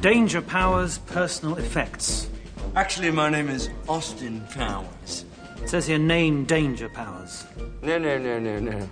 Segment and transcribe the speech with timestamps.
[0.00, 2.28] Danger Powers personal effects.
[2.74, 5.24] Actually, my name is Austin Powers.
[5.62, 7.44] It says here name Danger Powers.
[7.82, 8.88] No, no, no, no, no.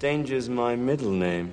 [0.00, 1.52] Danger's my middle name.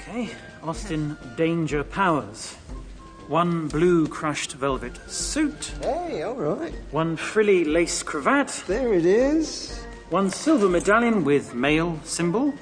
[0.00, 0.30] Okay,
[0.62, 2.54] Austin Danger Powers.
[3.28, 6.72] One blue crushed velvet suit, Hey, all right.
[6.92, 9.78] one frilly lace cravat, There it is.
[10.08, 12.52] one silver medallion with male symbol,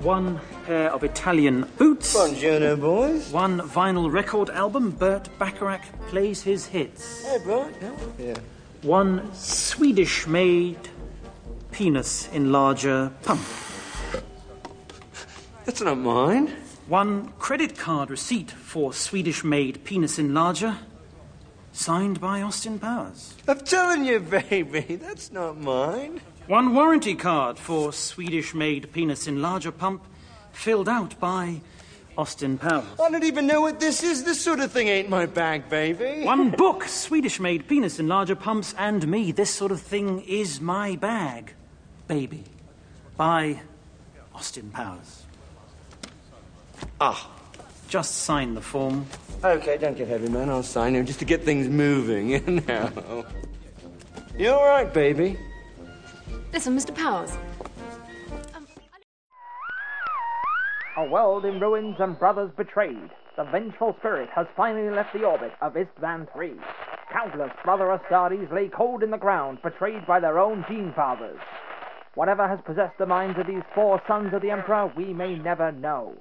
[0.00, 3.30] one pair of Italian boots, Buongiorno, boys.
[3.30, 7.68] one vinyl record album, Burt Bacharach plays his hits, Hey, bro.
[8.18, 8.34] Yeah.
[8.82, 10.78] one Swedish made
[11.70, 13.40] penis enlarger pump,
[15.64, 16.52] That's not mine.
[16.86, 20.76] one credit card receipt for Swedish made penis enlarger,
[21.72, 23.34] signed by Austin Powers.
[23.48, 26.20] I'm telling you, baby, that's not mine.
[26.48, 30.02] One warranty card for Swedish made penis enlarger pump,
[30.52, 31.60] filled out by
[32.16, 32.84] Austin Powers.
[33.02, 34.24] I don't even know what this is.
[34.24, 36.24] This sort of thing ain't my bag, baby.
[36.24, 39.32] One book, Swedish made penis enlarger pumps and me.
[39.32, 41.54] This sort of thing is my bag,
[42.08, 42.44] baby.
[43.16, 43.62] By
[44.34, 45.24] Austin Powers.
[47.00, 47.30] Ah.
[47.92, 49.04] Just sign the form.
[49.44, 50.48] Okay, don't get heavy, man.
[50.48, 53.26] I'll sign him just to get things moving, you know.
[54.38, 55.38] You all right, baby?
[56.54, 56.94] Listen, Mr.
[56.94, 57.30] Powers.
[60.94, 63.10] A world in ruins and brothers betrayed.
[63.36, 66.52] The vengeful spirit has finally left the orbit of Istvan III.
[67.10, 71.40] Countless brother Astartes lay cold in the ground, betrayed by their own gene fathers.
[72.14, 75.72] Whatever has possessed the minds of these four sons of the Emperor, we may never
[75.72, 76.14] know.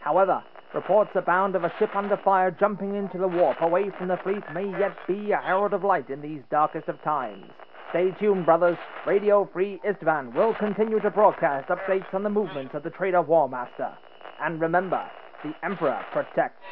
[0.00, 0.42] However,
[0.74, 4.42] reports abound of a ship under fire jumping into the warp away from the fleet
[4.52, 7.52] may yet be a herald of light in these darkest of times.
[7.90, 8.78] Stay tuned, brothers.
[9.06, 13.48] Radio Free Istvan will continue to broadcast updates on the movements of the traitor War
[13.48, 13.92] Master.
[14.40, 15.02] And remember,
[15.42, 16.62] the Emperor protects.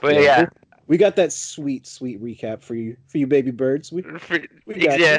[0.00, 0.46] But yeah,
[0.86, 3.90] We got that sweet, sweet recap for you, for you baby birds.
[3.92, 5.14] We, for- we got yeah.
[5.14, 5.18] you.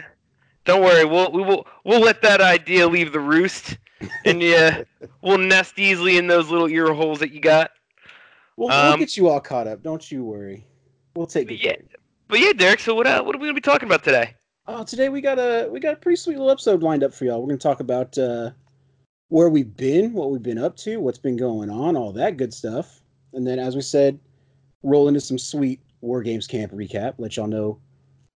[0.66, 3.78] Don't worry, we'll we will we'll let that idea leave the roost,
[4.26, 4.84] and yeah,
[5.22, 7.72] we'll nest easily in those little ear holes that you got.
[8.56, 9.82] We'll, Um, we'll get you all caught up.
[9.82, 10.66] Don't you worry.
[11.16, 11.64] We'll take But it.
[11.64, 11.98] yeah,
[12.30, 12.80] but yeah, Derek.
[12.80, 14.36] So what uh, what are we gonna be talking about today?
[14.68, 17.26] Uh, today we got a we got a pretty sweet little episode lined up for
[17.26, 17.42] y'all.
[17.42, 18.52] We're gonna talk about uh,
[19.30, 22.54] where we've been, what we've been up to, what's been going on, all that good
[22.54, 23.02] stuff,
[23.34, 24.20] and then as we said,
[24.84, 27.16] roll into some sweet War Games camp recap.
[27.18, 27.80] Let y'all know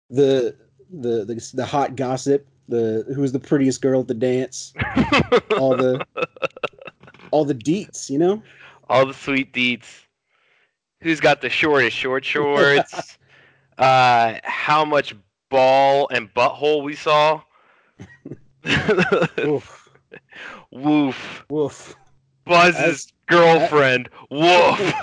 [0.08, 0.56] the
[0.90, 4.72] the the, the hot gossip, the who's the prettiest girl at the dance,
[5.58, 6.04] all the
[7.30, 8.42] all the deets, you know.
[8.88, 10.06] All the sweet deeds.
[11.02, 13.18] Who's got the shortest short shorts?
[13.82, 15.14] uh, how much
[15.50, 17.42] ball and butthole we saw?
[19.40, 19.88] Oof,
[20.70, 21.44] Woof.
[21.50, 21.96] woof.
[22.44, 24.08] Buzz's girlfriend.
[24.30, 24.94] Woof.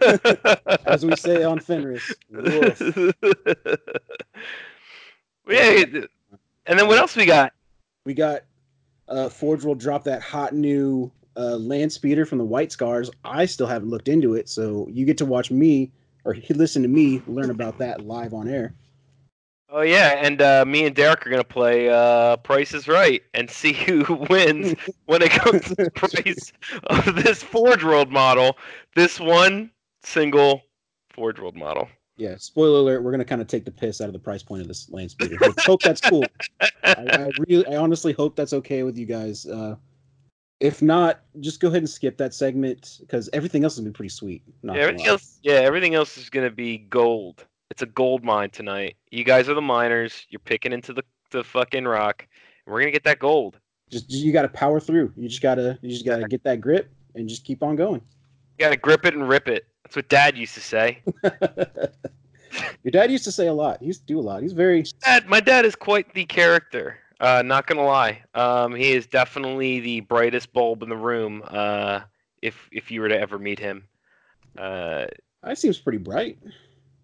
[0.86, 2.80] As we say on Fenris, woof.
[5.48, 5.84] yeah,
[6.66, 7.52] and then what else we got?
[8.04, 8.42] We got
[9.08, 13.10] uh Forge will drop that hot new uh land speeder from the White Scars.
[13.24, 15.90] I still haven't looked into it, so you get to watch me
[16.28, 18.74] or he- listen to me learn about that live on air.
[19.70, 23.50] Oh yeah, and uh, me and Derek are gonna play uh, Price is Right and
[23.50, 24.74] see who wins
[25.06, 26.52] when it comes to the price
[26.84, 28.56] of this Forge World model.
[28.94, 29.70] This one
[30.02, 30.62] single
[31.10, 31.88] Forge World model.
[32.16, 34.60] Yeah, spoiler alert, we're gonna kind of take the piss out of the price point
[34.62, 35.38] of this land speeder.
[35.60, 36.24] Hope that's cool.
[36.60, 39.46] I, I really I honestly hope that's okay with you guys.
[39.46, 39.76] Uh
[40.60, 44.08] if not, just go ahead and skip that segment because everything else has been pretty
[44.08, 44.42] sweet.
[44.62, 47.46] not Yeah, everything else, yeah, everything else is gonna be gold.
[47.70, 48.96] It's a gold mine tonight.
[49.10, 50.26] You guys are the miners.
[50.30, 52.26] You're picking into the the fucking rock.
[52.66, 53.58] And we're gonna get that gold.
[53.90, 55.12] just you gotta power through.
[55.16, 58.00] You just gotta you just gotta get that grip and just keep on going.
[58.58, 59.66] You gotta grip it and rip it.
[59.84, 61.02] That's what Dad used to say.
[62.82, 63.80] Your dad used to say a lot.
[63.80, 64.42] He used to do a lot.
[64.42, 66.98] He's very Dad, my dad is quite the character.
[67.20, 68.22] Uh, not gonna lie.
[68.34, 71.42] Um, he is definitely the brightest bulb in the room.
[71.46, 72.00] Uh,
[72.42, 73.84] if if you were to ever meet him.
[74.56, 75.06] Uh,
[75.42, 76.38] that seems pretty bright.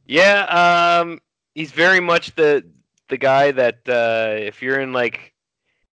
[0.07, 1.01] yeah.
[1.03, 1.21] Um,
[1.55, 2.65] he's very much the
[3.09, 5.33] the guy that uh, if you're in like,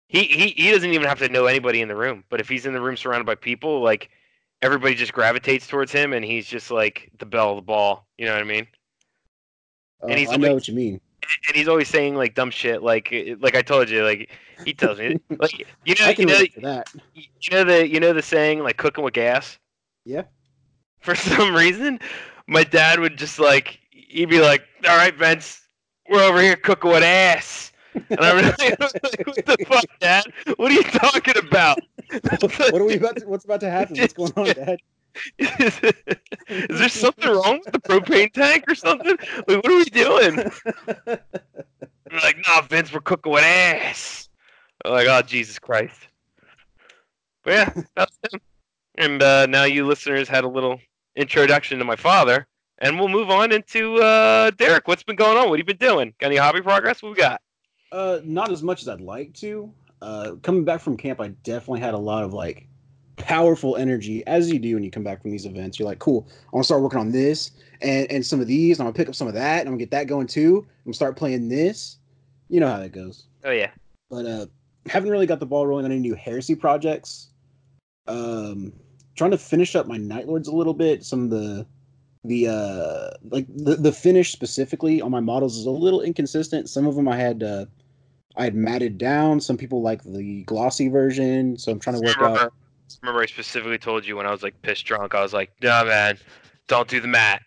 [0.09, 2.25] he, he he doesn't even have to know anybody in the room.
[2.29, 4.11] But if he's in the room surrounded by people, like
[4.63, 8.07] everybody just gravitates towards him, and he's just like the belle of the ball.
[8.19, 8.67] You know what I mean?
[10.03, 11.01] Uh, And he's I know always- what you mean.
[11.49, 14.31] And he's always saying like dumb shit like eh, like I told you like
[14.65, 16.93] he tells me like you know you know that.
[17.15, 19.59] you know the you know the saying like cooking with gas
[20.05, 20.23] Yeah.
[21.01, 22.01] for some reason
[22.47, 25.63] my dad would just like he'd be like all right Vince
[26.09, 30.25] we're over here cooking with ass and I'm like what the fuck dad
[30.57, 31.79] what are you talking about
[32.11, 33.17] what are we about?
[33.19, 33.99] To, what's about to happen?
[33.99, 34.79] What's going on, Dad?
[35.39, 39.17] Is there something wrong with the propane tank or something?
[39.49, 40.37] Like, what are we doing?
[41.07, 44.29] They're like, nah, Vince, we're cooking with ass.
[44.85, 46.09] I'm like, oh, Jesus Christ.
[47.45, 48.41] But yeah, that's him.
[48.97, 50.81] And uh, now you listeners had a little
[51.17, 52.47] introduction to my father.
[52.81, 54.87] And we'll move on into uh, Derek.
[54.87, 55.49] What's been going on?
[55.49, 56.15] What have you been doing?
[56.21, 57.03] Got any hobby progress?
[57.03, 57.41] What we got?
[57.91, 59.73] Uh, not as much as I'd like to.
[60.01, 62.69] Uh, coming back from camp, I definitely had a lot of like
[63.19, 65.79] powerful energy, as you do when you come back from these events.
[65.79, 67.51] You're like, cool, I want to start working on this
[67.83, 68.79] and and some of these.
[68.79, 70.67] And I'm gonna pick up some of that, and I'm gonna get that going too.
[70.69, 71.99] I'm gonna start playing this.
[72.49, 73.25] You know how that goes.
[73.45, 73.71] Oh, yeah.
[74.11, 74.47] But uh,
[74.87, 77.29] haven't really got the ball rolling on any new heresy projects.
[78.07, 78.73] Um,
[79.17, 81.05] trying to finish up my Night Lords a little bit.
[81.05, 81.67] Some of the
[82.25, 86.69] the uh like the the finish specifically on my models is a little inconsistent.
[86.69, 87.67] Some of them I had uh
[88.37, 89.41] I had matted down.
[89.41, 92.53] Some people like the glossy version, so I'm trying to work out.
[93.03, 95.85] Remember I specifically told you when I was like pissed drunk, I was like, nah,
[95.85, 96.19] man,
[96.67, 97.43] don't do the matte.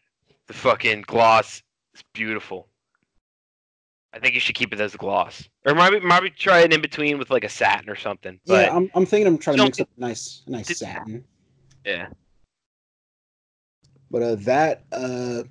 [0.48, 1.62] The fucking gloss
[1.94, 2.68] is beautiful.
[4.14, 6.82] I think you should keep it as a gloss, or maybe maybe try it in
[6.82, 8.40] between with like a satin or something.
[8.46, 10.68] But yeah, I'm I'm thinking I'm trying to Don't mix up a nice a nice
[10.68, 11.24] Did- satin.
[11.86, 12.08] yeah,
[14.10, 15.44] But uh that uh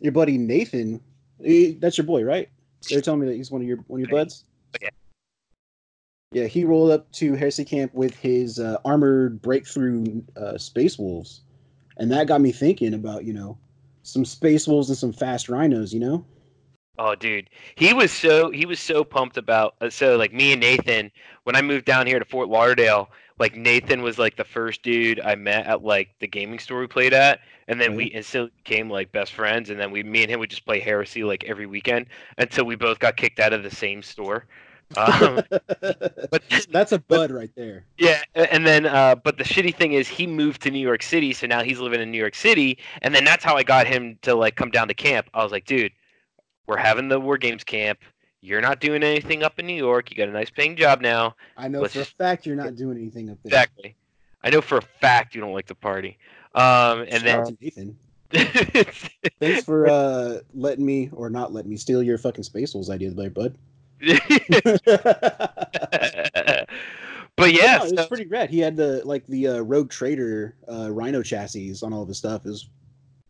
[0.00, 1.00] your buddy Nathan,
[1.42, 2.50] he, that's your boy, right?
[2.90, 4.44] They're telling me that he's one of your one of your buds.
[6.36, 6.46] Yeah.
[6.46, 11.40] He rolled up to Heresy Camp with his uh, armored breakthrough uh, Space Wolves,
[11.96, 13.56] and that got me thinking about you know
[14.02, 15.94] some Space Wolves and some fast Rhinos.
[15.94, 16.24] You know,
[16.98, 20.60] Oh, dude, he was so he was so pumped about uh, so like me and
[20.60, 21.10] Nathan
[21.44, 23.10] when I moved down here to Fort Lauderdale.
[23.38, 26.86] Like Nathan was like the first dude I met at like the gaming store we
[26.86, 29.68] played at, and then we instantly became like best friends.
[29.68, 32.06] And then we, me and him, would just play Heresy like every weekend
[32.38, 34.46] until we both got kicked out of the same store.
[34.96, 35.42] Um,
[36.30, 37.84] but that's a bud right there.
[37.98, 41.32] yeah, and then uh, but the shitty thing is he moved to New York City,
[41.32, 44.18] so now he's living in New York City, and then that's how I got him
[44.22, 45.28] to like come down to camp.
[45.34, 45.92] I was like, dude,
[46.66, 47.98] we're having the War Games camp.
[48.40, 50.10] You're not doing anything up in New York.
[50.10, 51.34] You got a nice paying job now.
[51.56, 53.50] I know Let's for a fact you're not doing anything up there.
[53.50, 53.96] Exactly.
[54.44, 56.18] I know for a fact you don't like the party.
[56.54, 57.98] Um, and Shout out then to Nathan.
[59.40, 63.10] Thanks for uh letting me or not letting me steal your fucking Space Wolves idea
[63.10, 63.56] there, bud.
[67.36, 68.50] but yeah, No, it's so- pretty rad.
[68.50, 72.18] He had the like the uh, Rogue Trader uh, Rhino chassis on all of his
[72.18, 72.46] stuff.
[72.46, 72.68] Is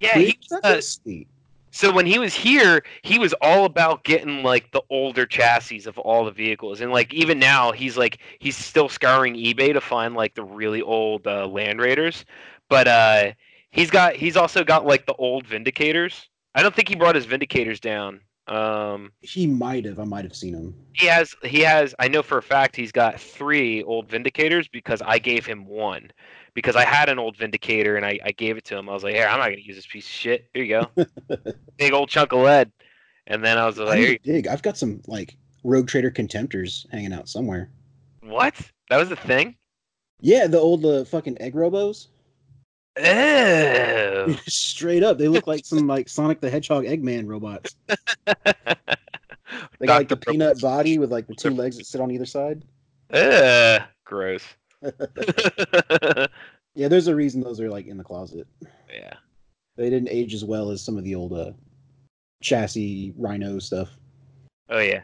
[0.01, 0.19] yeah.
[0.19, 1.29] He, uh, sweet.
[1.71, 5.99] So when he was here, he was all about getting like the older chassis of
[5.99, 10.15] all the vehicles, and like even now, he's like he's still scouring eBay to find
[10.15, 12.25] like the really old uh, Land Raiders,
[12.71, 13.33] but uh,
[13.73, 16.27] he's got he's also got like the old Vindicators.
[16.55, 18.21] I don't think he brought his Vindicators down.
[18.49, 19.99] Um, He might have.
[19.99, 20.75] I might have seen him.
[20.93, 25.03] he has he has I know for a fact he's got three old Vindicators because
[25.03, 26.11] I gave him one
[26.55, 28.89] because I had an old Vindicator and I, I gave it to him.
[28.89, 30.49] I was like, here, I'm not gonna use this piece of shit.
[30.55, 31.07] Here you go,
[31.77, 32.71] big old chunk of lead.
[33.27, 34.47] And then I was I like, here dig.
[34.47, 37.71] I've got some like Rogue Trader Contemptors hanging out somewhere.
[38.23, 38.55] What?
[38.91, 39.57] That was the thing?
[40.21, 42.07] Yeah, the old uh, fucking egg robos.
[42.99, 44.37] Oh.
[44.47, 47.77] Straight up, they look like some like Sonic the Hedgehog Eggman robots.
[49.79, 52.27] They got like the peanut body with like the two legs that sit on either
[52.27, 52.65] side.
[53.13, 54.43] Ugh, gross.
[56.77, 58.47] Yeah, there's a reason those are like in the closet.
[58.93, 59.15] yeah.
[59.77, 61.53] They didn't age as well as some of the old uh,
[62.43, 63.97] chassis Rhino stuff.
[64.69, 65.03] Oh yeah.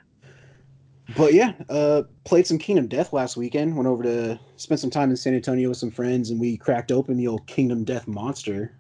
[1.17, 3.77] But yeah, uh, played some Kingdom Death last weekend.
[3.77, 6.93] Went over to spend some time in San Antonio with some friends, and we cracked
[6.93, 8.75] open the old Kingdom Death monster.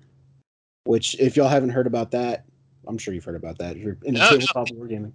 [0.85, 2.45] Which, if y'all haven't heard about that,
[2.87, 3.77] I'm sure you've heard about that.
[3.77, 4.39] If you're into No, no.
[4.39, 5.13] tabletop wargaming.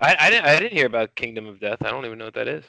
[0.00, 1.78] I, I didn't I didn't hear about Kingdom of Death.
[1.82, 2.64] I don't even know what that is.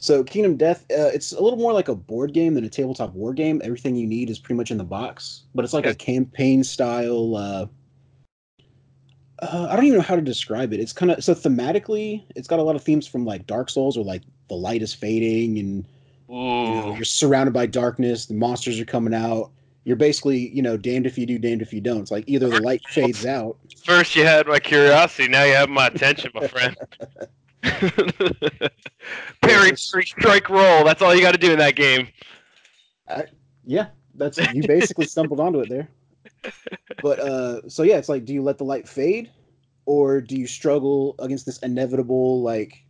[0.00, 3.14] So Kingdom Death, uh, it's a little more like a board game than a tabletop
[3.14, 3.62] war game.
[3.64, 7.36] Everything you need is pretty much in the box, but it's like a campaign style.
[7.36, 7.66] Uh,
[9.52, 10.80] uh, I don't even know how to describe it.
[10.80, 13.96] It's kind of so thematically, it's got a lot of themes from like Dark Souls,
[13.96, 15.84] or like the light is fading and
[16.28, 18.26] you know, you're surrounded by darkness.
[18.26, 19.50] The monsters are coming out.
[19.84, 22.00] You're basically, you know, damned if you do, damned if you don't.
[22.00, 23.58] It's like either the light fades out.
[23.84, 26.76] First you had my curiosity, now you have my attention, my friend.
[27.62, 28.72] Parry,
[29.40, 30.84] parry, strike, roll.
[30.84, 32.08] That's all you got to do in that game.
[33.64, 35.88] Yeah, that's you basically stumbled onto it there.
[37.02, 39.30] But uh so yeah, it's like do you let the light fade
[39.86, 42.84] or do you struggle against this inevitable like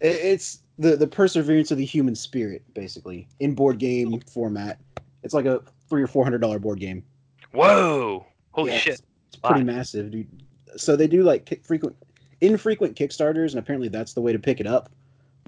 [0.00, 4.80] it's the the perseverance of the human spirit basically in board game format.
[5.22, 7.04] It's like a 3 or 400 dollar board game.
[7.52, 8.26] Whoa!
[8.52, 8.92] Holy Yeah, shit!
[8.94, 10.28] It's, it's pretty massive, dude.
[10.76, 11.96] So they do like kick frequent
[12.40, 14.90] infrequent kickstarters and apparently that's the way to pick it up.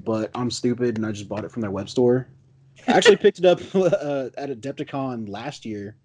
[0.05, 2.29] but I'm stupid and I just bought it from their web store.
[2.87, 5.97] I actually picked it up uh, at Adepticon last year.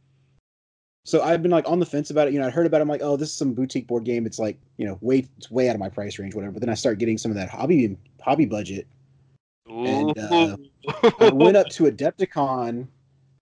[1.06, 2.34] So I've been like on the fence about it.
[2.34, 2.82] You know, I heard about it.
[2.84, 4.26] I'm like, oh, this is some boutique board game.
[4.26, 6.54] It's like, you know, way it's way out of my price range, whatever.
[6.54, 8.88] But then I start getting some of that hobby hobby budget.
[9.68, 10.58] And, uh,
[11.20, 12.88] I went up to Adepticon,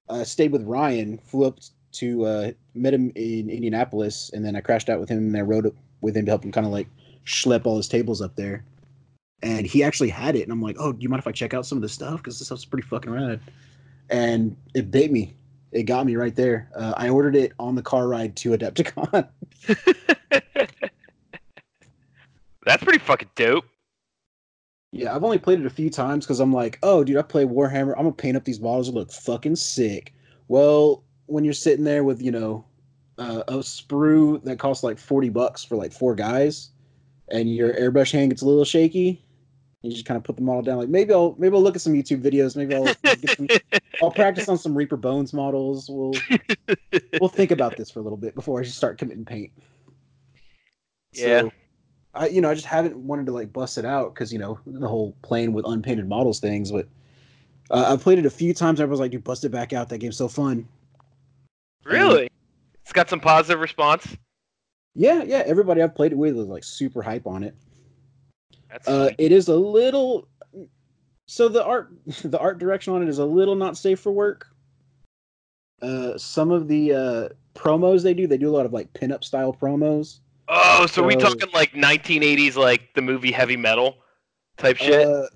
[0.10, 1.60] uh, stayed with Ryan, flew up
[1.94, 5.42] to uh, met him in Indianapolis, and then I crashed out with him and I
[5.42, 6.88] rode with him to help him kind of like
[7.26, 8.64] schlep all his tables up there.
[9.44, 11.54] And he actually had it, and I'm like, "Oh, do you mind if I check
[11.54, 12.18] out some of this stuff?
[12.18, 13.40] Because this stuff's pretty fucking rad."
[14.10, 15.36] And it bait me.
[15.72, 16.70] It got me right there.
[16.76, 19.28] Uh, I ordered it on the car ride to Adepticon.
[22.66, 23.66] That's pretty fucking dope.
[24.92, 27.46] yeah, I've only played it a few times because I'm like, "Oh, dude, I play
[27.46, 27.92] Warhammer.
[27.92, 28.90] I'm gonna paint up these models.
[28.90, 30.14] It look fucking sick."
[30.48, 32.66] Well, when you're sitting there with you know
[33.18, 36.70] uh, a sprue that costs like 40 bucks for like four guys
[37.30, 39.24] and your airbrush hand gets a little shaky
[39.88, 41.82] you just kind of put the model down like maybe i'll maybe i'll look at
[41.82, 43.48] some youtube videos maybe i'll get some,
[44.02, 46.14] i'll practice on some reaper bones models we'll
[47.20, 49.52] we'll think about this for a little bit before i just start committing paint
[51.14, 51.42] Yeah.
[51.42, 51.52] so,
[52.14, 54.60] i you know i just haven't wanted to like bust it out because you know
[54.66, 56.88] the whole playing with unpainted models things but
[57.72, 59.90] uh, i've played it a few times i was like dude bust it back out
[59.90, 60.68] that game's so fun
[61.86, 62.30] Really?
[62.84, 64.18] It's got some positive response.
[64.96, 65.44] Yeah, yeah.
[65.46, 67.56] Everybody I've played it with was like super hype on it.
[68.86, 70.28] Uh, it is a little.
[71.28, 71.92] So the art,
[72.24, 74.48] the art direction on it is a little not safe for work.
[75.82, 79.24] Uh, some of the uh, promos they do, they do a lot of like pinup
[79.24, 80.20] style promos.
[80.48, 83.98] oh, so we talking like 1980s, like the movie Heavy Metal
[84.58, 85.08] type shit?
[85.08, 85.28] Uh,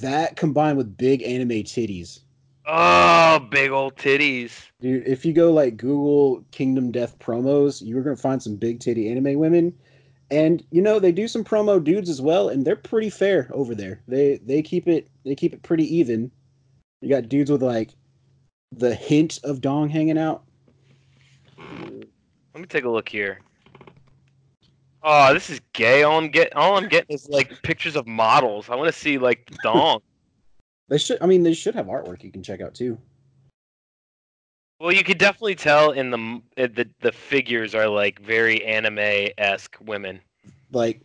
[0.00, 2.20] that combined with big anime titties,
[2.66, 4.52] oh, big old titties.
[4.80, 5.06] dude.
[5.06, 9.38] If you go like Google Kingdom Death promos, you're gonna find some big titty anime
[9.38, 9.74] women.
[10.30, 13.74] And you know they do some promo dudes as well, and they're pretty fair over
[13.74, 14.00] there.
[14.06, 16.30] They they keep it they keep it pretty even.
[17.00, 17.90] You got dudes with like
[18.72, 20.44] the hint of dong hanging out.
[21.58, 23.40] Let me take a look here.
[25.02, 26.02] Oh, this is gay.
[26.02, 28.68] All I'm get, all I'm getting is like pictures of models.
[28.68, 30.00] I want to see like dong.
[30.88, 31.18] They should.
[31.22, 32.98] I mean, they should have artwork you can check out too.
[34.80, 39.28] Well, you could definitely tell in the uh, the the figures are like very anime
[39.38, 40.20] esque women.
[40.72, 41.02] Like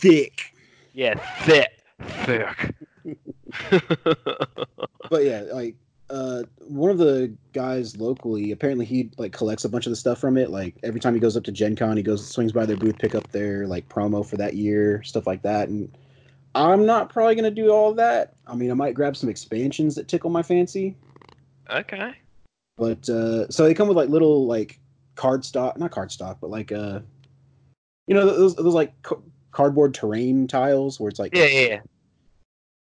[0.00, 0.52] thick.
[0.92, 1.70] Yeah, thick,
[2.00, 2.74] thick.
[5.10, 5.76] But yeah, like
[6.10, 10.18] uh, one of the guys locally, apparently he like collects a bunch of the stuff
[10.18, 10.50] from it.
[10.50, 12.98] Like every time he goes up to Gen Con, he goes swings by their booth,
[12.98, 15.68] pick up their like promo for that year, stuff like that.
[15.68, 15.94] And
[16.54, 18.34] I'm not probably gonna do all of that.
[18.46, 20.96] I mean, I might grab some expansions that tickle my fancy.
[21.70, 22.14] okay.
[22.76, 24.80] But uh, so they come with like little like
[25.14, 27.00] card stock, not card stock, but like uh,
[28.06, 31.80] you know those those like ca- cardboard terrain tiles where it's like Yeah, yeah, yeah.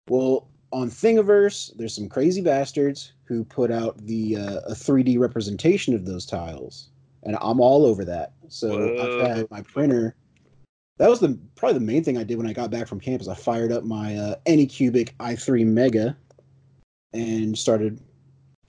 [0.10, 5.94] Well, on Thingiverse, there's some crazy bastards who put out the uh, a 3D representation
[5.94, 6.90] of those tiles,
[7.24, 8.34] and I'm all over that.
[8.48, 9.04] So Whoa.
[9.04, 10.16] I've had my printer.
[10.98, 13.28] That was the probably the main thing I did when I got back from campus.
[13.28, 16.18] I fired up my uh, Anycubic i3 Mega
[17.14, 18.00] and started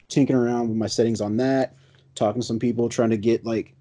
[0.09, 1.75] tinkering around with my settings on that,
[2.15, 3.75] talking to some people, trying to get like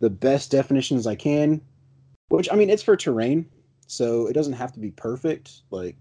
[0.00, 1.60] the best definitions I can.
[2.28, 3.46] Which I mean, it's for terrain,
[3.86, 5.62] so it doesn't have to be perfect.
[5.70, 5.96] Like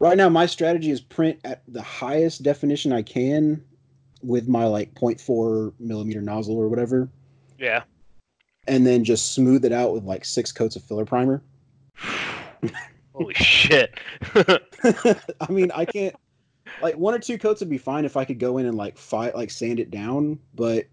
[0.00, 3.64] right now, my strategy is print at the highest definition I can
[4.22, 7.08] with my like 0.4 millimeter nozzle or whatever,
[7.58, 7.84] Yeah.
[8.66, 11.42] and then just smooth it out with like six coats of filler primer.
[13.12, 13.94] Holy shit.
[14.34, 16.16] I mean, I can't
[16.82, 18.98] like one or two coats would be fine if I could go in and like
[18.98, 20.86] fight like sand it down, but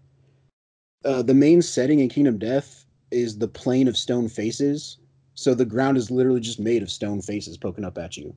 [1.04, 4.98] uh, the main setting in Kingdom Death is the plane of stone faces.
[5.34, 8.34] So the ground is literally just made of stone faces poking up at you.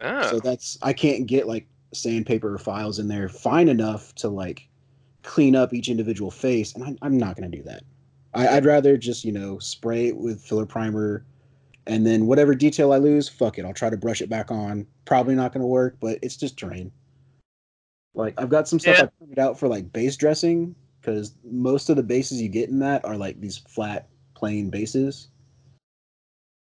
[0.00, 0.30] oh.
[0.30, 4.68] So that's I can't get like sandpaper or files in there fine enough to like
[5.22, 7.82] clean up each individual face, and I, I'm not gonna do that.
[8.34, 11.24] I, I'd rather just you know spray it with filler primer,
[11.86, 14.86] and then whatever detail I lose, fuck it, I'll try to brush it back on.
[15.04, 16.90] Probably not gonna work, but it's just terrain.
[18.14, 19.04] Like I've got some stuff Yeah.
[19.04, 22.78] I printed out for like base dressing because most of the bases you get in
[22.80, 25.28] that are like these flat plain bases.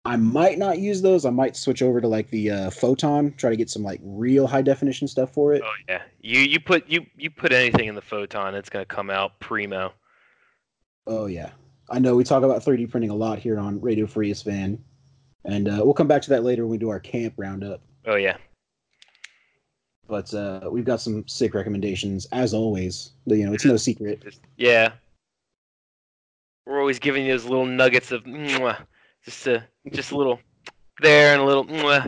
[0.04, 1.24] I might not use those.
[1.24, 4.48] I might switch over to like the uh, photon, try to get some like real
[4.48, 5.62] high definition stuff for it.
[5.64, 6.02] Oh yeah.
[6.20, 9.92] You you put you you put anything in the photon, it's gonna come out primo.
[11.06, 11.50] Oh yeah,
[11.88, 14.82] I know we talk about 3D printing a lot here on Radio Free Fan,
[15.44, 17.80] and uh, we'll come back to that later when we do our camp roundup.
[18.06, 18.36] Oh yeah.
[20.08, 23.12] But uh, we've got some sick recommendations as always.
[23.26, 24.22] You know, it's no secret.
[24.56, 24.92] Yeah.
[26.66, 28.84] We're always giving you those little nuggets of mwah,
[29.24, 30.38] just a just a little
[31.00, 31.64] there and a little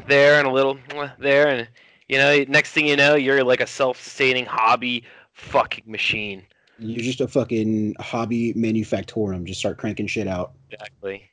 [0.06, 0.78] there and a little
[1.18, 1.68] there and
[2.08, 6.42] you know next thing you know you're like a self-sustaining hobby fucking machine
[6.78, 9.44] You're just a fucking hobby manufactorum.
[9.44, 10.52] Just start cranking shit out.
[10.70, 11.28] exactly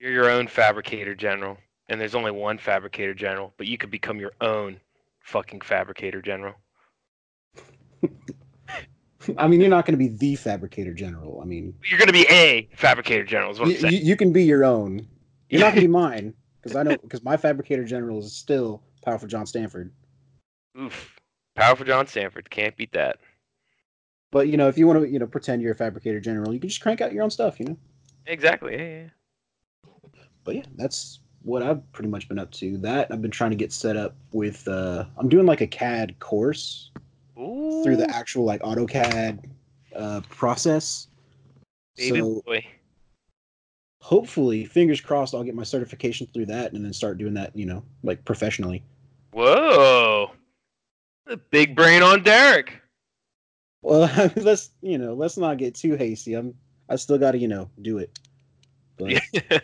[0.00, 1.56] you're your own fabricator general
[1.88, 4.80] and there's only one fabricator general but you could become your own
[5.20, 6.54] fucking fabricator general
[9.36, 11.40] I mean, you're not going to be the fabricator general.
[11.42, 14.32] I mean, you're gonna be a fabricator general is what you, i'm saying you, can
[14.32, 15.06] be your own.
[15.50, 18.82] You're not going to be mine because I know because my fabricator general is still
[19.04, 19.92] powerful John Stanford.
[20.78, 21.20] oof
[21.56, 23.18] powerful john stanford can't beat that
[24.30, 26.60] But you know, if you want to, you know, pretend you're a fabricator general, you
[26.60, 27.58] can just crank out your own stuff.
[27.60, 27.78] You know.
[28.26, 29.08] exactly yeah, yeah, yeah.
[30.50, 32.76] But yeah, that's what I've pretty much been up to.
[32.78, 34.66] That I've been trying to get set up with.
[34.66, 36.90] uh I'm doing like a CAD course
[37.38, 39.44] Ooh, through the actual like AutoCAD
[39.94, 41.06] uh, process.
[41.96, 42.66] baby so boy
[44.00, 47.54] hopefully, fingers crossed, I'll get my certification through that and then start doing that.
[47.56, 48.82] You know, like professionally.
[49.32, 50.32] Whoa.
[51.26, 52.74] The big brain on Derek.
[53.82, 56.34] Well, let's you know, let's not get too hasty.
[56.34, 56.54] I'm
[56.88, 58.18] I still got to you know do it.
[58.96, 59.22] But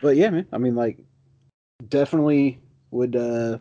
[0.00, 0.46] but yeah, man.
[0.52, 0.98] I mean, like,
[1.88, 3.58] definitely would uh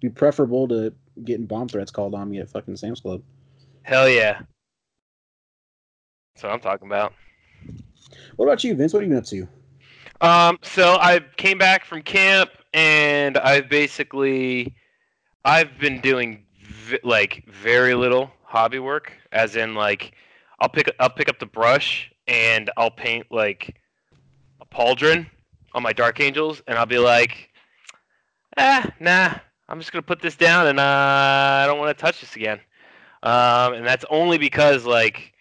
[0.00, 0.92] be preferable to
[1.24, 3.22] getting bomb threats called on me at fucking Sam's Club.
[3.82, 4.40] Hell yeah.
[6.34, 7.12] That's what I'm talking about.
[8.36, 8.92] What about you, Vince?
[8.92, 9.48] What have you been up to?
[10.20, 14.74] Um, so I came back from camp and I've basically
[15.44, 20.12] I've been doing v- like very little hobby work as in like
[20.60, 23.76] I'll pick I'll pick up the brush and I'll paint like
[24.60, 25.26] a pauldron
[25.74, 27.50] on my dark angels and I'll be like
[28.56, 29.34] ah nah
[29.68, 32.60] I'm just gonna put this down and uh, I don't want to touch this again
[33.22, 35.32] um, and that's only because like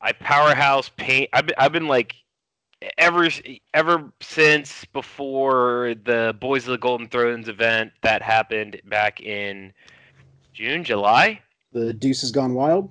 [0.00, 2.14] I powerhouse paint I've been, I've been like
[2.96, 3.28] ever
[3.74, 9.72] ever since before the Boys of the Golden Thrones event that happened back in
[10.52, 11.40] June, July.
[11.72, 12.90] The Deuce has gone wild.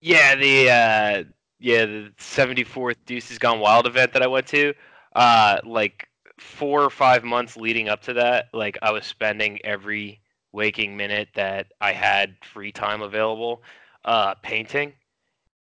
[0.00, 1.24] Yeah, the uh,
[1.58, 4.72] yeah the 74th Deuce has Gone Wild event that I went to.
[5.18, 6.06] Uh, like
[6.38, 10.20] four or five months leading up to that, like I was spending every
[10.52, 13.64] waking minute that I had free time available
[14.04, 14.92] uh, painting.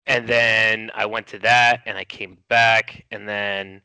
[0.08, 3.84] And then I went to that and I came back and then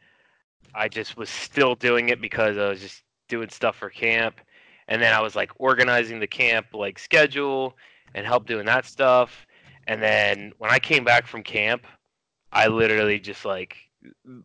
[0.75, 4.41] I just was still doing it because I was just doing stuff for camp.
[4.89, 7.77] And then I was like organizing the camp like schedule
[8.15, 9.47] and help doing that stuff.
[9.87, 11.87] And then when I came back from camp
[12.53, 13.77] I literally just like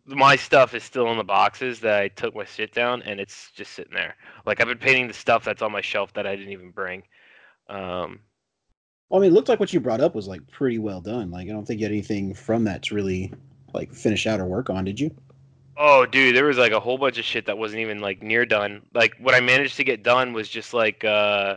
[0.06, 3.50] my stuff is still in the boxes that I took my shit down and it's
[3.52, 6.34] just sitting there like I've been painting the stuff that's on my shelf that I
[6.36, 7.02] didn't even bring
[7.68, 8.20] um
[9.08, 11.30] Well, I mean, it looked like what you brought up was like pretty well done.
[11.30, 13.32] Like, I don't think you had anything from that to really
[13.72, 15.14] like finish out or work on, did you?
[15.76, 18.46] Oh, dude, there was like a whole bunch of shit that wasn't even like near
[18.46, 18.82] done.
[18.94, 21.56] Like what I managed to get done was just like uh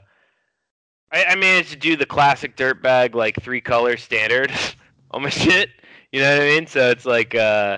[1.12, 4.52] I, I managed to do the classic dirtbag like three color standard
[5.12, 5.70] on my shit.
[6.12, 6.68] You know what I mean?
[6.68, 7.78] So it's like uh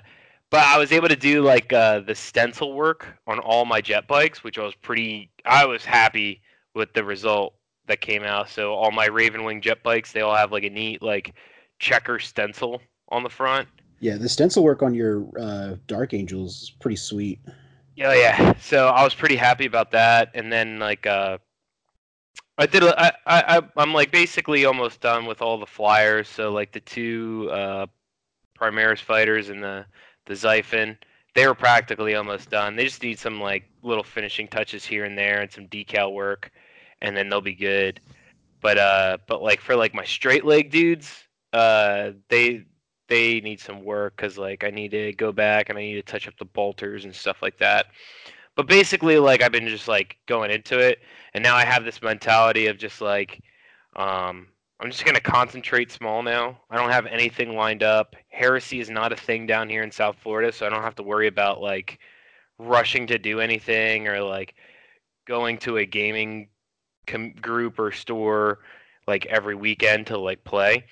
[0.49, 4.07] but I was able to do like uh the stencil work on all my jet
[4.07, 6.41] bikes, which I was pretty I was happy
[6.75, 7.53] with the result
[7.87, 8.49] that came out.
[8.49, 11.33] So all my Ravenwing jet bikes, they all have like a neat like
[11.79, 13.67] checker stencil on the front.
[13.99, 17.39] Yeah, the stencil work on your uh, Dark Angels is pretty sweet.
[17.95, 18.53] Yeah, yeah.
[18.61, 21.37] So I was pretty happy about that, and then like uh,
[22.57, 22.83] I did.
[23.25, 26.29] I'm like basically almost done with all the flyers.
[26.29, 27.87] So like the two uh,
[28.60, 29.86] Primaris fighters and the
[30.26, 30.98] the Xiphon,
[31.36, 32.76] they were practically almost done.
[32.76, 36.52] They just need some like little finishing touches here and there and some decal work,
[37.02, 38.00] and then they'll be good.
[38.62, 42.65] But uh, but like for like my straight leg dudes, uh, they
[43.08, 46.02] they need some work because like I need to go back and I need to
[46.04, 47.88] touch up the bolters and stuff like that.
[48.56, 51.00] But basically, like I've been just like going into it,
[51.34, 53.41] and now I have this mentality of just like,
[53.95, 54.48] um,
[54.81, 56.57] I'm just gonna concentrate small now.
[56.69, 58.15] I don't have anything lined up.
[58.29, 61.03] Heresy is not a thing down here in South Florida, so I don't have to
[61.03, 61.99] worry about like
[62.57, 64.55] rushing to do anything or like
[65.27, 66.47] going to a gaming
[67.07, 68.59] com- group or store
[69.05, 70.85] like every weekend to like play.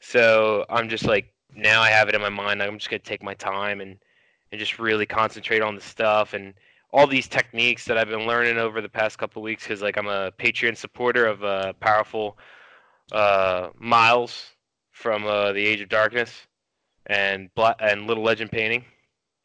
[0.00, 2.62] So I'm just like now I have it in my mind.
[2.62, 3.98] I'm just gonna take my time and
[4.50, 6.54] and just really concentrate on the stuff and
[6.90, 10.06] all these techniques that I've been learning over the past couple weeks because like I'm
[10.06, 12.38] a Patreon supporter of a powerful
[13.12, 14.50] uh, Miles
[14.90, 16.46] from uh, the Age of Darkness
[17.06, 18.84] and Black and Little Legend Painting,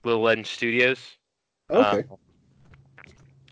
[0.03, 1.17] Little Legend Studios
[1.69, 2.03] Okay.
[2.09, 2.17] um,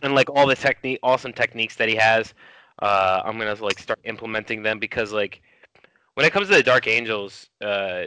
[0.02, 2.34] and like all the technique, awesome techniques that he has.
[2.82, 5.41] Uh, I'm gonna like start implementing them because like
[6.13, 8.06] when it comes to the Dark Angels, uh,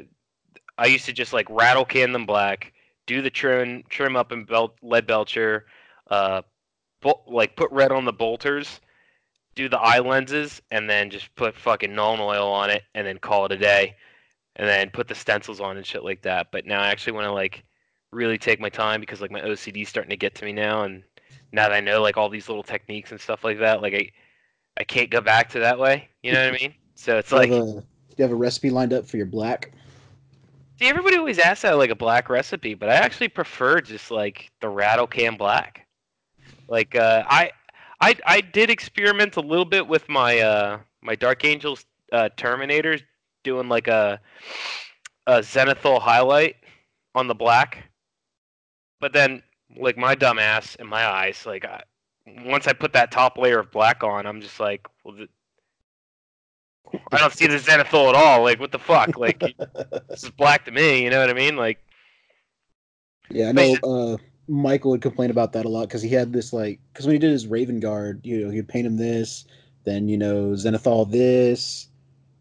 [0.78, 2.72] I used to just like rattle can them black,
[3.06, 5.66] do the trim trim up and belt lead belcher,
[6.10, 6.42] uh,
[7.00, 8.80] bol- like put red on the bolters,
[9.54, 13.18] do the eye lenses, and then just put fucking Nuln oil on it, and then
[13.18, 13.96] call it a day,
[14.56, 16.48] and then put the stencils on and shit like that.
[16.52, 17.64] But now I actually want to like
[18.10, 21.02] really take my time because like my OCD's starting to get to me now, and
[21.52, 24.10] now that I know like all these little techniques and stuff like that, like I
[24.78, 26.08] I can't go back to that way.
[26.22, 26.74] You know what I mean?
[26.94, 27.84] So it's like, a, do
[28.16, 29.72] you have a recipe lined up for your black?
[30.82, 34.50] see, everybody always asks that like a black recipe, but I actually prefer just like
[34.60, 35.86] the rattle can black.
[36.68, 37.52] Like uh, I,
[38.02, 43.00] I, I did experiment a little bit with my uh, my Dark Angels uh, Terminators,
[43.44, 44.20] doing like a
[45.28, 46.56] a zenithal highlight
[47.14, 47.90] on the black,
[49.00, 49.40] but then
[49.76, 51.82] like my dumb ass in my eyes, like I,
[52.44, 55.30] once I put that top layer of black on, I'm just like, well, th-
[57.12, 58.42] I don't see the zenithal at all.
[58.42, 59.16] Like, what the fuck?
[59.16, 59.38] Like,
[60.08, 61.04] this is black to me.
[61.04, 61.56] You know what I mean?
[61.56, 61.78] Like,
[63.30, 63.76] Yeah, I know.
[63.84, 64.16] Uh,
[64.48, 67.18] Michael would complain about that a lot because he had this like because when he
[67.18, 69.44] did his Raven Guard, you know, he'd paint him this,
[69.84, 71.88] then you know Zenithal this,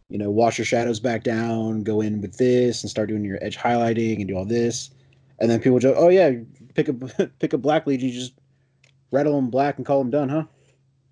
[0.09, 3.39] you know, wash your shadows back down, go in with this, and start doing your
[3.41, 4.91] edge highlighting and do all this,
[5.39, 6.31] and then people joke, oh yeah,
[6.73, 6.93] pick a
[7.39, 8.33] pick a black legion, you just
[9.11, 10.43] rattle them black and call them done, huh?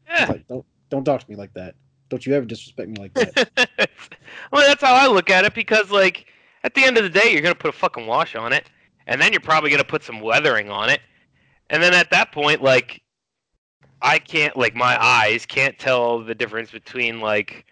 [0.08, 0.26] Yeah.
[0.30, 1.76] like, don't don't talk to me like that.
[2.10, 3.50] Don't you ever disrespect me like that.
[4.52, 6.26] well, that's how I look at it because, like,
[6.64, 8.70] at the end of the day, you're gonna put a fucking wash on it,
[9.10, 11.02] and then you're probably gonna put some weathering on it,
[11.70, 13.02] and then at that point, like,
[14.02, 17.66] I can't, like, my eyes can't tell the difference between like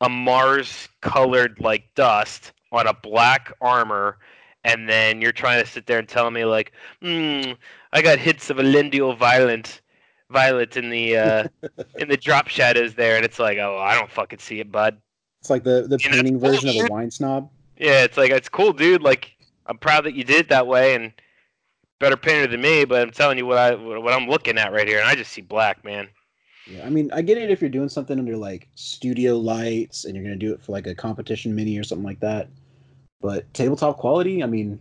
[0.00, 4.18] a Mars-colored like dust on a black armor,
[4.64, 7.52] and then you're trying to sit there and tell me like, hmm,
[7.92, 9.82] I got hits of a Lindial Violent.
[10.30, 11.48] Violet in the uh,
[11.98, 14.96] in the drop shadows there, and it's like, oh, I don't fucking see it, bud.
[15.40, 17.50] It's like the the You know, painting version of a wine snob.
[17.76, 19.02] Yeah, it's like it's cool, dude.
[19.02, 19.32] Like
[19.70, 21.12] I'm proud that you did it that way, and
[22.00, 22.84] better painter than me.
[22.84, 25.32] But I'm telling you what I what I'm looking at right here, and I just
[25.32, 26.08] see black, man.
[26.66, 30.14] Yeah, I mean, I get it if you're doing something under like studio lights and
[30.14, 32.48] you're gonna do it for like a competition mini or something like that.
[33.20, 34.80] But tabletop quality, I mean,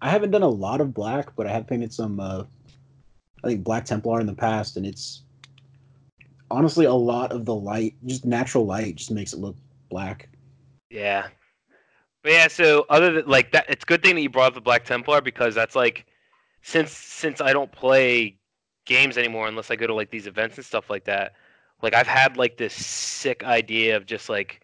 [0.00, 2.18] I haven't done a lot of black, but I have painted some.
[2.18, 2.44] Uh,
[3.44, 5.22] I think Black Templar in the past, and it's
[6.50, 9.56] honestly a lot of the light, just natural light, just makes it look
[9.90, 10.28] black.
[10.90, 11.28] Yeah,
[12.22, 12.48] but yeah.
[12.48, 14.84] So other than like that, it's a good thing that you brought up the Black
[14.84, 16.06] Templar because that's like
[16.62, 18.36] since since I don't play
[18.84, 21.34] games anymore unless I go to like these events and stuff like that.
[21.82, 24.60] Like I've had like this sick idea of just like.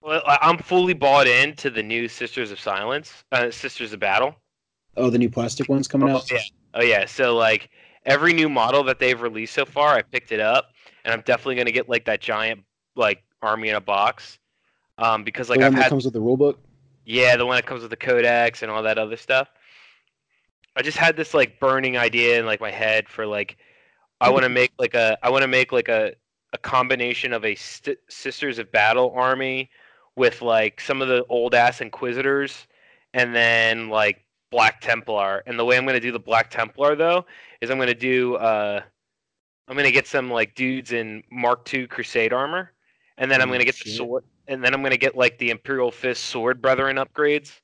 [0.00, 4.34] Well, I'm fully bought into the new Sisters of Silence, uh, Sisters of Battle.
[4.96, 6.28] Oh, the new plastic ones coming Oh, out.
[6.30, 6.40] yeah.
[6.74, 7.06] Oh yeah.
[7.06, 7.70] So like
[8.04, 10.72] every new model that they've released so far, I picked it up,
[11.04, 12.64] and I'm definitely gonna get like that giant
[12.96, 14.40] like army in a box,
[14.98, 16.58] um, because like the I've that had comes with the rulebook.
[17.04, 19.48] yeah the one that comes with the codex and all that other stuff.
[20.76, 23.58] I just had this like burning idea in like my head for like
[24.20, 26.14] I want to make like a I want to make like a
[26.52, 29.70] a combination of a st- Sisters of Battle army
[30.16, 32.66] with like some of the old ass Inquisitors,
[33.14, 35.42] and then like Black Templar.
[35.46, 37.26] And the way I'm gonna do the Black Templar though
[37.60, 38.82] is I'm gonna do uh
[39.68, 42.72] I'm gonna get some like dudes in Mark II Crusade armor,
[43.18, 45.50] and then I'm Oh, gonna get the sword, and then I'm gonna get like the
[45.50, 47.60] Imperial Fist sword brethren upgrades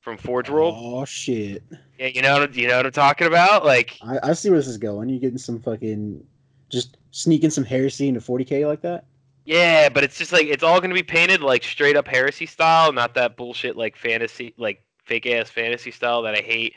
[0.00, 0.74] from Forge World.
[0.76, 1.62] Oh shit!
[1.98, 3.64] Yeah, you know what you know what I'm talking about?
[3.64, 5.08] Like I, I see where this is going.
[5.08, 6.24] You're getting some fucking
[6.68, 9.04] just sneaking some heresy into 40k like that?
[9.44, 12.92] Yeah, but it's just like it's all gonna be painted like straight up heresy style,
[12.92, 16.76] not that bullshit like fantasy like fake ass fantasy style that I hate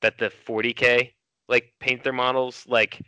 [0.00, 1.12] that the 40k
[1.48, 3.00] like paint their models like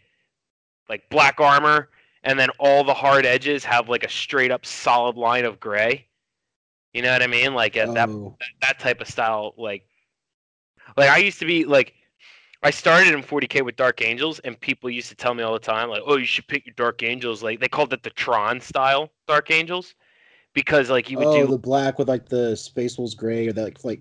[0.88, 1.88] like black armor
[2.24, 6.06] and then all the hard edges have like a straight up solid line of gray.
[6.92, 7.54] You know what I mean?
[7.54, 9.87] Like uh, that oh, that type of style like
[10.96, 11.94] like I used to be like
[12.62, 15.58] I started in 40k with Dark Angels and people used to tell me all the
[15.58, 18.60] time like oh you should pick your Dark Angels like they called it the Tron
[18.60, 19.94] style Dark Angels
[20.54, 23.52] because like you would oh, do the black with like the Space Wolves gray or
[23.52, 24.00] that like, like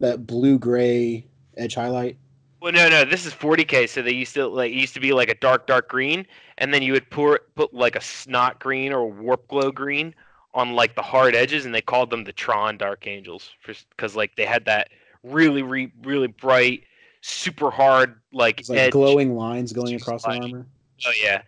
[0.00, 2.18] that blue gray edge highlight.
[2.62, 5.28] Well no no this is 40k so they used to like used to be like
[5.28, 6.24] a dark dark green
[6.58, 10.14] and then you would pour put like a snot green or warp glow green
[10.54, 14.36] on like the hard edges and they called them the Tron Dark Angels because like
[14.36, 14.88] they had that
[15.22, 16.82] really re- really bright
[17.22, 18.92] super hard like It's like edge.
[18.92, 20.66] glowing lines going across the armor.
[21.06, 21.42] Oh yeah.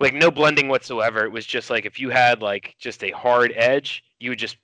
[0.00, 1.24] Like no blending whatsoever.
[1.24, 4.56] It was just like if you had like just a hard edge, you would just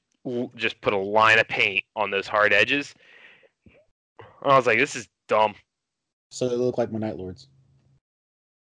[0.56, 2.94] just put a line of paint on those hard edges.
[4.42, 5.54] I was like, this is dumb.
[6.30, 7.48] So they look like my Night Lords.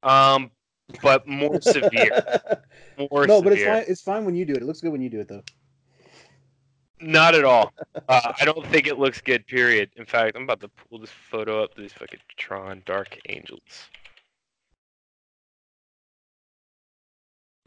[0.03, 0.51] Um,
[1.03, 2.23] but more severe.
[3.11, 3.85] More no, but it's fine.
[3.89, 4.59] It's fine when you do it.
[4.59, 5.43] It looks good when you do it though.
[7.01, 7.73] Not at all.
[8.11, 9.47] Uh, I don't think it looks good.
[9.47, 9.91] Period.
[9.97, 11.75] In fact, I'm about to pull this photo up.
[11.75, 13.89] These fucking Tron Dark Angels.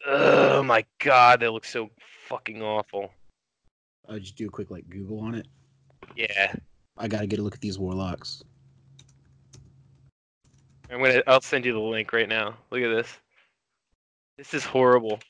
[0.06, 1.90] Oh my god, they look so
[2.28, 3.10] fucking awful.
[4.08, 5.48] I'll just do a quick like Google on it.
[6.14, 6.54] Yeah,
[6.96, 8.44] I gotta get a look at these warlocks.
[10.94, 11.22] I'm gonna.
[11.26, 12.56] I'll send you the link right now.
[12.70, 13.18] Look at this.
[14.38, 15.20] This is horrible.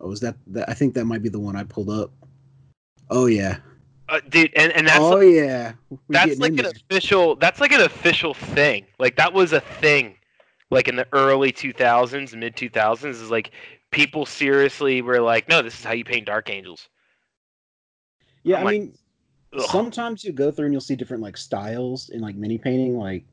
[0.00, 0.68] Oh, is that, that?
[0.68, 2.12] I think that might be the one I pulled up.
[3.10, 3.58] Oh yeah.
[4.08, 5.72] Uh, dude, and, and that's oh yeah.
[5.90, 6.72] We're that's like an there.
[6.90, 10.16] official that's like an official thing like that was a thing
[10.70, 13.52] like in the early 2000s mid 2000s is like
[13.90, 16.88] people seriously were like no this is how you paint dark angels
[18.42, 18.98] Yeah, I'm I like, mean,
[19.56, 19.62] Ugh.
[19.68, 22.98] sometimes you go through and you'll see different like styles in like mini painting.
[22.98, 23.24] Like,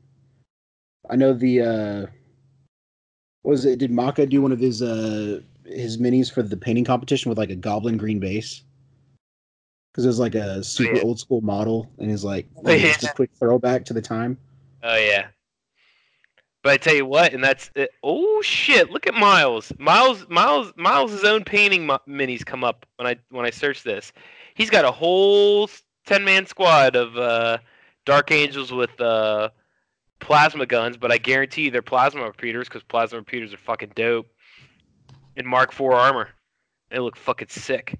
[1.10, 2.00] I know the uh,
[3.42, 3.78] what was it?
[3.78, 7.50] Did Maka do one of his uh his minis for the painting competition with like
[7.50, 8.62] a goblin green base?
[9.92, 11.02] Because it was like a super yeah.
[11.02, 14.38] old school model, and it's like just a quick throwback to the time.
[14.82, 15.28] oh yeah
[16.62, 17.90] but i tell you what and that's it.
[18.02, 23.16] oh shit look at miles miles miles miles' own painting minis come up when i
[23.30, 24.12] when i search this
[24.54, 25.68] he's got a whole
[26.06, 27.58] 10 man squad of uh
[28.04, 29.50] dark angels with uh
[30.20, 34.26] plasma guns, but I guarantee you they're plasma repeaters because plasma repeaters are fucking dope.
[35.36, 36.28] In Mark IV armor,
[36.90, 37.98] they look fucking sick.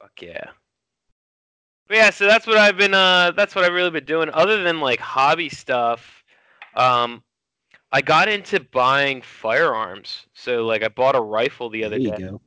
[0.00, 0.50] Fuck yeah.
[1.88, 2.94] But yeah, so that's what I've been.
[2.94, 4.28] Uh, that's what I've really been doing.
[4.32, 6.24] Other than like hobby stuff,
[6.74, 7.22] um,
[7.92, 10.26] I got into buying firearms.
[10.34, 12.24] So like, I bought a rifle the other There day.
[12.30, 12.40] go.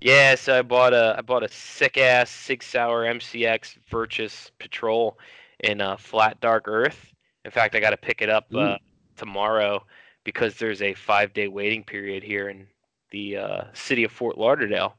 [0.00, 5.18] Yeah, so I bought a I bought a sick ass Sig Sauer MCX Virtus Patrol
[5.60, 7.14] in uh, flat dark earth.
[7.44, 8.76] In fact, I got to pick it up uh,
[9.16, 9.84] tomorrow
[10.24, 12.66] because there's a five day waiting period here in
[13.10, 14.96] the uh, city of Fort Lauderdale.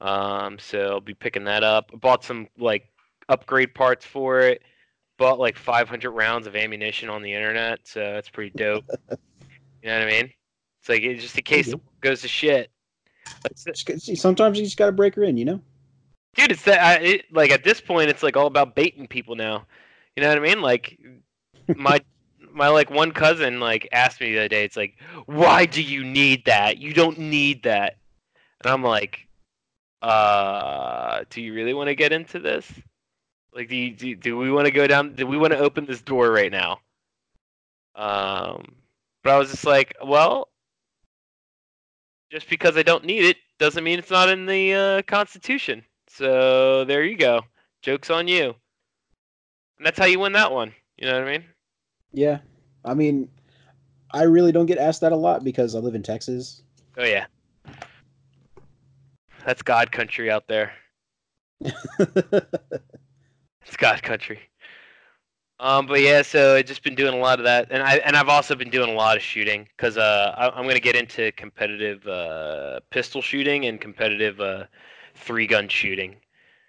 [0.00, 1.90] Um, so I'll be picking that up.
[1.92, 2.88] I bought some like
[3.28, 4.62] upgrade parts for it.
[5.16, 8.84] Bought like 500 rounds of ammunition on the internet, so that's pretty dope.
[9.10, 9.16] you
[9.88, 10.32] know what I mean?
[10.80, 12.70] It's like it's just in case the goes to shit.
[14.16, 15.60] Sometimes you just gotta break her in, you know.
[16.34, 19.36] dude it's that I, it, like at this point it's like all about baiting people
[19.36, 19.66] now.
[20.16, 20.60] You know what i mean?
[20.60, 20.98] Like
[21.76, 22.00] my
[22.52, 26.04] my like one cousin like asked me the other day it's like why do you
[26.04, 26.78] need that?
[26.78, 27.96] You don't need that.
[28.62, 29.28] And i'm like
[30.02, 32.70] uh do you really want to get into this?
[33.54, 35.86] Like do you, do, do we want to go down do we want to open
[35.86, 36.80] this door right now?
[37.94, 38.74] Um
[39.24, 40.48] but i was just like well
[42.30, 45.82] just because i don't need it doesn't mean it's not in the uh, constitution
[46.18, 47.42] so there you go.
[47.82, 48.54] Joke's on you.
[49.76, 50.74] And that's how you win that one.
[50.96, 51.44] You know what I mean?
[52.12, 52.38] Yeah,
[52.84, 53.28] I mean,
[54.10, 56.62] I really don't get asked that a lot because I live in Texas.
[56.96, 57.26] Oh yeah.
[59.44, 60.72] That's God country out there.
[63.66, 64.40] It's God country.
[65.60, 68.16] Um, but yeah, so I've just been doing a lot of that, and I and
[68.16, 71.32] I've also been doing a lot of shooting because uh, I, I'm gonna get into
[71.32, 74.64] competitive uh, pistol shooting and competitive uh,
[75.16, 76.14] three gun shooting.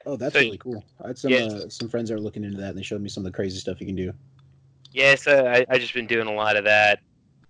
[0.08, 0.84] oh, that's So- really cool.
[1.04, 1.40] I had some Yeah.
[1.42, 3.36] uh, some friends that are looking into that, and they showed me some of the
[3.36, 4.12] crazy stuff you can do.
[4.92, 7.00] Yeah, so I I just been doing a lot of that.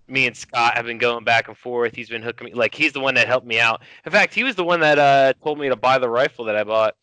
[0.08, 1.94] Me and Scott have been going back and forth.
[1.94, 3.80] He's been hooking me like he's the one that helped me out.
[4.04, 6.56] In fact, he was the one that uh, told me to buy the rifle that
[6.56, 6.96] I bought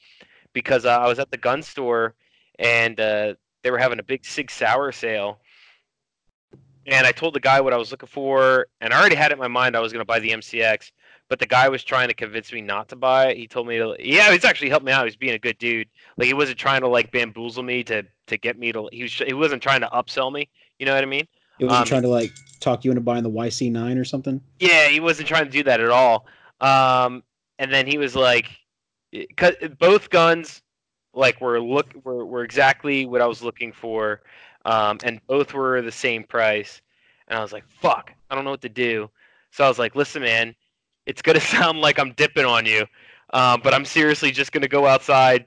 [0.53, 2.13] because uh, I was at the gun store
[2.59, 3.33] and uh,
[3.67, 5.39] they were having a big Sig Sauer sale.
[6.85, 9.33] And I told the guy what I was looking for, and I already had it
[9.33, 10.91] in my mind I was going to buy the MCX.
[11.27, 13.37] But the guy was trying to convince me not to buy it.
[13.37, 13.93] He told me to.
[13.99, 15.03] Yeah, he's actually helped me out.
[15.03, 15.89] He's being a good dude.
[16.15, 18.87] Like he wasn't trying to like bamboozle me to to get me to.
[18.93, 19.11] He was.
[19.11, 20.47] He wasn't trying to upsell me.
[20.79, 21.27] You know what I mean?
[21.59, 24.39] It wasn't Um, trying to like talk you into buying the YC9 or something.
[24.61, 26.25] Yeah, he wasn't trying to do that at all.
[26.61, 27.21] Um,
[27.59, 28.45] and then he was like,
[29.77, 30.61] both guns,
[31.17, 34.21] like were look were, were exactly what I was looking for,
[34.65, 36.81] um, and both were the same price.
[37.27, 39.09] And I was like, fuck, I don't know what to do.
[39.51, 40.55] So I was like, listen, man,
[41.05, 42.85] it's gonna sound like I'm dipping on you,
[43.33, 45.45] um, but I'm seriously just gonna go outside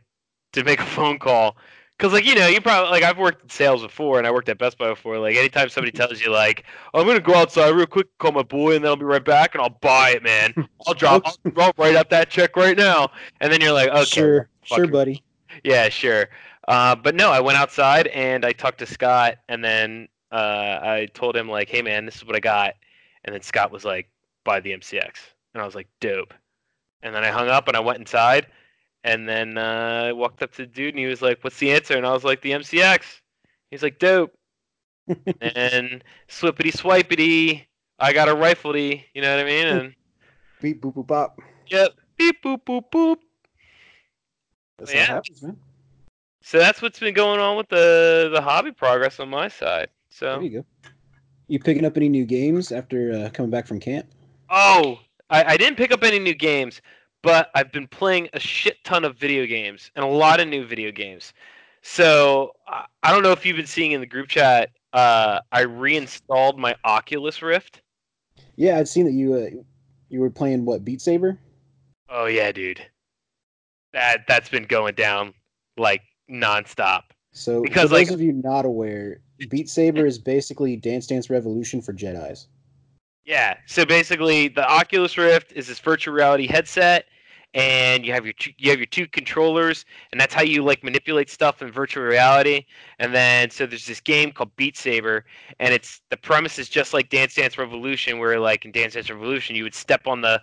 [0.52, 1.56] to make a phone call.
[1.98, 4.48] Cause like you know you probably like I've worked in sales before and I worked
[4.48, 5.18] at Best Buy before.
[5.18, 8.74] Like anytime somebody tells you like I'm gonna go outside real quick, call my boy,
[8.74, 10.54] and then I'll be right back, and I'll buy it, man.
[10.86, 13.10] I'll drop, I'll, I'll write up that check right now,
[13.42, 15.22] and then you're like, okay, sure, sure, buddy.
[15.64, 16.28] Yeah, sure.
[16.68, 21.08] Uh, but no, I went outside and I talked to Scott, and then uh, I
[21.14, 22.74] told him like, hey man, this is what I got,
[23.24, 24.10] and then Scott was like,
[24.44, 25.12] buy the MCX,
[25.54, 26.34] and I was like, dope.
[27.02, 28.46] And then I hung up and I went inside,
[29.04, 31.72] and then uh, I walked up to the dude, and he was like, what's the
[31.72, 31.96] answer?
[31.96, 33.02] And I was like, the MCX.
[33.70, 34.32] He's like, dope.
[35.40, 37.64] and swippity swipity,
[37.98, 39.04] I got a rifledy.
[39.14, 39.66] You know what I mean?
[39.66, 39.94] And
[40.60, 41.38] Beep boop boop bop.
[41.68, 43.16] yep, beep boop boop boop.
[44.80, 45.06] That's Yeah.
[45.06, 45.56] happens, man.
[46.42, 49.88] So that's what's been going on with the the hobby progress on my side.
[50.08, 50.64] So There you go.
[51.48, 54.06] You picking up any new games after uh, coming back from camp?
[54.48, 56.80] Oh, I, I didn't pick up any new games,
[57.22, 60.64] but I've been playing a shit ton of video games and a lot of new
[60.64, 61.32] video games.
[61.82, 64.70] So I, I don't know if you've been seeing in the group chat.
[64.92, 67.82] Uh, I reinstalled my Oculus Rift.
[68.56, 69.62] Yeah, I'd seen that you uh,
[70.08, 71.38] you were playing what Beat Saber.
[72.08, 72.80] Oh yeah, dude.
[73.92, 75.34] That that's been going down
[75.76, 77.02] like nonstop.
[77.32, 81.80] So Because, for those of you not aware, Beat Saber is basically Dance Dance Revolution
[81.80, 82.48] for Jedi's.
[83.24, 83.56] Yeah.
[83.66, 87.06] So basically, the Oculus Rift is this virtual reality headset,
[87.54, 90.82] and you have your two, you have your two controllers, and that's how you like
[90.82, 92.64] manipulate stuff in virtual reality.
[92.98, 95.24] And then so there's this game called Beat Saber,
[95.58, 99.10] and it's the premise is just like Dance Dance Revolution, where like in Dance Dance
[99.10, 100.42] Revolution you would step on the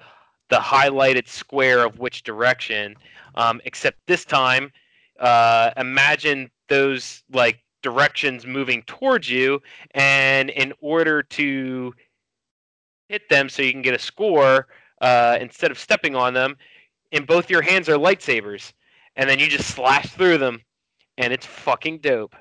[0.50, 2.96] the highlighted square of which direction,
[3.36, 4.72] um, except this time,
[5.20, 11.94] uh, imagine those like directions moving towards you, and in order to
[13.10, 14.68] hit them so you can get a score
[15.02, 16.58] uh, instead of stepping on them.
[17.12, 18.74] And both your hands are lightsabers,
[19.16, 20.62] and then you just slash through them,
[21.18, 22.36] and it's fucking dope.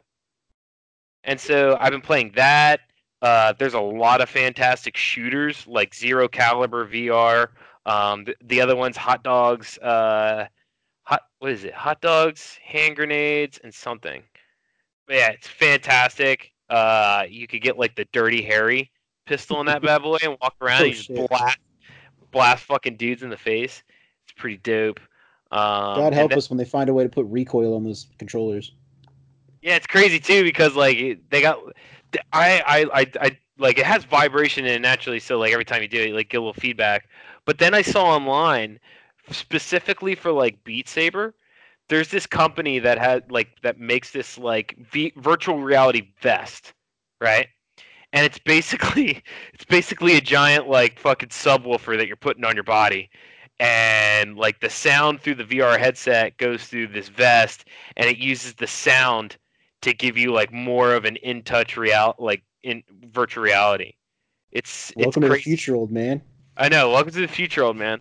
[1.23, 2.81] And so I've been playing that.
[3.23, 7.49] Uh, there's a lot of fantastic shooters like Zero Caliber VR.
[7.87, 10.47] Um, the, the other ones, Hot Dogs, uh,
[11.03, 11.73] hot what is it?
[11.73, 14.23] Hot Dogs, hand grenades, and something.
[15.07, 16.53] But yeah, it's fantastic.
[16.69, 18.91] Uh, you could get like the Dirty Harry
[19.25, 21.29] pistol in that bad boy and walk around Oh, and just shit.
[21.29, 21.59] blast
[22.33, 23.83] blast fucking dudes in the face.
[24.25, 24.99] It's pretty dope.
[25.53, 28.09] Um, God help then- us when they find a way to put recoil on those
[28.19, 28.73] controllers.
[29.63, 31.61] yeah, it's crazy too because like they got
[32.33, 35.83] I I I, I like it has vibration in it naturally, so like every time
[35.83, 37.09] you do it, like get a little feedback.
[37.47, 38.79] But then I saw online
[39.31, 41.35] specifically for like Beat Saber,
[41.89, 46.75] there's this company that had like that makes this like v- virtual reality vest,
[47.21, 47.47] right?
[48.13, 49.23] And it's basically
[49.55, 53.09] it's basically a giant like fucking subwoofer that you're putting on your body.
[53.59, 58.55] And like the sound through the VR headset goes through this vest and it uses
[58.55, 59.39] the sound
[59.81, 63.95] to give you like more of an in touch real like in virtual reality.
[64.51, 66.21] It's Welcome to it's the future, old man.
[66.57, 66.91] I know.
[66.91, 68.01] Welcome to the future, old man.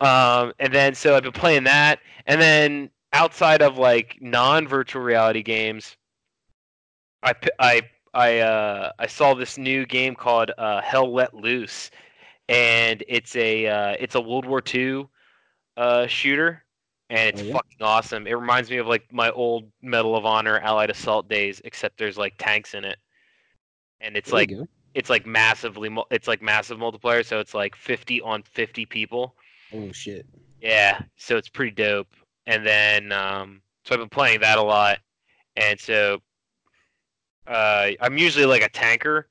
[0.00, 5.42] Um, and then so I've been playing that, and then outside of like non-virtual reality
[5.42, 5.96] games,
[7.22, 11.90] I I I uh, I saw this new game called uh, Hell Let Loose,
[12.48, 15.08] and it's a uh, it's a World War II
[15.76, 16.64] uh, shooter,
[17.08, 17.52] and it's Oh, yeah?
[17.52, 18.26] fucking awesome.
[18.26, 22.18] It reminds me of like my old Medal of Honor Allied Assault days, except there's
[22.18, 22.98] like tanks in it,
[24.00, 24.50] and it's There like.
[24.96, 29.36] It's like massively it's like massive multiplayer so it's like 50 on 50 people.
[29.74, 30.26] Oh shit.
[30.62, 32.08] yeah so it's pretty dope.
[32.46, 34.98] And then um so i've been playing that a lot.
[35.54, 36.20] And so
[37.46, 39.28] uh i'm usually like a tanker.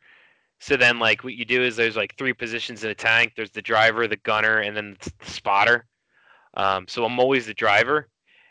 [0.60, 3.34] So then like what you do is there's like three positions in a tank.
[3.36, 5.88] There's the driver the gunner and then the spotter.
[6.54, 8.08] Um so i'm always the driver.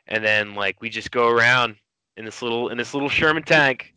[0.09, 1.77] And then like we just go around
[2.17, 3.95] in this little in this little sherman tank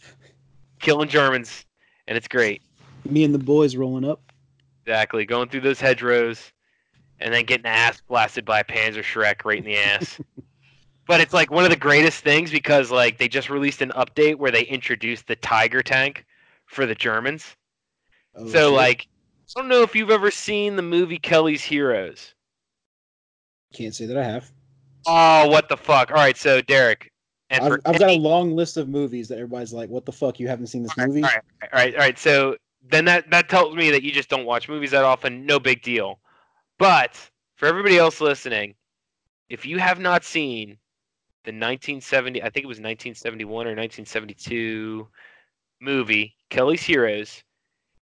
[0.80, 1.66] killing germans.
[2.08, 2.62] And it's great
[3.06, 4.22] Me and the boys rolling up.
[4.86, 6.52] Exactly, going through those hedgerows,
[7.20, 10.20] and then getting ass blasted by a Panzerschreck right in the ass.
[11.08, 14.36] but it's like one of the greatest things because like they just released an update
[14.36, 16.26] where they introduced the Tiger tank
[16.66, 17.56] for the Germans.
[18.36, 18.78] Oh, so shit.
[18.78, 19.08] like,
[19.56, 22.34] I don't know if you've ever seen the movie Kelly's Heroes.
[23.74, 24.52] can't say that I have.
[25.06, 26.12] Oh, what the fuck!
[26.12, 27.12] All right, so Derek,
[27.50, 30.40] and I've, I've got a long list of movies that everybody's like, "What the fuck?
[30.40, 32.20] You haven't seen this movie?" All right, all right, all right.
[32.20, 35.46] So then that that tells me that you just don't watch movies that often.
[35.46, 36.20] No big deal.
[36.78, 37.20] But
[37.56, 38.76] for everybody else listening,
[39.50, 40.78] if you have not seen
[41.44, 45.08] the 1970, I think it was 1971 or 1972
[45.80, 47.44] movie Kelly's Heroes,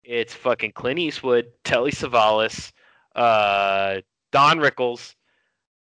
[0.04, 2.72] it's fucking Clint Eastwood, Telly Savalas,
[3.16, 4.00] uh,
[4.32, 5.14] Don Rickles.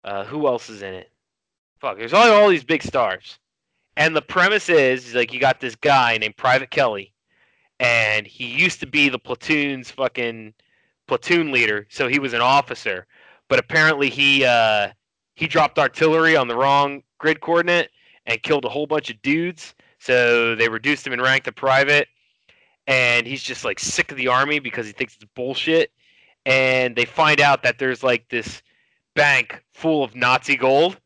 [0.04, 1.10] Uh, who else is in it?
[1.80, 3.38] Fuck, there's all, all these big stars.
[3.96, 7.12] And the premise is, is like you got this guy named Private Kelly,
[7.80, 10.54] and he used to be the platoon's fucking
[11.06, 13.06] platoon leader, so he was an officer.
[13.48, 14.88] But apparently he uh,
[15.34, 17.90] he dropped artillery on the wrong grid coordinate
[18.26, 19.74] and killed a whole bunch of dudes.
[19.98, 22.08] So they reduced him in rank to private,
[22.86, 25.92] and he's just like sick of the army because he thinks it's bullshit.
[26.44, 28.62] And they find out that there's like this
[29.14, 30.98] bank full of Nazi gold,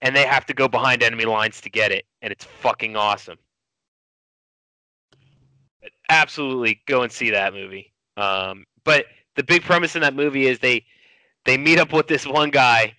[0.00, 3.38] and they have to go behind enemy lines to get it, and it's fucking awesome.
[6.08, 7.92] Absolutely go and see that movie.
[8.16, 9.06] Um, but
[9.36, 10.84] the big premise in that movie is they
[11.44, 12.94] they meet up with this one guy.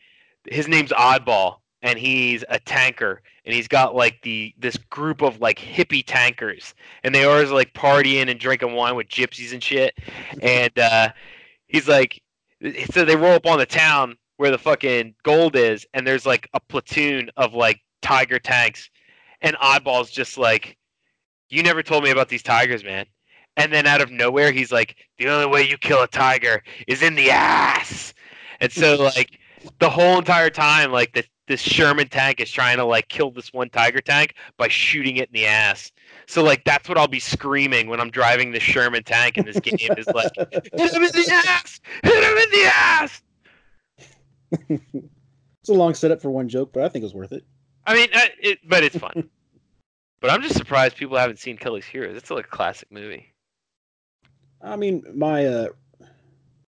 [0.46, 5.40] His name's Oddball, and he's a tanker, and he's got like the this group of
[5.40, 9.94] like hippie tankers, and they always like partying and drinking wine with gypsies and shit.
[10.42, 11.10] And uh,
[11.68, 12.22] he's like,
[12.92, 16.50] so they roll up on the town where the fucking gold is, and there's like
[16.54, 18.90] a platoon of like tiger tanks,
[19.42, 20.78] and Oddball's just like,
[21.50, 23.06] you never told me about these tigers, man.
[23.58, 27.02] And then out of nowhere, he's like, the only way you kill a tiger is
[27.02, 28.14] in the ass.
[28.62, 29.40] And so like
[29.80, 33.52] the whole entire time, like the, this Sherman tank is trying to like kill this
[33.52, 35.92] one tiger tank by shooting it in the ass.
[36.28, 39.60] So like that's what I'll be screaming when I'm driving the Sherman tank in this
[39.60, 43.22] game is like, hit him in the ass, hit him in the ass.
[44.70, 47.44] it's a long setup for one joke, but I think it was worth it.
[47.86, 49.30] I mean, it, but it's fun.
[50.20, 52.18] But I'm just surprised people haven't seen Kelly's Heroes.
[52.18, 53.34] It's like a classic movie.
[54.62, 55.68] I mean, my uh,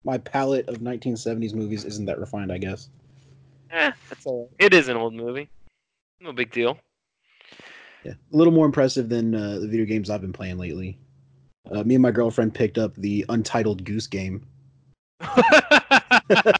[0.04, 2.90] my palette of 1970s movies isn't that refined, I guess.
[3.70, 4.50] Eh, that's all.
[4.58, 5.48] It is an old movie.
[6.20, 6.78] No big deal.
[8.04, 10.98] Yeah, a little more impressive than uh, the video games I've been playing lately.
[11.70, 14.46] Uh, me and my girlfriend picked up the Untitled Goose Game.
[16.30, 16.52] Dude,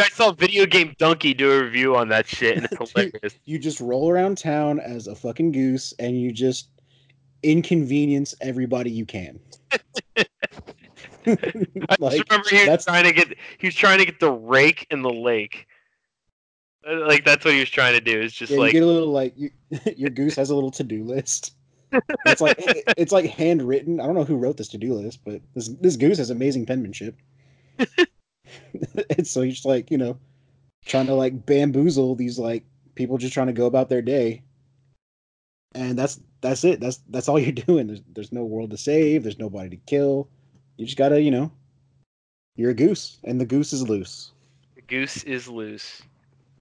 [0.00, 3.38] I saw videogamedunkey do a review on that shit, and it's hilarious.
[3.44, 6.68] You just roll around town as a fucking goose, and you just
[7.42, 9.38] inconvenience everybody you can.
[10.16, 10.26] I
[11.98, 14.86] like, remember he was that's- trying to get he was trying to get the rake
[14.90, 15.66] in the lake.
[16.88, 18.20] Uh, Like that's what he was trying to do.
[18.20, 19.50] Is just yeah, like you get a little like you,
[19.96, 21.54] your goose has a little to-do list.
[22.26, 22.56] It's like
[22.96, 24.00] it's like handwritten.
[24.00, 27.16] I don't know who wrote this to-do list, but this this goose has amazing penmanship.
[29.16, 30.18] and so he's like you know
[30.84, 32.64] trying to like bamboozle these like
[32.94, 34.42] people just trying to go about their day,
[35.74, 36.80] and that's that's it.
[36.80, 37.86] That's that's all you're doing.
[37.86, 39.22] There's there's no world to save.
[39.22, 40.28] There's nobody to kill.
[40.76, 41.52] You just gotta you know
[42.56, 44.32] you're a goose, and the goose is loose.
[44.74, 46.02] the goose is loose.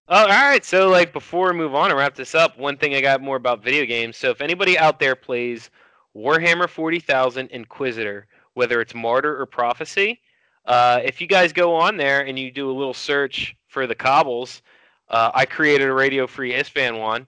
[0.08, 0.64] Oh, all right.
[0.64, 3.38] So, like, before we move on and wrap this up, one thing I got more
[3.38, 4.18] about video games.
[4.18, 5.72] So, if anybody out there plays
[6.16, 10.20] Warhammer 40,000 Inquisitor, whether it's Martyr or Prophecy,
[10.66, 13.96] uh, if you guys go on there and you do a little search for the
[13.96, 14.62] cobbles,
[15.10, 17.28] uh, I created a Radio Free ISFAN one.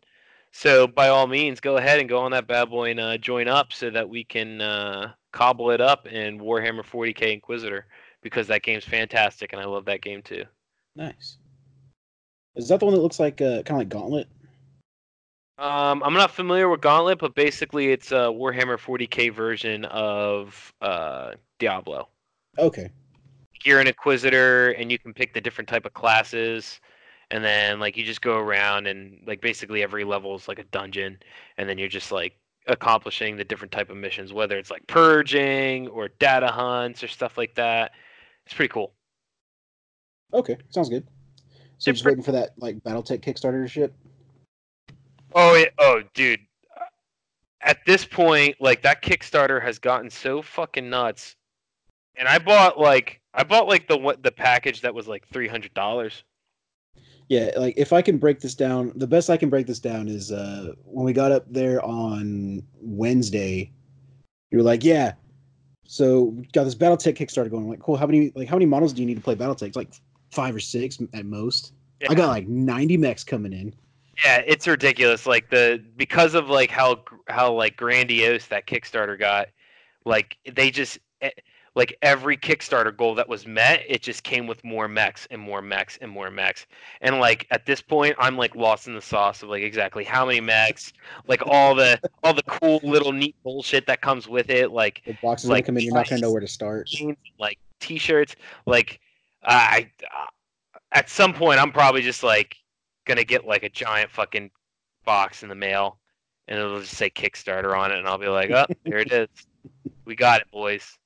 [0.52, 3.48] So, by all means, go ahead and go on that bad boy and uh, join
[3.48, 7.86] up so that we can uh, cobble it up in Warhammer 40k Inquisitor
[8.24, 10.44] because that game's fantastic and I love that game too.
[10.96, 11.38] Nice.
[12.56, 14.28] Is that the one that looks like uh, kind of like Gauntlet?
[15.60, 21.32] Um, I'm not familiar with Gauntlet, but basically it's a Warhammer 40k version of uh,
[21.60, 22.10] Diablo.
[22.58, 22.90] Okay.
[23.64, 26.80] You're an Inquisitor, and you can pick the different type of classes,
[27.32, 30.64] and then like you just go around and like basically every level is like a
[30.66, 31.18] dungeon,
[31.58, 32.38] and then you're just like
[32.68, 37.38] accomplishing the different type of missions, whether it's like purging or data hunts or stuff
[37.38, 37.92] like that.
[38.46, 38.94] It's pretty cool.
[40.34, 41.08] Okay, sounds good.
[41.78, 43.94] So you're just waiting for that like BattleTech Kickstarter to ship.
[45.34, 46.40] Oh, it, oh, dude.
[47.62, 51.36] At this point, like that Kickstarter has gotten so fucking nuts,
[52.16, 55.48] and I bought like I bought like the what the package that was like three
[55.48, 56.24] hundred dollars.
[57.30, 60.08] Yeah, like if I can break this down, the best I can break this down
[60.08, 63.72] is uh when we got up there on Wednesday,
[64.50, 65.14] you were like, "Yeah,
[65.86, 67.96] so got this BattleTech Kickstarter going." I'm like, cool.
[67.96, 69.68] How many like how many models do you need to play BattleTech?
[69.68, 69.92] It's like
[70.32, 71.74] five or six at most.
[72.10, 73.74] I got like 90 mechs coming in.
[74.24, 75.26] Yeah, it's ridiculous.
[75.26, 79.50] Like the because of like how how like grandiose that Kickstarter got,
[80.06, 81.30] like they just eh,
[81.78, 85.62] like every Kickstarter goal that was met, it just came with more mechs and more
[85.62, 86.66] mechs and more mechs.
[87.02, 90.26] And like at this point, I'm like lost in the sauce of like exactly how
[90.26, 90.92] many mechs,
[91.28, 95.16] like all the all the cool little neat bullshit that comes with it, like The
[95.22, 96.90] boxes Like, that come in, you're not gonna know where to start.
[97.40, 98.36] like t-shirts.
[98.66, 99.00] Like
[99.44, 99.92] I,
[100.94, 102.56] at some point, I'm probably just like
[103.06, 104.50] gonna get like a giant fucking
[105.06, 106.00] box in the mail,
[106.48, 109.30] and it'll just say Kickstarter on it, and I'll be like, oh, there it is.
[110.06, 110.98] We got it, boys.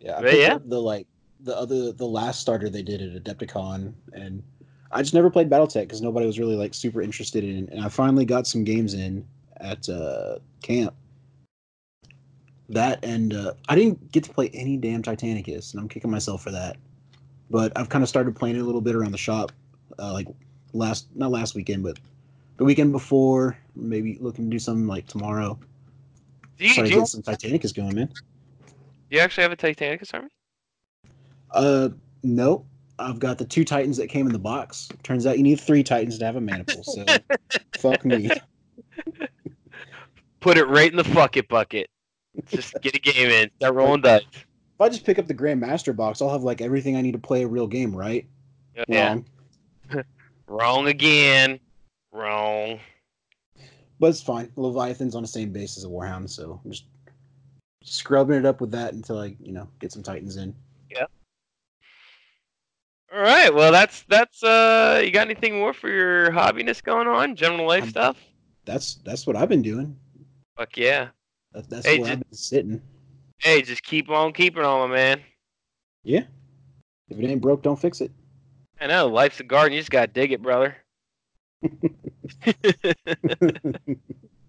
[0.00, 0.58] Yeah, I But yeah.
[0.64, 1.06] the like
[1.40, 4.42] the other the last starter they did at Adepticon, and
[4.90, 7.64] I just never played BattleTech because nobody was really like super interested in.
[7.64, 7.68] it.
[7.70, 9.26] And I finally got some games in
[9.58, 10.94] at uh, camp.
[12.68, 16.42] That and uh, I didn't get to play any damn Titanicus, and I'm kicking myself
[16.42, 16.76] for that.
[17.50, 19.52] But I've kind of started playing it a little bit around the shop,
[19.98, 20.28] uh, like
[20.72, 21.98] last not last weekend, but
[22.56, 23.58] the weekend before.
[23.76, 25.58] Maybe looking to do something like tomorrow.
[26.58, 28.12] Do you, Try to you, get some Titanicus going, man.
[29.10, 30.28] You actually have a Titanicus army?
[31.50, 31.90] Uh,
[32.22, 32.66] nope.
[32.98, 34.88] I've got the two Titans that came in the box.
[35.02, 36.82] Turns out you need three Titans to have a maniple.
[36.84, 37.04] So,
[37.78, 38.30] fuck me.
[40.40, 41.88] put it right in the fuck it bucket.
[42.46, 43.50] Just get a game in.
[43.56, 44.22] Start rolling dice.
[44.32, 47.18] If I just pick up the Grandmaster box, I'll have like everything I need to
[47.18, 48.26] play a real game, right?
[48.88, 49.08] Yeah.
[49.08, 49.24] Wrong.
[50.46, 51.58] Wrong again.
[52.12, 52.80] Wrong.
[53.98, 54.50] But it's fine.
[54.56, 56.84] Leviathan's on the same base as a Warhound, so I'm just
[57.82, 60.54] scrubbing it up with that until I, you know, get some Titans in.
[60.90, 61.06] Yeah.
[63.12, 63.52] All right.
[63.52, 64.42] Well, that's that's.
[64.42, 67.34] Uh, you got anything more for your hobbiness going on?
[67.36, 68.16] General life Um, stuff.
[68.64, 69.96] That's that's what I've been doing.
[70.56, 71.08] Fuck yeah.
[71.52, 72.82] That, that's Hey, where ju- I've been sitting.
[73.38, 75.20] Hey, just keep on keeping on, my man.
[76.04, 76.24] Yeah.
[77.08, 78.12] If it ain't broke, don't fix it.
[78.80, 79.72] I know life's a garden.
[79.72, 80.76] You just gotta dig it, brother.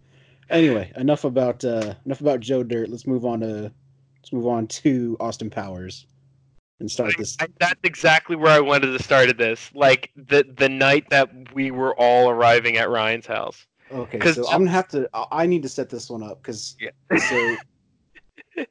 [0.52, 2.89] anyway, enough about uh enough about Joe Dirt.
[2.89, 3.72] Let's move on to
[4.18, 6.06] let's move on to Austin Powers
[6.80, 7.38] and start this.
[7.39, 9.72] I, that's exactly where I wanted to start at this.
[9.74, 13.66] Like the the night that we were all arriving at Ryan's house.
[13.91, 15.10] Okay, so I'm gonna have to.
[15.14, 16.91] I I need to set this one up because Yeah.
[17.18, 17.58] so.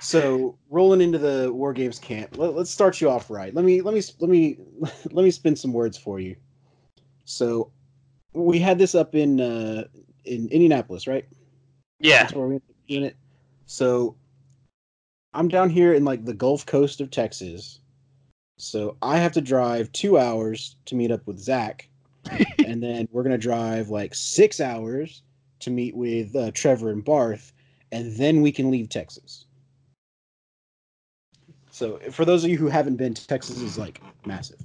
[0.00, 3.54] So rolling into the war games camp, let, let's start you off right.
[3.54, 4.58] Let me let me let me
[5.12, 6.34] let me spin some words for you.
[7.24, 7.70] So,
[8.32, 9.84] we had this up in uh,
[10.24, 11.26] in Indianapolis, right?
[11.98, 12.22] Yeah.
[12.22, 13.16] That's where we're doing it.
[13.66, 14.16] So
[15.34, 17.80] I'm down here in like the Gulf Coast of Texas.
[18.58, 21.88] So I have to drive two hours to meet up with Zach,
[22.66, 25.22] and then we're gonna drive like six hours
[25.60, 27.52] to meet with uh, Trevor and Barth,
[27.90, 29.46] and then we can leave Texas.
[31.70, 34.60] So for those of you who haven't been, Texas is like massive.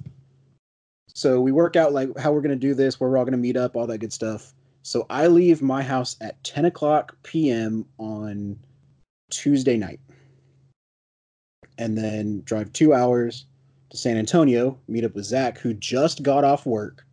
[1.14, 3.56] So we work out like how we're gonna do this, where we're all gonna meet
[3.56, 4.54] up, all that good stuff.
[4.82, 7.84] So I leave my house at 10 o'clock p.m.
[7.98, 8.58] on
[9.30, 10.00] Tuesday night.
[11.76, 13.46] And then drive two hours
[13.90, 17.04] to San Antonio, meet up with Zach, who just got off work.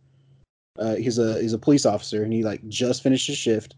[0.78, 3.74] Uh, he's a he's a police officer and he like just finished his shift.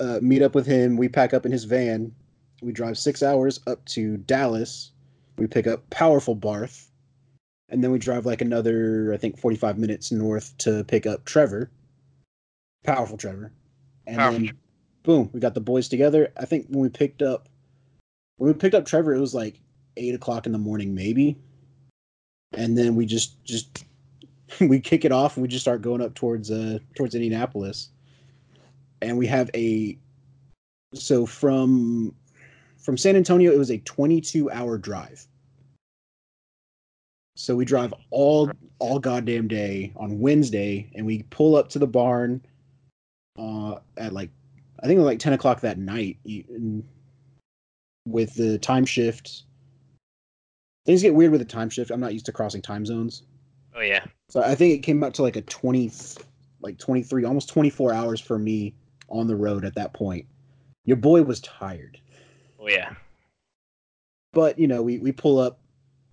[0.00, 0.96] Uh, meet up with him.
[0.96, 2.12] We pack up in his van.
[2.60, 4.90] We drive six hours up to Dallas.
[5.38, 6.90] We pick up powerful Barth,
[7.68, 11.70] and then we drive like another I think 45 minutes north to pick up Trevor
[12.84, 13.52] powerful Trevor.
[14.06, 14.52] And Powerful then
[15.04, 16.32] boom, we got the boys together.
[16.36, 17.48] I think when we picked up
[18.36, 19.60] when we picked up Trevor, it was like
[19.96, 21.36] eight o'clock in the morning, maybe.
[22.52, 23.84] And then we just just
[24.60, 27.90] we kick it off and we just start going up towards uh towards Indianapolis.
[29.02, 29.98] And we have a
[30.94, 32.14] so from
[32.78, 35.26] from San Antonio it was a 22 hour drive.
[37.36, 41.86] So we drive all all goddamn day on Wednesday and we pull up to the
[41.86, 42.44] barn
[43.38, 44.30] uh, at like
[44.82, 46.18] I think like ten o'clock that night.
[48.06, 49.44] With the time shift,
[50.84, 51.90] things get weird with the time shift.
[51.90, 53.22] I'm not used to crossing time zones,
[53.74, 54.04] Oh yeah.
[54.28, 55.90] so I think it came out to like a twenty,
[56.60, 58.74] like twenty three, almost twenty four hours for me
[59.08, 60.26] on the road at that point.
[60.84, 61.98] Your boy was tired,
[62.60, 62.92] Oh yeah.
[64.34, 65.60] but you know we we pull up.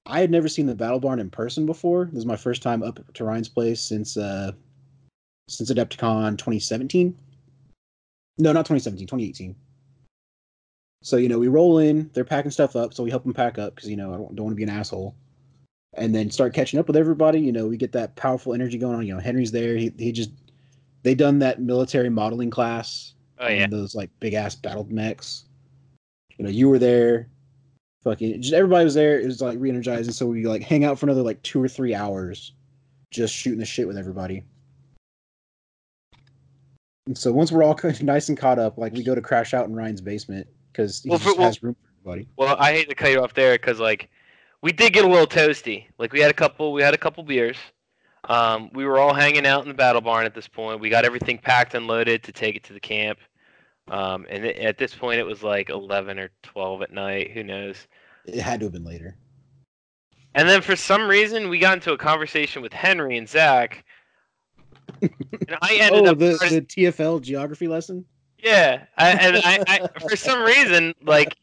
[0.05, 2.05] I had never seen the battle barn in person before.
[2.05, 4.53] This is my first time up to Ryan's place since uh
[5.51, 7.17] since Adepticon 2017.
[8.37, 9.55] No, not 2017, 2018.
[11.03, 13.57] So you know we roll in, they're packing stuff up, so we help them pack
[13.57, 15.15] up because you know I don't, don't want to be an asshole,
[15.95, 17.39] and then start catching up with everybody.
[17.39, 19.05] You know we get that powerful energy going on.
[19.05, 19.75] You know Henry's there.
[19.75, 20.31] He he just
[21.03, 23.67] they done that military modeling class Oh yeah.
[23.67, 25.45] those like big ass battle mechs.
[26.37, 27.27] You know, you were there.
[28.03, 29.19] Fucking just everybody was there.
[29.19, 30.13] It was like re-energizing.
[30.13, 32.53] So we like hang out for another like two or three hours,
[33.09, 34.43] just shooting the shit with everybody.
[37.11, 39.67] And so once we're all nice and caught up, like we go to crash out
[39.67, 42.29] in Ryan's basement because he Well, for- has room for everybody.
[42.37, 44.09] Well, I hate to cut you off there because like
[44.61, 45.87] we did get a little toasty.
[45.97, 47.57] Like we had a couple, we had a couple beers.
[48.29, 50.79] Um, we were all hanging out in the battle barn at this point.
[50.79, 53.19] We got everything packed and loaded to take it to the camp.
[53.89, 57.31] Um, and it, at this point, it was like eleven or twelve at night.
[57.31, 57.87] Who knows?
[58.25, 59.17] It had to have been later.
[60.33, 63.83] And then for some reason, we got into a conversation with Henry and Zach.
[65.01, 68.05] And I ended oh, up the, starting- the TFL geography lesson.
[68.43, 68.85] yeah.
[68.97, 71.35] I, and I, I, for some reason, like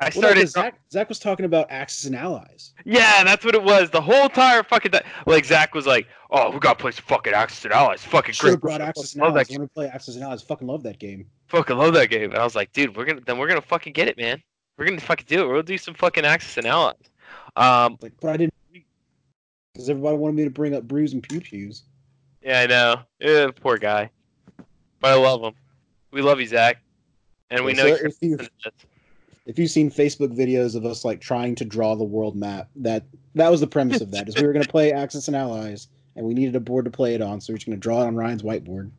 [0.00, 2.74] I Well, no, Zach, Zach was talking about Axis and Allies.
[2.84, 3.88] Yeah, that's what it was.
[3.90, 5.02] The whole entire fucking time.
[5.26, 8.04] Like Zach was like, "Oh, we got to play some fucking Axis and Allies.
[8.04, 8.60] Fucking have great.
[8.60, 9.46] brought Axis and love that Allies.
[9.48, 9.58] I game.
[9.60, 10.42] want to play Axis and Allies.
[10.42, 11.26] Fucking love that game.
[11.48, 13.94] Fucking love that game." And I was like, "Dude, we're gonna then we're gonna fucking
[13.94, 14.42] get it, man.
[14.76, 15.52] We're gonna fucking do it.
[15.52, 16.94] We'll do some fucking Axis and Allies."
[17.56, 18.54] Um, Like, but I didn't
[19.72, 21.84] because everybody wanted me to bring up brews and pew pews.
[22.46, 23.00] Yeah, I know.
[23.18, 24.10] Yeah, poor guy.
[25.00, 25.54] But I love him.
[26.12, 26.80] We love you, Zach.
[27.50, 28.38] And we know so you're if you,
[29.46, 33.04] if you've seen Facebook videos of us like trying to draw the world map, that
[33.34, 34.28] that was the premise of that.
[34.28, 36.90] Is we were going to play Axis and Allies, and we needed a board to
[36.90, 38.90] play it on, so we are just going to draw it on Ryan's whiteboard.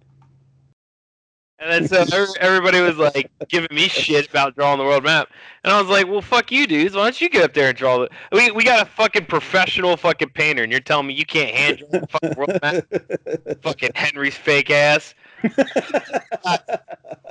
[1.59, 5.29] And then so everybody was like giving me shit about drawing the world map,
[5.63, 6.93] and I was like, "Well, fuck you, dudes.
[6.93, 8.09] Why don't you get up there and draw the?
[8.31, 11.79] We we got a fucking professional fucking painter, and you're telling me you can't hand
[11.79, 13.61] draw the fucking world map?
[13.63, 15.15] fucking Henry's fake ass.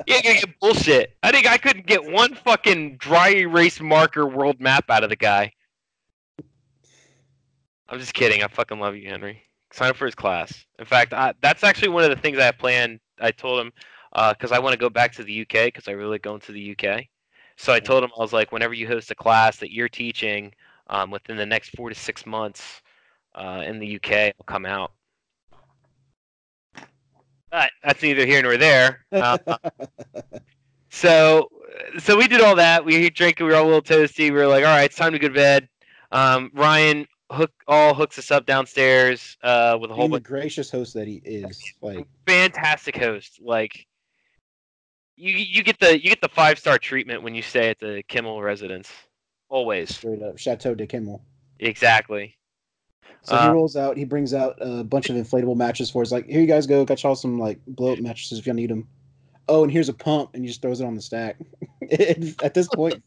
[0.07, 1.17] Yeah, you get bullshit.
[1.25, 5.17] I think I couldn't get one fucking dry erase marker world map out of the
[5.17, 5.53] guy.
[7.89, 8.43] I'm just kidding.
[8.43, 9.43] I fucking love you, Henry.
[9.73, 10.65] Sign up for his class.
[10.79, 13.01] In fact, I, that's actually one of the things I planned.
[13.21, 13.73] I told him
[14.17, 16.77] because I want to go back to the UK because I really go into the
[16.77, 17.05] UK.
[17.57, 20.53] So I told him I was like, whenever you host a class that you're teaching
[20.89, 22.83] um, within the next four to six months
[23.35, 24.93] uh, in the UK, I'll come out.
[27.51, 29.05] But that's neither here nor there.
[29.13, 29.39] Uh,
[30.91, 31.49] so,
[31.99, 32.85] so we did all that.
[32.85, 33.39] We drank.
[33.39, 34.25] We were all a little toasty.
[34.25, 35.69] We were like, all right, it's time to go to bed.
[36.13, 40.25] Um, Ryan hook all hooks us up downstairs uh, with a whole Being the bunch
[40.25, 43.41] gracious host that he is, like fantastic host.
[43.43, 43.87] Like
[45.17, 48.03] you you get the you get the five star treatment when you stay at the
[48.09, 48.91] Kimmel residence.
[49.49, 49.95] Always.
[49.95, 51.23] straight up Chateau de Kimmel.
[51.61, 52.37] Exactly.
[53.23, 53.97] So he Uh, rolls out.
[53.97, 56.13] He brings out a bunch of inflatable mattress for us.
[56.13, 56.85] Like, here you guys go.
[56.85, 58.89] Got y'all some like blow up mattresses if y'all need them.
[59.49, 61.37] Oh, and here's a pump, and he just throws it on the stack.
[62.43, 63.01] At this point,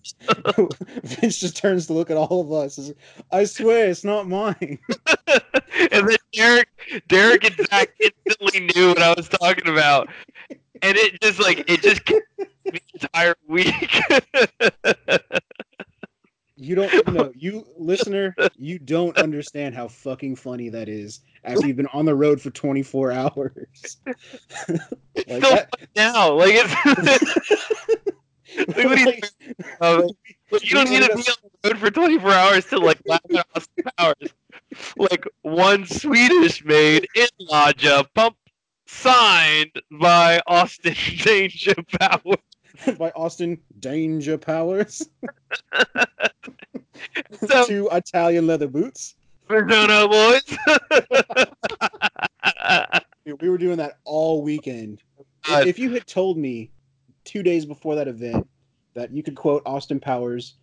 [1.04, 2.76] Vince just turns to look at all of us.
[2.76, 2.94] Says,
[3.30, 4.80] I swear, it's not mine.
[5.28, 6.70] and then Derek
[7.10, 10.08] Derek and Zach instantly knew what I was talking about.
[10.82, 14.02] And it just like it just the entire week.
[16.62, 21.22] You don't, you know, you listener, you don't understand how fucking funny that is.
[21.46, 23.98] After you've been on the road for 24 hours.
[25.28, 26.34] Like so that- now.
[26.34, 26.76] Like it's
[28.58, 29.24] Like, what do you Like,
[29.82, 30.10] Um,
[30.62, 33.46] you don't need to be on the road for 24 hours to like laugh at
[33.56, 34.34] Austin Powers.
[34.98, 38.36] Like one Swedish made in Lodja pump
[38.90, 42.38] signed by Austin Danger Powers.
[42.98, 45.08] by Austin Danger Powers.
[47.48, 49.16] So Two Italian leather boots.
[49.48, 50.44] Persona boys.
[53.42, 55.04] We were doing that all weekend.
[55.48, 56.72] If- if you had told me
[57.26, 58.48] two days before that event
[58.96, 60.56] that you could quote Austin Powers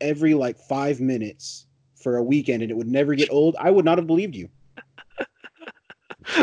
[0.00, 1.66] every like five minutes
[1.96, 4.48] for a weekend and it would never get old, I would not have believed you.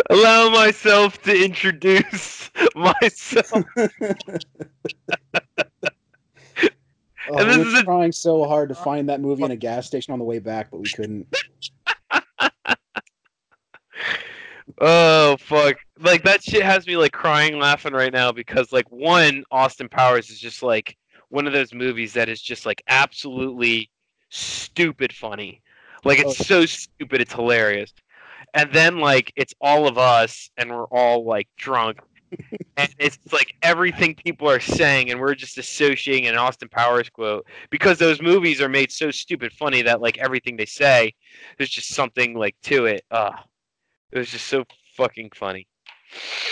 [0.09, 3.51] Allow myself to introduce myself.
[7.29, 9.43] Oh, And we this were is a- trying so hard to uh, find that movie
[9.43, 11.27] in a gas station on the way back, but we couldn't.
[14.79, 15.75] Oh fuck!
[15.99, 20.29] Like that shit has me like crying, laughing right now because like one, Austin Powers
[20.29, 20.97] is just like
[21.29, 23.91] one of those movies that is just like absolutely
[24.29, 25.61] stupid funny.
[26.03, 26.43] Like it's Oh.
[26.43, 27.93] so stupid, it's hilarious.
[28.53, 31.99] And then like it's all of us, and we're all like drunk,
[32.77, 37.45] and it's like everything people are saying, and we're just associating an Austin Powers quote
[37.69, 41.13] because those movies are made so stupid funny that like everything they say,
[41.57, 43.03] there's just something like to it.
[43.11, 43.33] Ugh.
[44.11, 45.67] It was just so fucking funny.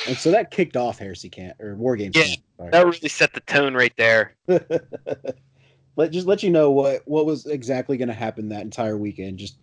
[0.07, 2.71] And so that kicked off Heresy Camp or War Games Yeah, Camp.
[2.71, 4.35] That really set the tone right there.
[4.47, 9.37] let just let you know what what was exactly going to happen that entire weekend.
[9.37, 9.57] Just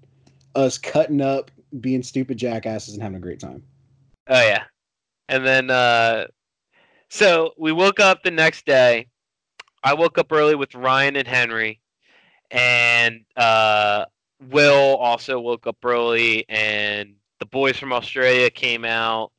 [0.57, 1.51] us cutting up,
[1.81, 3.63] being stupid jackasses, and having a great time.
[4.29, 4.65] Oh yeah.
[5.29, 6.27] And then uh
[7.09, 9.07] so we woke up the next day.
[9.85, 11.81] I woke up early with Ryan and Henry
[12.51, 14.07] and uh
[14.51, 19.33] Will also woke up early and the boys from Australia came out.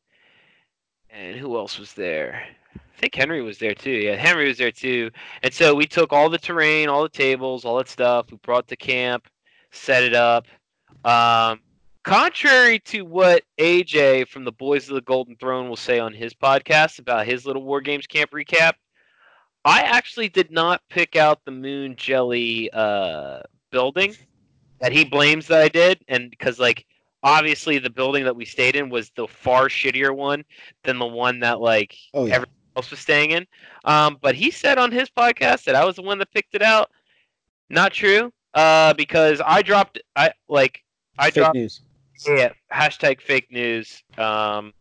[1.09, 2.43] And who else was there?
[2.75, 3.91] I think Henry was there too.
[3.91, 5.11] Yeah, Henry was there too.
[5.43, 8.31] And so we took all the terrain, all the tables, all that stuff.
[8.31, 9.27] We brought to camp,
[9.71, 10.47] set it up.
[11.05, 11.59] Um,
[12.03, 16.33] contrary to what AJ from the Boys of the Golden Throne will say on his
[16.33, 18.73] podcast about his little War Games camp recap,
[19.65, 23.41] I actually did not pick out the Moon Jelly uh,
[23.71, 24.15] building
[24.79, 26.85] that he blames that I did, and because like
[27.23, 30.45] obviously the building that we stayed in was the far shittier one
[30.83, 33.45] than the one that like Oh yeah, Every- else was staying in.
[33.85, 36.61] Um, but he said on his podcast that I was the one that picked it
[36.61, 36.91] out.
[37.69, 38.31] Not true.
[38.53, 40.83] Uh, because I dropped I like
[41.17, 41.81] I fake dropped news.
[42.27, 44.03] yeah hashtag fake news.
[44.17, 44.73] Um,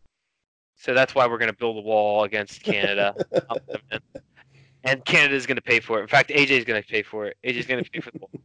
[0.75, 3.15] so that's why we're gonna build a wall against Canada.
[4.83, 6.03] and Canada's gonna pay for it.
[6.03, 7.37] In fact, AJ's gonna pay for it.
[7.43, 8.29] AJ's gonna pay for the wall.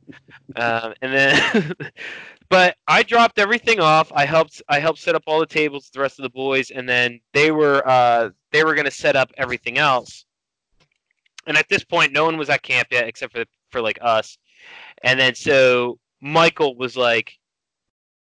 [0.57, 1.73] Um, and then,
[2.51, 4.13] but I dropped everything off.
[4.15, 4.61] I helped.
[4.69, 7.21] I helped set up all the tables with the rest of the boys, and then
[7.33, 10.27] they were uh, they were gonna set up everything else.
[11.47, 14.37] And at this point, no one was at camp yet, except for for like us.
[15.03, 17.39] And then so Michael was like,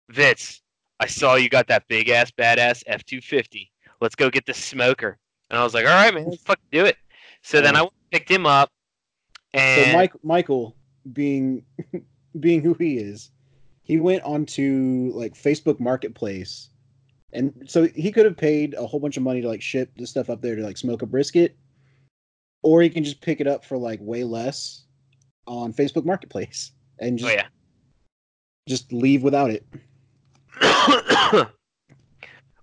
[0.09, 0.61] "Vince,
[0.99, 3.71] I saw you got that big ass badass F two fifty.
[4.01, 5.17] Let's go get the smoker."
[5.49, 6.97] And I was like, all right, man, let's fucking do it.
[7.43, 8.71] So then I picked him up,
[9.53, 10.75] and So Mike Michael
[11.11, 11.63] being
[12.39, 13.31] being who he is,
[13.83, 16.69] he went onto like Facebook Marketplace,
[17.33, 20.09] and so he could have paid a whole bunch of money to like ship this
[20.09, 21.55] stuff up there to like smoke a brisket,
[22.63, 24.85] or he can just pick it up for like way less
[25.45, 27.45] on Facebook Marketplace and oh just yeah.
[28.67, 29.67] just leave without it.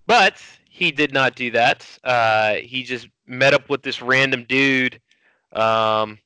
[0.07, 1.87] but he did not do that.
[2.03, 4.95] Uh, he just met up with this random dude.
[5.53, 6.17] Um,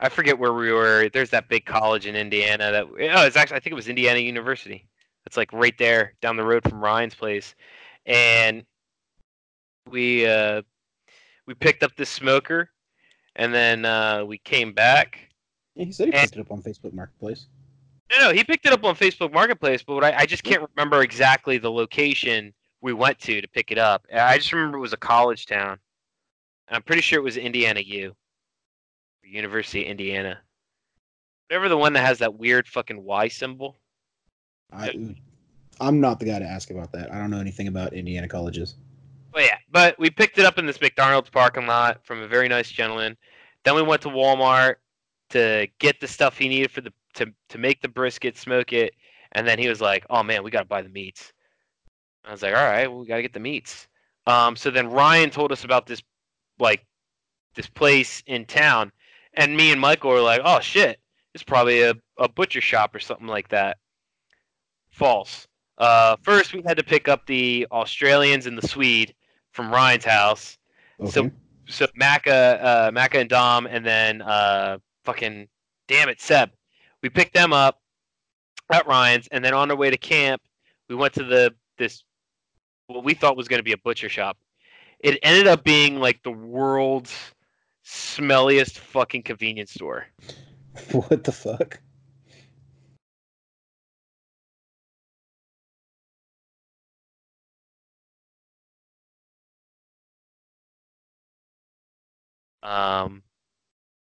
[0.00, 1.08] I forget where we were.
[1.12, 2.84] There's that big college in Indiana that.
[2.86, 4.88] Oh, it's actually I think it was Indiana University.
[5.26, 7.54] It's like right there down the road from Ryan's place,
[8.06, 8.64] and
[9.88, 10.62] we uh,
[11.46, 12.70] we picked up this smoker,
[13.36, 15.28] and then uh, we came back.
[15.76, 17.46] Yeah, he said he And- picked it up on Facebook Marketplace.
[18.12, 20.68] No, no, he picked it up on Facebook Marketplace, but what I, I just can't
[20.76, 22.52] remember exactly the location
[22.82, 24.04] we went to to pick it up.
[24.12, 25.78] I just remember it was a college town.
[26.68, 28.14] And I'm pretty sure it was Indiana U,
[29.22, 30.40] University of Indiana.
[31.48, 33.78] Whatever the one that has that weird fucking Y symbol.
[34.72, 35.14] I,
[35.80, 37.12] I'm not the guy to ask about that.
[37.12, 38.76] I don't know anything about Indiana colleges.
[39.32, 42.48] But yeah, but we picked it up in this McDonald's parking lot from a very
[42.48, 43.16] nice gentleman.
[43.64, 44.76] Then we went to Walmart
[45.30, 48.94] to get the stuff he needed for the to to make the brisket, smoke it,
[49.32, 51.32] and then he was like, "Oh man, we gotta buy the meats."
[52.24, 53.88] I was like, "All right, well, we gotta get the meats."
[54.26, 56.02] Um, so then Ryan told us about this
[56.58, 56.86] like
[57.54, 58.92] this place in town,
[59.34, 61.00] and me and Michael were like, "Oh shit,
[61.34, 63.78] it's probably a, a butcher shop or something like that."
[64.90, 65.46] False.
[65.78, 69.14] Uh, first, we had to pick up the Australians and the Swede
[69.52, 70.58] from Ryan's house.
[71.00, 71.10] Okay.
[71.10, 71.30] So
[71.66, 75.48] so Macca, uh, Macca and Dom, and then uh, fucking
[75.88, 76.50] damn it, Seb.
[77.02, 77.80] We picked them up
[78.70, 80.42] at Ryan's, and then on our way to camp,
[80.88, 82.04] we went to the this
[82.86, 84.38] what we thought was going to be a butcher shop.
[85.00, 87.14] It ended up being like the world's
[87.84, 90.06] smelliest fucking convenience store.
[90.92, 91.80] what the fuck?
[102.62, 103.24] Um,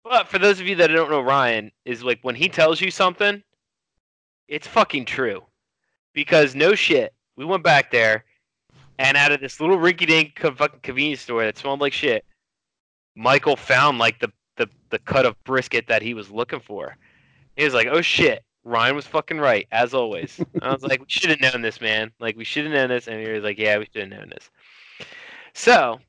[0.04, 2.90] but for those of you that don't know Ryan, is like when he tells you
[2.90, 3.42] something,
[4.46, 5.42] it's fucking true.
[6.12, 8.24] Because no shit, we went back there,
[8.98, 12.24] and out of this little rinky-dink fucking convenience store that smelled like shit,
[13.16, 16.96] Michael found like the the the cut of brisket that he was looking for.
[17.56, 20.40] He was like, "Oh shit." Ryan was fucking right, as always.
[20.62, 22.10] I was like, we should have known this, man.
[22.18, 23.08] Like, we should have known this.
[23.08, 24.50] And he was like, yeah, we should have known this.
[25.52, 26.00] So,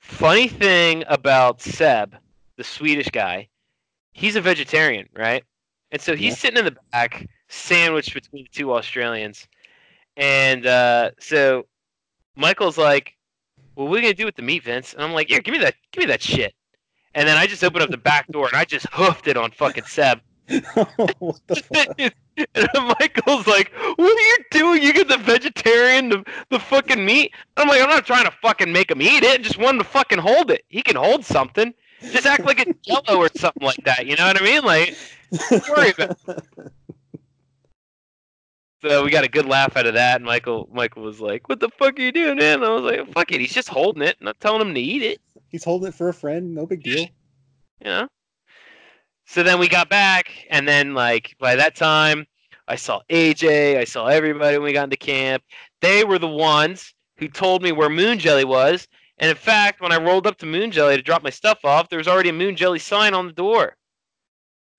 [0.00, 2.16] funny thing about Seb,
[2.58, 3.48] the Swedish guy,
[4.12, 5.42] he's a vegetarian, right?
[5.92, 6.36] And so he's Yeah.
[6.36, 9.48] sitting in the back, sandwiched between the two Australians.
[10.18, 11.66] And uh, so
[12.36, 13.16] Michael's like,
[13.76, 15.52] "Well, what are we gonna do with the meat, Vince?" And I'm like, "Yeah, give
[15.52, 16.52] me that, give me that shit."
[17.14, 19.50] And then I just opened up the back door and I just hoofed it on
[19.52, 20.20] fucking Seb.
[21.18, 21.98] what the fuck?
[22.54, 24.82] and Michael's like, "What are you doing?
[24.82, 28.70] You get the vegetarian the, the fucking meat?" I'm like, "I'm not trying to fucking
[28.72, 29.42] make him eat it.
[29.42, 30.64] Just want him to fucking hold it.
[30.68, 31.72] He can hold something.
[32.02, 34.06] Just act like it's Jello or something like that.
[34.06, 34.62] You know what I mean?
[34.62, 34.96] Like,
[35.68, 36.42] worry about." It.
[38.80, 40.16] So we got a good laugh out of that.
[40.16, 42.84] And Michael, Michael was like, "What the fuck are you doing, man?" And I was
[42.84, 43.40] like, "Fuck it.
[43.40, 44.16] He's just holding it.
[44.20, 46.54] Not telling him to eat it." He's holding it for a friend.
[46.54, 47.00] No big deal.
[47.80, 48.08] you know.
[49.26, 52.24] So then we got back, and then like by that time,
[52.68, 55.42] I saw AJ, I saw everybody when we got into camp.
[55.80, 58.86] They were the ones who told me where Moon Jelly was,
[59.18, 61.88] and in fact, when I rolled up to Moon Jelly to drop my stuff off,
[61.88, 63.76] there was already a Moon Jelly sign on the door.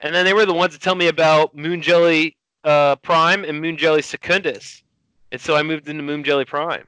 [0.01, 3.61] And then they were the ones to tell me about Moon Jelly uh, Prime and
[3.61, 4.83] Moon Jelly Secundus,
[5.31, 6.85] and so I moved into Moon Jelly Prime.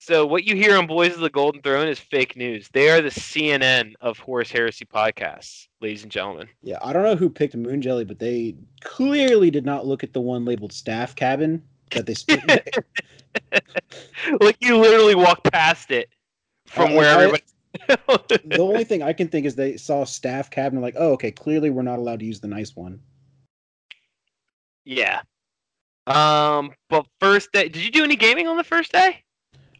[0.00, 2.68] So what you hear on Boys of the Golden Throne is fake news.
[2.72, 6.48] They are the CNN of Horus Heresy podcasts, ladies and gentlemen.
[6.62, 10.12] Yeah, I don't know who picked Moon Jelly, but they clearly did not look at
[10.12, 12.14] the one labeled staff cabin that they.
[14.40, 16.08] like you literally walk past it
[16.66, 17.42] from Uh, where I- everybody.
[17.88, 21.70] the only thing I can think is they saw staff cabin like, oh, okay, clearly
[21.70, 23.00] we're not allowed to use the nice one.
[24.84, 25.20] yeah.
[26.06, 29.22] Um, but first day, did you do any gaming on the first day?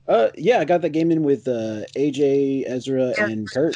[0.07, 3.75] Uh, yeah, I got that game in with uh, AJ, Ezra, and Kurt.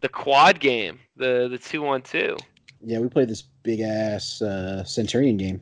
[0.00, 2.36] The quad game, the the two on two.
[2.82, 5.60] Yeah, we played this big ass uh, Centurion game.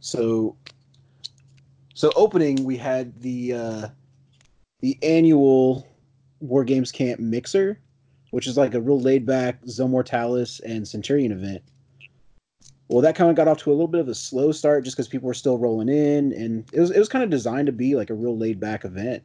[0.00, 0.56] So,
[1.94, 3.88] so opening we had the uh,
[4.80, 5.86] the annual
[6.40, 7.78] War Games Camp Mixer,
[8.30, 11.62] which is like a real laid back Zone Mortalis and Centurion event.
[12.88, 14.96] Well, that kind of got off to a little bit of a slow start just
[14.96, 17.72] because people were still rolling in, and it was it was kind of designed to
[17.72, 19.22] be like a real laid back event.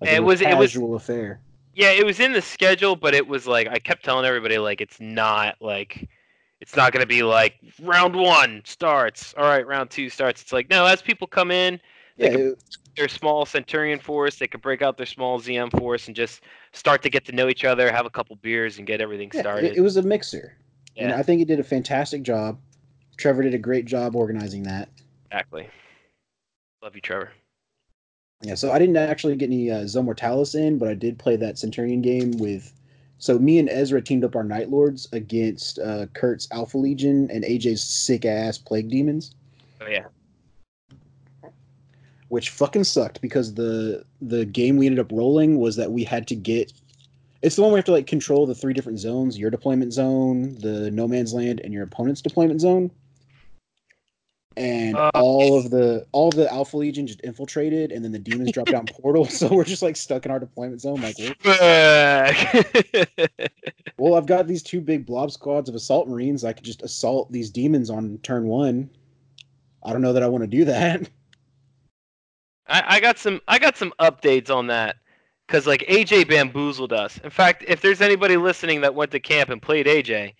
[0.00, 1.40] Like a It was- it was- casual affair.
[1.74, 4.82] Yeah, it was in the schedule, but it was like I kept telling everybody like
[4.82, 6.06] it's not like
[6.62, 9.34] it's not going to be like round one starts.
[9.36, 10.40] All right, round two starts.
[10.40, 11.80] It's like no, as people come in,
[12.16, 12.58] Yeah, They it-
[12.96, 16.42] their small Centurion force, they could break out their small ZM force and just
[16.72, 19.40] start to get to know each other, have a couple beers, and get everything yeah,
[19.40, 19.72] started.
[19.72, 20.56] it, it was a mixer,
[20.96, 22.58] and I think he did a fantastic job.
[23.16, 24.88] Trevor did a great job organizing that.
[25.26, 25.68] exactly.
[26.82, 27.32] Love you, Trevor.
[28.42, 31.36] Yeah, so I didn't actually get any uh, Zone Mortalis in, but I did play
[31.36, 32.72] that Centurion game with.
[33.22, 37.44] So me and Ezra teamed up our Night Lords against uh, Kurt's Alpha Legion and
[37.44, 39.32] AJ's sick ass Plague Demons,
[39.80, 40.06] Oh yeah.
[42.30, 46.26] which fucking sucked because the the game we ended up rolling was that we had
[46.26, 46.72] to get.
[47.42, 50.56] It's the one we have to like control the three different zones: your deployment zone,
[50.58, 52.90] the No Man's Land, and your opponent's deployment zone.
[54.56, 58.18] And Uh, all of the all of the Alpha Legion just infiltrated, and then the
[58.18, 61.00] demons dropped down portals, so we're just like stuck in our deployment zone.
[61.00, 62.32] Like, well,
[63.98, 66.44] well, I've got these two big blob squads of assault marines.
[66.44, 68.90] I could just assault these demons on turn one.
[69.84, 71.08] I don't know that I want to do that.
[72.68, 74.96] I, I got some I got some updates on that
[75.46, 77.18] because like AJ bamboozled us.
[77.24, 80.34] In fact, if there's anybody listening that went to camp and played AJ,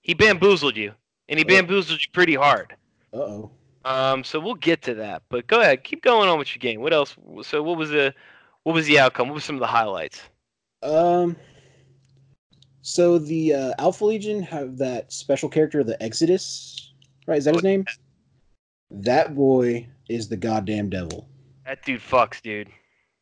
[0.00, 0.92] he bamboozled you,
[1.28, 1.48] and he Oh.
[1.48, 2.74] bamboozled you pretty hard.
[3.12, 3.50] Uh oh.
[3.84, 5.22] Um, so we'll get to that.
[5.28, 6.80] But go ahead, keep going on with your game.
[6.80, 7.16] What else?
[7.42, 8.14] So what was the
[8.64, 9.28] what was the outcome?
[9.28, 10.22] What were some of the highlights?
[10.82, 11.36] Um.
[12.82, 16.92] So the uh, Alpha Legion have that special character, the Exodus,
[17.26, 17.38] right?
[17.38, 17.84] Is that his name?
[18.90, 21.28] That boy is the goddamn devil.
[21.66, 22.68] That dude fucks, dude.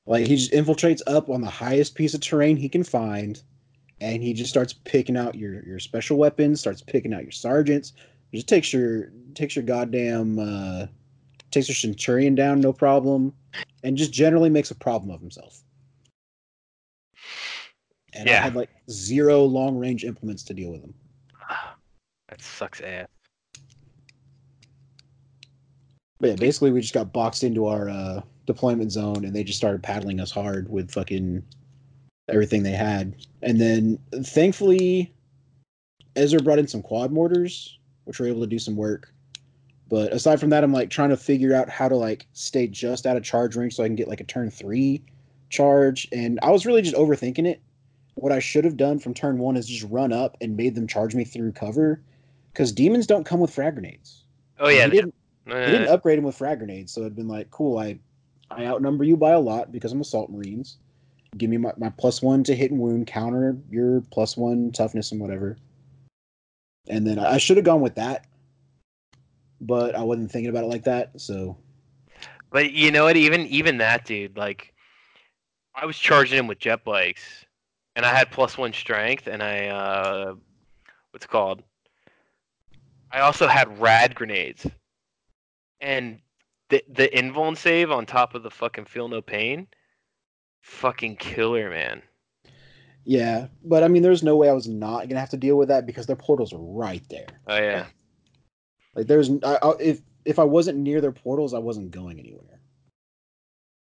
[0.07, 3.43] Like he just infiltrates up on the highest piece of terrain he can find,
[4.01, 7.93] and he just starts picking out your your special weapons, starts picking out your sergeants.
[8.37, 10.87] Just takes your takes your goddamn uh,
[11.51, 13.33] takes your centurion down, no problem,
[13.83, 15.63] and just generally makes a problem of himself.
[18.13, 20.95] And I had like zero long range implements to deal with him.
[22.29, 23.07] That sucks ass.
[26.21, 29.59] But yeah, basically we just got boxed into our uh, deployment zone, and they just
[29.59, 31.43] started paddling us hard with fucking
[32.29, 33.15] everything they had.
[33.43, 35.15] And then thankfully,
[36.17, 39.13] Ezra brought in some quad mortars, which were able to do some work.
[39.89, 43.07] But aside from that, I'm like trying to figure out how to like stay just
[43.07, 45.05] out of charge range so I can get like a turn three
[45.51, 46.09] charge.
[46.11, 47.61] And I was really just overthinking it.
[48.15, 50.87] What I should have done from turn one is just run up and made them
[50.87, 52.01] charge me through cover,
[52.53, 54.25] because demons don't come with frag grenades.
[54.59, 54.87] Oh yeah.
[54.87, 55.15] He didn't
[55.49, 57.99] uh, I didn't upgrade him with frag grenades, so it'd been like, cool, I
[58.51, 60.79] I outnumber you by a lot because I'm assault marines.
[61.37, 65.13] Give me my, my plus one to hit and wound, counter your plus one toughness
[65.13, 65.59] and whatever.
[66.89, 68.27] And then I, should have gone with that.
[69.61, 71.57] But I wasn't thinking about it like that, so
[72.51, 73.17] But you know what?
[73.17, 74.73] Even even that dude, like,
[75.75, 77.47] I was charging him with jet bikes,
[77.97, 80.35] and I had plus one strength, and I uh,
[81.11, 81.63] what's it called?
[83.11, 84.67] I also had rad grenades,
[85.81, 86.21] and
[86.69, 89.69] the the invuln save on top of the fucking feel no pain,
[90.61, 92.03] fucking killer, man.
[93.07, 93.47] Yeah.
[93.65, 95.87] But I mean there's no way I was not gonna have to deal with that
[95.87, 97.27] because their portals are right there.
[97.47, 97.87] Oh yeah,
[98.95, 102.61] Like there's I, I, if if I wasn't near their portals, I wasn't going anywhere.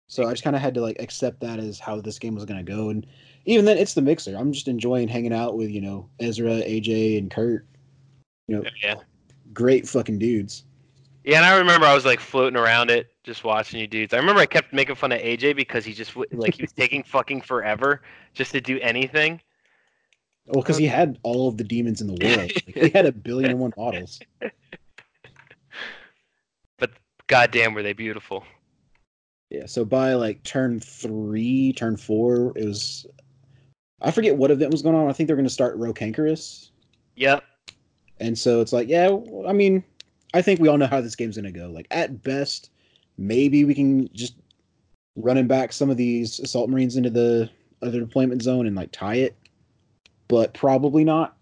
[0.08, 2.46] So I just kind of had to like accept that as how this game was
[2.46, 3.06] gonna go, and
[3.46, 4.36] even then, it's the mixer.
[4.38, 7.66] I'm just enjoying hanging out with you know Ezra, AJ, and Kurt.
[8.48, 8.96] You know, yeah,
[9.54, 10.66] great fucking dudes.
[11.30, 11.38] Yeah.
[11.38, 14.14] And I remember I was like floating around it, just watching you dudes.
[14.14, 17.04] I remember I kept making fun of AJ because he just like he was taking
[17.04, 18.02] fucking forever
[18.34, 19.42] just to do anything.
[20.48, 22.52] Well, because he uh, had all of the demons in the world.
[22.76, 24.20] Like, he had a billion and one models.
[26.80, 26.92] But
[27.28, 28.44] goddamn, were they beautiful.
[29.50, 29.66] Yeah.
[29.68, 33.06] So by like turn three, turn four, it was.
[34.02, 35.10] I forget what event was going on.
[35.10, 36.70] I think they're going to start Rokankerous.
[37.16, 37.44] Yep.
[38.22, 39.10] And so it's like, yeah,
[39.46, 39.84] I mean,
[40.34, 41.68] I think we all know how this game's gonna go.
[41.68, 42.70] Like at best,
[43.18, 44.36] maybe we can just
[45.16, 47.50] running back some of these assault marines into the
[47.82, 49.36] other deployment zone and like tie it,
[50.28, 51.36] but probably not.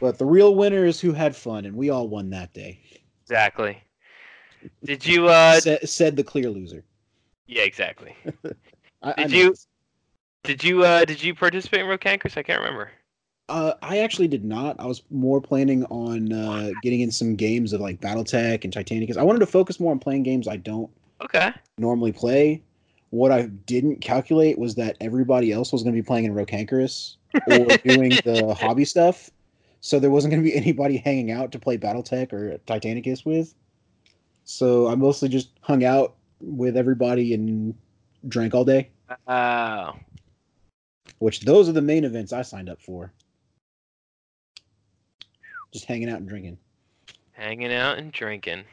[0.00, 2.80] But the real winner is who had fun, and we all won that day.
[3.22, 3.82] Exactly.
[4.84, 6.84] Did you uh Sa- said the clear loser.
[7.46, 8.14] yeah, exactly.
[9.02, 9.54] I, I Did know you-.
[10.42, 12.36] Did you uh did you participate in Rokankers?
[12.36, 12.90] I can't remember.
[13.50, 14.76] Uh, I actually did not.
[14.78, 19.16] I was more planning on uh, getting in some games of like BattleTech and Titanicus.
[19.16, 20.88] I wanted to focus more on playing games I don't
[21.20, 21.50] Okay.
[21.76, 22.62] normally play.
[23.10, 27.16] What I didn't calculate was that everybody else was going to be playing in Rokankerous
[27.48, 29.30] or doing the hobby stuff.
[29.80, 33.52] so there wasn't going to be anybody hanging out to play BattleTech or Titanicus with.
[34.44, 37.74] So I mostly just hung out with everybody and
[38.28, 38.90] drank all day.
[39.26, 39.94] Oh.
[41.18, 43.12] Which those are the main events I signed up for.
[45.72, 46.58] Just hanging out and drinking.
[47.32, 48.64] hanging out and drinking.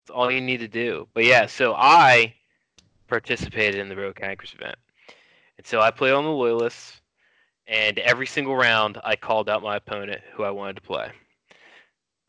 [0.00, 1.08] That's all you need to do.
[1.14, 2.34] But yeah, so I
[3.08, 4.76] participated in the Road Cankers event.
[5.56, 7.00] And so I played on the Loyalists,
[7.66, 11.10] and every single round I called out my opponent who I wanted to play.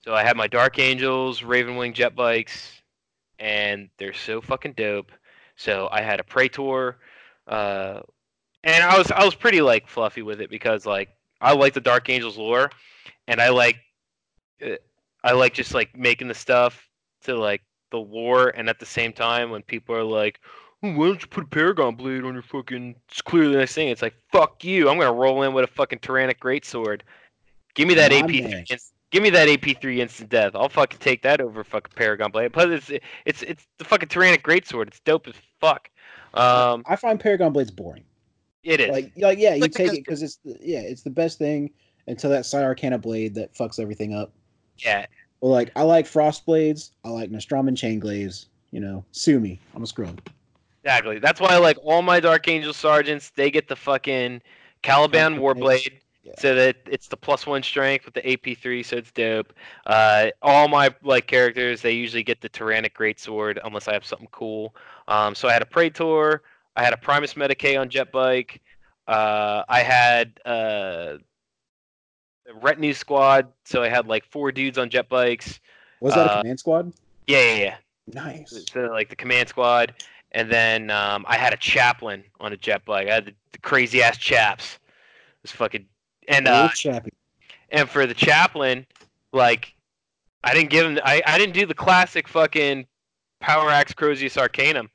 [0.04, 2.82] So I had my Dark Angels, Ravenwing jet bikes,
[3.40, 5.12] and they're so fucking dope.
[5.58, 6.96] So I had a Praetor,
[7.48, 8.02] uh,
[8.64, 11.10] and I was I was pretty like fluffy with it because like
[11.42, 12.72] I like the Dark Angels lore,
[13.28, 13.78] and I like
[14.66, 14.76] uh,
[15.24, 16.88] I like just like making the stuff
[17.24, 20.40] to like the lore, and at the same time, when people are like,
[20.84, 23.74] "Oh, "Why don't you put a Paragon blade on your fucking?" It's clearly the next
[23.76, 23.90] thing.
[23.90, 24.90] It's like, "Fuck you!
[24.90, 27.02] I'm gonna roll in with a fucking Tyrannic Greatsword.
[27.76, 28.28] Give me that My AP.
[28.28, 28.50] man.
[28.50, 30.52] three inst- Give me that AP3 instant death.
[30.54, 32.52] I'll fucking take that over fucking Paragon blade.
[32.52, 34.88] Plus, it's it's it's the fucking Tyrannic Greatsword.
[34.88, 35.90] It's dope as fuck.
[36.34, 38.04] Um, I find Paragon Blades boring.
[38.64, 38.90] it is.
[38.90, 41.38] Like, like yeah, you Like, take because- it because it's the, yeah, it's the best
[41.38, 41.72] thing
[42.08, 44.32] until that Psi Arcana blade that fucks everything up.
[44.78, 45.06] yeah,
[45.42, 48.48] Well, like I like Frost blades, I like Nostraman chain glaives.
[48.72, 50.22] You know, sue me, I'm a scrub.
[50.84, 51.20] Exactly.
[51.20, 54.42] That's why I like all my Dark Angel sergeants, they get the fucking
[54.82, 56.00] Caliban Warblade.
[56.24, 56.34] Yeah.
[56.38, 59.54] So that it's the plus one strength with the AP3, so it's dope.
[59.86, 64.28] Uh, all my like characters, they usually get the Tyrannic Greatsword unless I have something
[64.32, 64.76] cool.
[65.08, 66.42] Um, so I had a Praetor,
[66.76, 68.62] I had a Primus Medicae on jet bike,
[69.08, 71.18] uh, I had uh,
[72.56, 75.60] retinue squad, so I had like four dudes on jet bikes.
[76.00, 76.94] Was that a Uh, command squad?
[77.28, 77.76] Yeah, yeah, yeah.
[78.14, 78.66] Nice.
[78.72, 79.94] So like the command squad,
[80.32, 83.08] and then um, I had a chaplain on a jet bike.
[83.10, 84.76] I had the, the crazy ass chaps.
[84.76, 85.86] It was fucking
[86.28, 86.70] and uh,
[87.70, 88.86] and for the chaplain,
[89.34, 89.74] like
[90.44, 91.00] I didn't give him.
[91.04, 92.86] I, I didn't do the classic fucking
[93.40, 94.90] power axe Crozius Arcanum.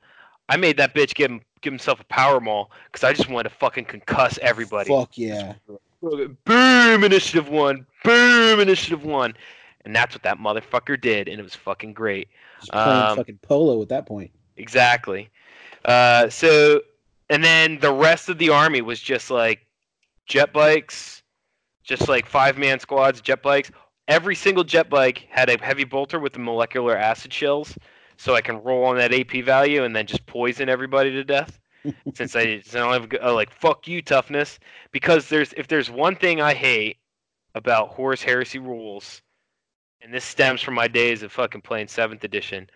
[0.49, 3.49] I made that bitch give him give himself a power maul because I just wanted
[3.49, 4.89] to fucking concuss everybody.
[4.89, 5.53] Fuck yeah.
[6.01, 6.37] Boom!
[6.83, 7.85] Boom, initiative one.
[8.03, 8.59] Boom!
[8.59, 9.33] Initiative one.
[9.85, 12.29] And that's what that motherfucker did, and it was fucking great.
[12.59, 14.31] Just playing Um, fucking polo at that point.
[14.57, 15.29] Exactly.
[15.85, 16.81] Uh, so,
[17.29, 19.65] and then the rest of the army was just like
[20.25, 21.23] jet bikes,
[21.83, 23.71] just like five man squads, jet bikes.
[24.07, 27.77] Every single jet bike had a heavy bolter with the molecular acid shells,
[28.17, 31.59] so I can roll on that AP value and then just poison everybody to death.
[32.13, 34.59] Since I, since I don't have uh, like fuck you toughness,
[34.91, 36.97] because there's if there's one thing I hate
[37.55, 39.21] about Horus Heresy rules,
[40.01, 42.69] and this stems from my days of fucking playing seventh edition.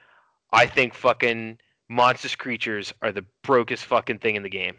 [0.54, 1.58] I think fucking
[1.90, 4.76] monstrous creatures are the brokest fucking thing in the game.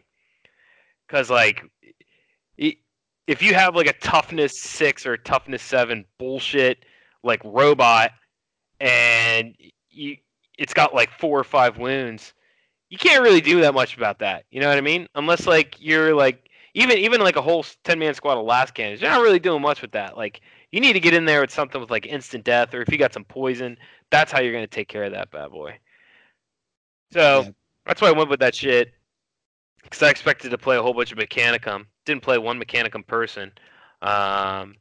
[1.09, 1.63] Cause like,
[2.57, 6.85] if you have like a toughness six or toughness seven bullshit
[7.23, 8.13] like robot,
[8.81, 9.55] and
[9.91, 10.17] you
[10.59, 12.33] it's got like four or five wounds,
[12.91, 14.45] you can't really do that much about that.
[14.51, 15.09] You know what I mean?
[15.15, 19.11] Unless like you're like even even like a whole ten man squad of lascannons, you're
[19.11, 20.17] not really doing much with that.
[20.17, 20.41] Like
[20.73, 22.99] you need to get in there with something with like instant death, or if you
[22.99, 23.77] got some poison,
[24.11, 25.79] that's how you're gonna take care of that bad boy.
[27.13, 27.51] So Yeah.
[27.87, 28.93] that's why I went with that shit.
[29.83, 31.87] Because I expected to play a whole bunch of Mechanicum.
[32.05, 33.53] Didn't play one Mechanicum person.
[34.03, 34.75] Um,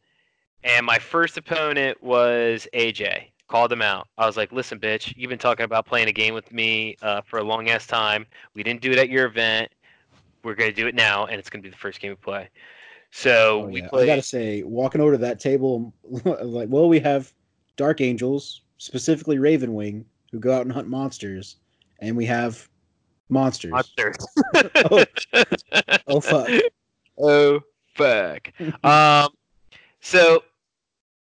[0.64, 3.32] and my first opponent was AJ.
[3.48, 4.08] Called him out.
[4.18, 7.22] I was like, listen, bitch, you've been talking about playing a game with me uh,
[7.22, 8.26] for a long ass time.
[8.54, 9.72] We didn't do it at your event.
[10.44, 12.16] We're going to do it now, and it's going to be the first game we
[12.16, 12.50] play.
[13.12, 13.90] So Oh, we yeah.
[13.94, 15.94] I gotta say, walking over to that table,
[16.26, 17.32] like, well, we have
[17.78, 21.56] Dark Angels, specifically Ravenwing, who go out and hunt monsters,
[22.00, 22.68] and we have
[23.30, 23.72] monsters.
[23.72, 24.16] Monsters.
[24.92, 25.06] Oh.
[26.08, 26.50] Oh, fuck.
[27.20, 27.62] Oh
[27.96, 28.52] fuck.
[28.84, 29.30] um,
[30.02, 30.44] so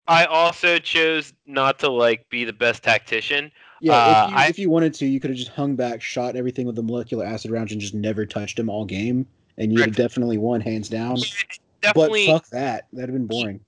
[0.09, 3.50] I also chose not to like be the best tactician.
[3.80, 6.00] Yeah, Uh, if, you, I- if you wanted to, you could have just hung back,
[6.00, 9.26] shot everything with the molecular acid rounds, and just never touched him all game,
[9.59, 11.16] and you'd have definitely won hands down.
[11.82, 13.61] Definitely, But fuck that, that'd have been boring.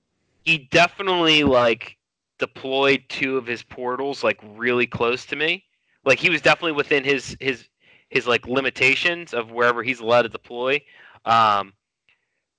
[0.45, 1.97] he definitely like
[2.39, 5.63] deployed two of his portals like really close to me.
[6.05, 7.67] Like he was definitely within his his
[8.09, 10.81] his like limitations of wherever he's allowed to deploy.
[11.25, 11.73] Um,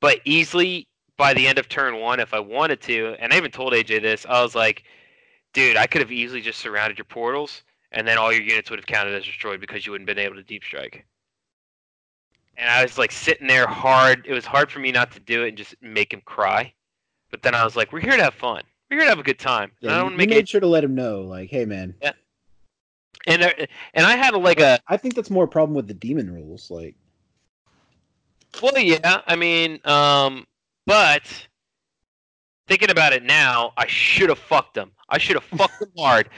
[0.00, 0.86] but easily
[1.20, 4.00] by the end of turn one, if I wanted to, and I even told AJ
[4.00, 4.84] this, I was like,
[5.52, 7.62] dude, I could have easily just surrounded your portals,
[7.92, 10.24] and then all your units would have counted as destroyed because you wouldn't have been
[10.24, 11.04] able to deep strike.
[12.56, 14.24] And I was like sitting there hard.
[14.26, 16.72] It was hard for me not to do it and just make him cry.
[17.30, 18.62] But then I was like, we're here to have fun.
[18.90, 19.72] We're here to have a good time.
[19.82, 20.48] And I don't you, want you to make made it.
[20.48, 21.94] sure to let him know, like, hey man.
[22.02, 22.12] Yeah.
[23.26, 25.94] And there- and I had like a I think that's more a problem with the
[25.94, 26.70] demon rules.
[26.70, 26.96] Like,
[28.62, 29.20] well, yeah.
[29.26, 30.46] I mean, um,
[30.90, 31.22] but
[32.66, 34.90] thinking about it now, I should have fucked him.
[35.08, 36.28] I should have fucked him hard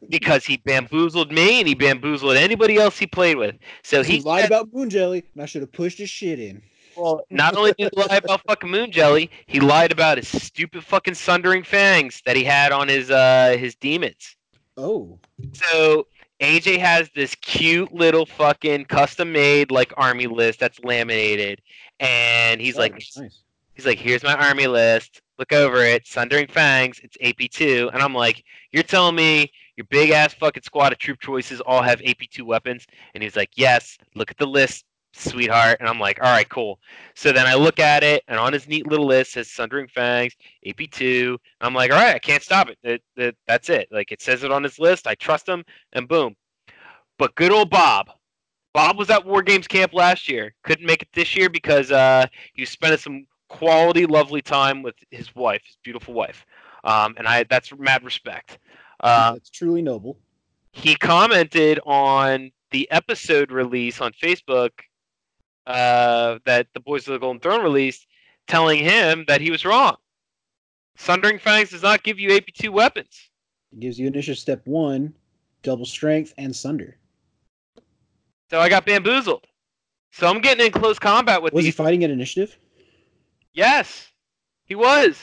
[0.08, 3.56] because he bamboozled me and he bamboozled anybody else he played with.
[3.82, 6.38] So he he lied said- about Moon Jelly, and I should have pushed his shit
[6.38, 6.62] in.
[6.96, 10.82] Well, not only did he lie about fucking Moon Jelly, he lied about his stupid
[10.82, 14.34] fucking sundering fangs that he had on his uh his demons.
[14.78, 15.18] Oh,
[15.52, 16.06] So
[16.40, 21.62] AJ has this cute little fucking custom made like army list that's laminated,
[22.00, 23.18] and he's oh, like, nice.
[23.74, 25.22] he's like, here's my army list.
[25.38, 26.06] Look over it.
[26.06, 27.00] Sundering Fangs.
[27.02, 31.20] It's AP2, and I'm like, you're telling me your big ass fucking squad of troop
[31.20, 32.86] choices all have AP2 weapons?
[33.14, 33.98] And he's like, yes.
[34.14, 34.84] Look at the list,
[35.20, 35.78] sweetheart.
[35.80, 36.78] And I'm like, all right, cool.
[37.14, 40.34] So then I look at it, and on his neat little list says Sundering Fangs,
[40.66, 41.38] AP2.
[41.60, 42.78] I'm like, all right, I can't stop it.
[42.82, 43.88] That, that, that's it.
[43.90, 45.06] Like it says it on his list.
[45.06, 46.36] I trust him, and boom.
[47.18, 48.10] But good old Bob.
[48.74, 50.54] Bob was at War Games camp last year.
[50.62, 54.96] Couldn't make it this year because uh, he was spending some quality, lovely time with
[55.10, 56.44] his wife, his beautiful wife.
[56.84, 58.58] Um, and I that's mad respect.
[59.00, 60.18] Uh, that's truly noble.
[60.72, 64.72] he commented on the episode release on Facebook
[65.66, 68.06] uh, that the Boys of the Golden Throne released,
[68.46, 69.96] telling him that he was wrong.
[70.96, 73.30] Sundering Fangs does not give you AP2 weapons.
[73.72, 75.14] It gives you initiative step one,
[75.62, 76.98] double strength, and sunder.
[78.50, 79.46] So I got bamboozled.
[80.12, 82.56] So I'm getting in close combat with Was he fighting at initiative?
[83.52, 84.08] yes,
[84.64, 85.20] he was.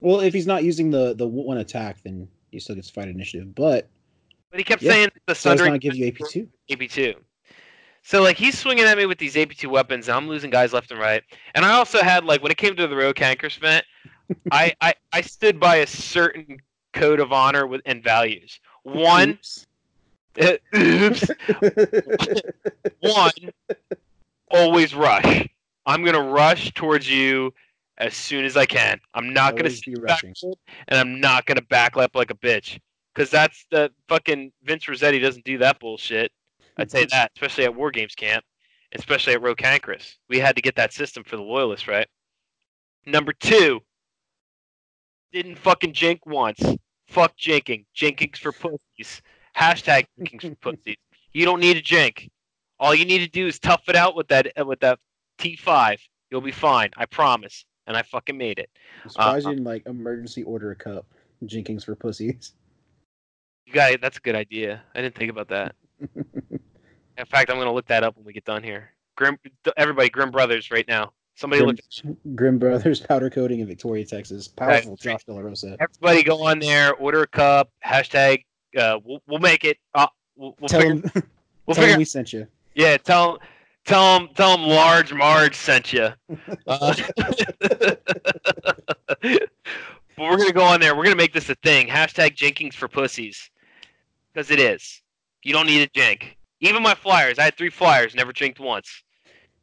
[0.00, 3.08] Well, if he's not using the the one attack, then he still gets to fight
[3.08, 3.54] initiative.
[3.54, 3.88] But
[4.50, 4.92] But he kept Yeah.
[4.92, 6.48] saying the so does Sundering not give you AP two.
[6.68, 7.14] AP2.
[8.02, 10.90] So like he's swinging at me with these AP2 weapons, and I'm losing guys left
[10.90, 11.22] and right.
[11.54, 13.84] And I also had like when it came to the road cankers event,
[14.52, 16.58] I, I I stood by a certain
[16.92, 18.58] code of honor with and values.
[18.82, 19.66] One, oops,
[23.00, 23.30] one,
[24.50, 25.48] always rush.
[25.86, 27.54] I'm gonna rush towards you
[27.98, 29.00] as soon as I can.
[29.14, 30.34] I'm not gonna be rushing.
[30.42, 32.80] back, and I'm not gonna backlap like a bitch.
[33.14, 36.32] Cause that's the fucking Vince Rossetti doesn't do that bullshit.
[36.78, 38.44] I'd say that, especially at War Games camp,
[38.94, 40.16] especially at Rocancrus.
[40.28, 42.06] We had to get that system for the loyalists, right?
[43.06, 43.80] Number two,
[45.32, 46.60] didn't fucking jink once.
[47.08, 47.84] Fuck jinking.
[47.96, 49.22] Jinkings for pussies.
[49.56, 50.96] Hashtag jinkings for pussies.
[51.32, 52.30] You don't need a jink.
[52.78, 54.98] All you need to do is tough it out with that uh, with that
[55.38, 55.98] T5.
[56.30, 56.90] You'll be fine.
[56.96, 57.64] I promise.
[57.86, 58.70] And I fucking made it.
[59.02, 61.04] I'm surprised Uh, you didn't like emergency order a cup.
[61.44, 62.52] Jinkings for pussies.
[63.66, 64.00] You got it.
[64.00, 64.82] That's a good idea.
[64.94, 65.74] I didn't think about that.
[67.18, 68.90] In fact, I'm gonna look that up when we get done here.
[69.16, 69.38] Grim,
[69.76, 71.12] everybody, Grim Brothers, right now.
[71.34, 72.16] Somebody Grim, look.
[72.36, 74.48] Grim Brothers powder coating in Victoria, Texas.
[74.48, 74.98] Powerful Right.
[75.00, 75.76] Josh De La Rosa.
[75.80, 76.94] Everybody, go on there.
[76.94, 77.70] Order a cup.
[77.84, 78.44] Hashtag.
[78.76, 79.76] Uh, we'll, we'll make it.
[79.94, 80.94] Uh, we'll, we'll Tell figure.
[80.94, 81.02] him,
[81.66, 81.98] we'll tell him figure.
[81.98, 82.46] we sent you.
[82.74, 83.38] Yeah, tell
[83.84, 86.08] tell him tell him large Marge sent you.
[86.66, 86.94] Uh,
[89.20, 89.50] but
[90.18, 90.96] we're gonna go on there.
[90.96, 91.86] We're gonna make this a thing.
[91.86, 93.50] Hashtag Jenkins for pussies,
[94.32, 95.01] because it is.
[95.42, 96.36] You don't need a jink.
[96.60, 97.38] Even my flyers.
[97.38, 98.14] I had three flyers.
[98.14, 99.02] Never jinked once.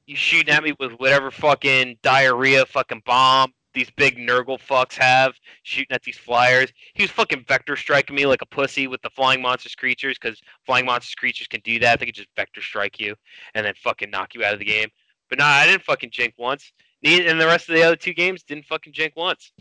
[0.05, 5.35] You shooting at me with whatever fucking diarrhea fucking bomb these big Nurgle fucks have
[5.63, 6.71] shooting at these flyers.
[6.93, 10.41] He was fucking vector striking me like a pussy with the flying monsters creatures because
[10.65, 11.99] flying monsters creatures can do that.
[11.99, 13.15] They can just vector strike you
[13.53, 14.89] and then fucking knock you out of the game.
[15.29, 16.71] But nah, I didn't fucking jink once.
[17.03, 19.53] And the rest of the other two games didn't fucking jink once.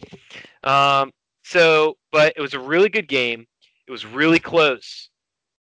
[0.64, 1.12] Um,
[1.44, 3.46] so, but it was a really good game.
[3.86, 5.10] It was really close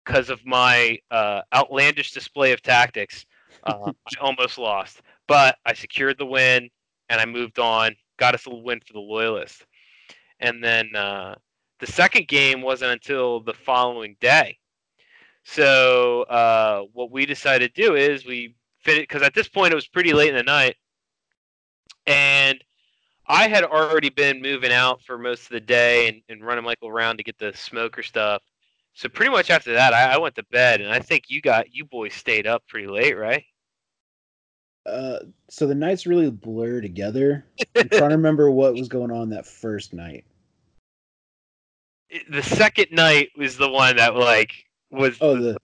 [0.08, 3.26] because of my uh, outlandish display of tactics.
[3.64, 6.70] Uh, I almost lost, but I secured the win
[7.10, 7.96] and I moved on.
[8.18, 9.66] Got us a win for the Loyalists.
[10.40, 11.36] And then uh,
[11.80, 14.58] the second game wasn't until the following day.
[15.44, 19.72] So uh, what we decided to do is we fit it because at this point
[19.72, 20.76] it was pretty late in the night,
[22.06, 22.62] and
[23.28, 26.90] I had already been moving out for most of the day and, and running Michael
[26.90, 28.42] around to get the smoker stuff.
[28.98, 31.72] So pretty much after that, I, I went to bed, and I think you got
[31.72, 33.44] you boys stayed up pretty late, right?
[34.88, 35.20] Uh,
[35.52, 37.46] so the nights really blur together.
[37.76, 40.26] I'm trying to remember what was going on that first night.
[42.32, 45.58] The second night was the one that like was Oh, the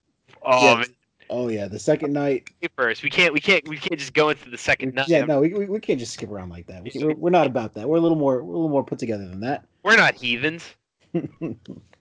[0.43, 0.85] oh yeah,
[1.31, 2.51] oh yeah, the second night.
[2.75, 3.01] first.
[3.01, 5.07] We can't we can't we can't just go into the second night.
[5.07, 6.83] Yeah, no, we, we, we can't just skip around like that.
[6.83, 7.89] We, we're, we're not about that.
[7.89, 9.65] We're a little more we're a little more put together than that.
[9.81, 10.75] We're not heathens.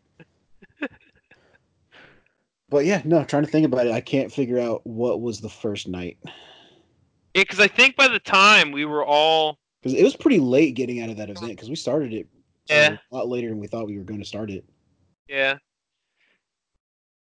[2.72, 5.50] But yeah, no, trying to think about it, I can't figure out what was the
[5.50, 6.30] first night Yeah,
[7.34, 11.02] because I think by the time we were all because it was pretty late getting
[11.02, 12.26] out of that event because we started it
[12.70, 12.96] uh, Yeah.
[13.10, 14.64] a lot later than we thought we were going to start it.
[15.28, 15.58] Yeah.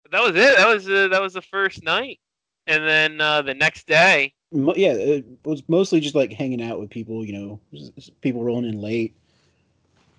[0.02, 0.56] But that was it.
[0.56, 2.18] That was uh, that was the first night,
[2.66, 4.32] and then uh, the next day.
[4.52, 7.24] Mo- yeah, it was mostly just like hanging out with people.
[7.24, 7.90] You know,
[8.20, 9.16] people rolling in late.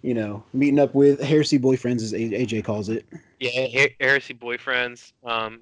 [0.02, 3.06] You know, meeting up with heresy boyfriends, as AJ calls it.
[3.40, 5.12] Yeah, Her- heresy boyfriends.
[5.24, 5.62] Um,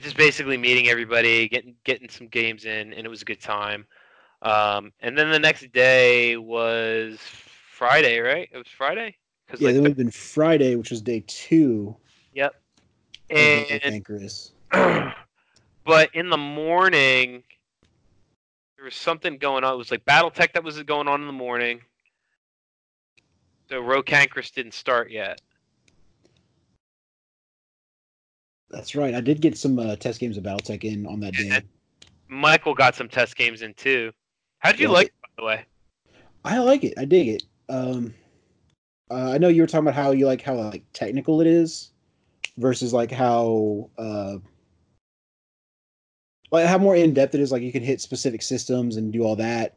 [0.00, 3.86] just basically meeting everybody, getting getting some games in, and it was a good time.
[4.42, 7.18] Um, and then the next day was
[7.70, 8.48] Friday, right?
[8.52, 9.16] It was Friday.
[9.48, 11.96] Cause Yeah, like then the- would have been Friday, which was day two.
[12.32, 12.54] yep.
[13.30, 14.04] And
[15.84, 17.42] but in the morning,
[18.76, 19.74] there was something going on.
[19.74, 21.80] It was like BattleTech that was going on in the morning.
[23.68, 25.40] So Rocankrus didn't start yet.
[28.70, 29.14] That's right.
[29.14, 31.60] I did get some uh, test games of BattleTech in on that day.
[32.28, 34.12] Michael got some test games in too.
[34.58, 34.92] How did you Yeah.
[34.92, 35.64] like it, by the way?
[36.44, 36.94] I like it.
[36.98, 37.42] I dig it.
[37.68, 38.14] Um,
[39.10, 41.92] uh, I know you were talking about how you like how like technical it is
[42.58, 44.38] versus like how uh,
[46.50, 47.52] like how more in depth it is.
[47.52, 49.76] Like you can hit specific systems and do all that.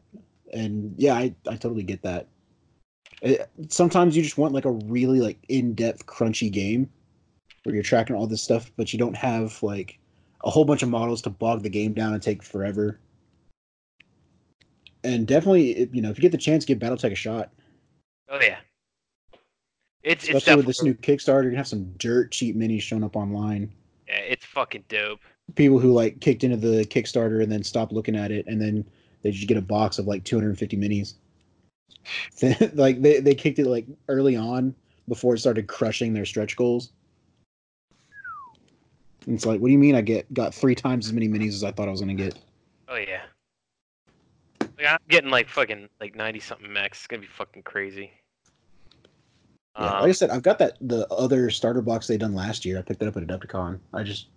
[0.53, 2.27] And yeah, I I totally get that.
[3.22, 6.89] It, sometimes you just want like a really like in depth crunchy game
[7.64, 9.99] where you're tracking all this stuff, but you don't have like
[10.44, 12.99] a whole bunch of models to bog the game down and take forever
[15.03, 17.52] and definitely you know if you get the chance give battletech a shot
[18.30, 18.57] Oh yeah.
[20.03, 22.81] It's it's especially with definitely this new kickstarter you're gonna have some dirt cheap minis
[22.81, 23.73] showing up online
[24.07, 25.19] yeah, it's fucking dope.
[25.56, 28.85] people who like kicked into the kickstarter and then stopped looking at it and then
[29.22, 31.15] they just get a box of like 250 minis
[32.74, 34.74] like they, they kicked it like early on
[35.07, 36.91] before it started crushing their stretch goals
[39.26, 41.49] And it's like what do you mean i get got three times as many minis
[41.49, 42.38] as i thought i was gonna get
[42.88, 43.22] Oh yeah.
[44.61, 46.99] Like, I'm getting like fucking like ninety something max.
[46.99, 48.11] It's gonna be fucking crazy.
[49.78, 52.65] Yeah, Um, like I said, I've got that the other starter box they done last
[52.65, 52.78] year.
[52.78, 53.80] I picked that up at Adepticon.
[53.94, 54.28] I just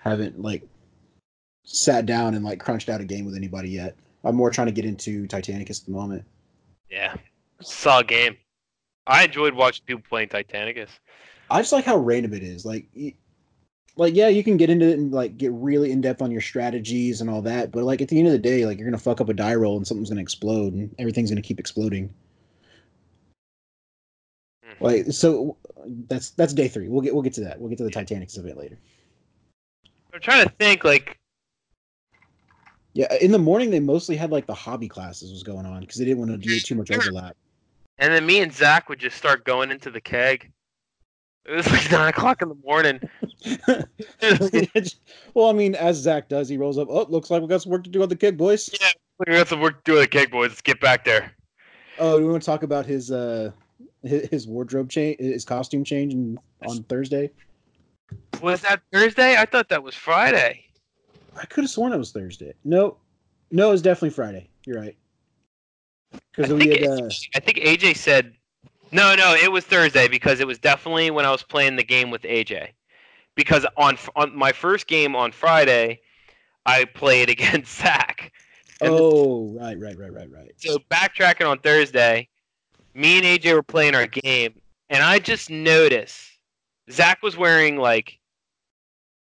[0.00, 0.62] haven't like
[1.64, 3.96] sat down and like crunched out a game with anybody yet.
[4.26, 6.24] I'm more trying to get into Titanicus at the moment.
[6.90, 7.14] yeah,
[7.62, 8.36] solid game.
[9.06, 10.88] I enjoyed watching people playing Titanicus.
[11.48, 12.64] I just like how random it is.
[12.66, 12.86] Like,
[13.96, 16.40] like yeah, you can get into it and like get really in depth on your
[16.40, 17.70] strategies and all that.
[17.70, 19.54] But like at the end of the day, like you're gonna fuck up a die
[19.54, 22.12] roll and something's gonna explode and everything's gonna keep exploding.
[24.66, 24.80] Mhm.
[24.80, 25.56] Like so,
[26.08, 26.88] that's that's day three.
[26.88, 27.60] We'll get we'll get to that.
[27.60, 28.78] We'll get to the Titanicus event later.
[30.12, 31.18] I'm trying to think like
[32.96, 35.98] Yeah, in the morning they mostly had like the hobby classes was going on because
[35.98, 37.36] they didn't want to do too much overlap.
[37.98, 40.50] And then me and Zach would just start going into the keg.
[41.44, 42.98] It was like nine o'clock in the morning.
[45.34, 46.88] well, I mean, as Zach does, he rolls up.
[46.90, 48.70] Oh, looks like we got some work to do on the keg, boys.
[48.80, 48.88] Yeah.
[49.18, 50.48] We got some work to do with the keg, boys.
[50.48, 51.32] Let's get back there.
[51.98, 53.50] Oh, do we want to talk about his uh
[54.04, 57.30] his, his wardrobe change, his costume change on Thursday?
[58.40, 59.36] Was that Thursday?
[59.36, 60.65] I thought that was Friday.
[61.36, 62.54] I could have sworn it was Thursday.
[62.64, 62.96] No,
[63.50, 64.48] no, it was definitely Friday.
[64.64, 64.96] You're right.
[66.34, 68.34] Because we had uh, I think AJ said
[68.92, 69.34] no, no.
[69.34, 72.68] It was Thursday because it was definitely when I was playing the game with AJ.
[73.34, 76.00] Because on on my first game on Friday,
[76.64, 78.32] I played against Zach.
[78.80, 80.52] And oh right, right, right, right, right.
[80.56, 82.28] So backtracking on Thursday,
[82.94, 84.54] me and AJ were playing our game,
[84.90, 86.30] and I just noticed
[86.90, 88.18] Zach was wearing like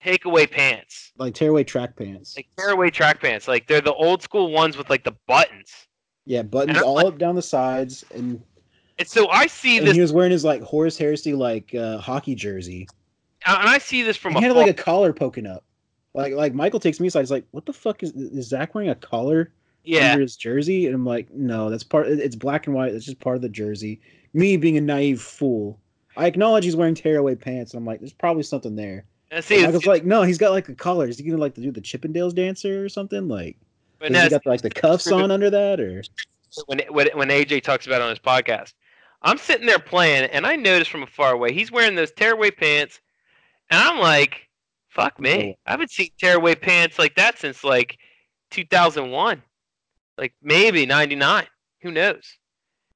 [0.06, 2.36] takeaway pants, Like tearaway track pants.
[2.36, 3.48] like tearaway track pants.
[3.48, 5.72] Like they're the old school ones with like the buttons.
[6.24, 8.40] yeah, buttons all like- up down the sides, and
[8.98, 11.98] And so I see and this, he was wearing his like Horus Heresy like uh,
[11.98, 12.88] hockey jersey.
[13.46, 15.64] and I see this from he had like a collar poking up.
[16.14, 17.20] Like like Michael takes me aside.
[17.20, 19.52] He's like, "What the fuck is is Zach wearing a collar
[19.84, 22.06] yeah, under his jersey?" And I'm like, "No, that's part.
[22.08, 22.94] It's black and white.
[22.94, 24.00] It's just part of the jersey."
[24.32, 25.78] Me being a naive fool,
[26.16, 27.74] I acknowledge he's wearing tearaway pants.
[27.74, 30.68] And I'm like, "There's probably something there." And see, Michael's like, "No, he's got like
[30.68, 31.08] a collar.
[31.08, 33.28] Is he gonna like to do the Chippendales dancer or something?
[33.28, 33.56] Like,
[33.98, 36.02] but has he got like the cuffs on under that or?"
[36.66, 38.74] when, when when AJ talks about it on his podcast,
[39.22, 43.00] I'm sitting there playing, and I notice from far away he's wearing those tearaway pants,
[43.70, 44.48] and I'm like,
[44.88, 45.56] "Fuck me!
[45.56, 45.60] Oh.
[45.66, 47.98] I haven't seen tearaway pants like that since like
[48.52, 49.42] 2001,
[50.18, 51.46] like maybe '99.
[51.82, 52.38] Who knows?"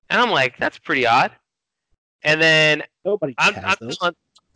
[0.08, 1.32] And I'm like, "That's pretty odd."
[2.22, 3.98] And then Nobody I'm, has I'm, those.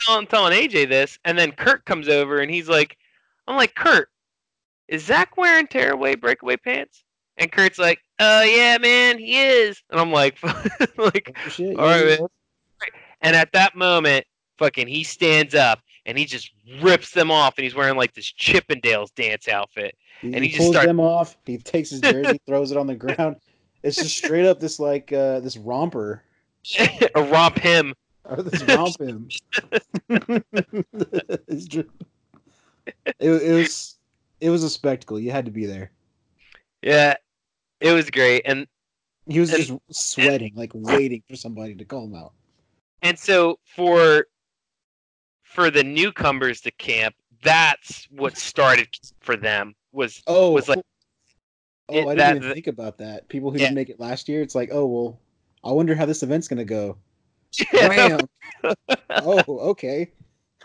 [0.05, 2.97] Telling, I'm telling AJ this, and then Kurt comes over and he's like,
[3.47, 4.09] I'm like, Kurt,
[4.89, 7.05] is Zach wearing tearaway breakaway pants?
[7.36, 9.82] And Kurt's like, oh yeah, man, he is.
[9.90, 10.39] And I'm like,
[10.97, 12.16] like, Oh, shit, all right, yeah.
[12.20, 12.28] man.
[13.22, 14.26] And at that moment,
[14.59, 16.51] fucking, he stands up and he just
[16.82, 19.97] rips them off, and he's wearing like this Chippendales dance outfit.
[20.20, 21.36] He, and he he just pulls start- them off.
[21.47, 23.36] He takes his jersey, throws it on the ground.
[23.82, 26.22] It's just straight up this like uh this romper.
[27.14, 27.94] a romp him.
[28.24, 29.28] Or this romp him.
[33.18, 33.96] It, it was
[34.40, 35.18] It was a spectacle.
[35.18, 35.90] You had to be there.
[36.82, 37.14] Yeah,
[37.80, 38.66] it was great, and
[39.26, 42.32] He was And- just sweating, like waiting for somebody to call him out.
[43.02, 44.26] and so for
[45.42, 48.88] for the newcomers to camp, that's what started
[49.20, 50.80] for them was Oh, was like
[51.88, 53.28] oh, it- I didn't that- even think about that.
[53.28, 53.66] People who Yeah.
[53.66, 55.20] didn't make it last year, it's like, oh well,
[55.62, 56.98] I wonder how this event's gonna go.
[57.72, 58.20] Bam.
[59.10, 60.10] oh, okay.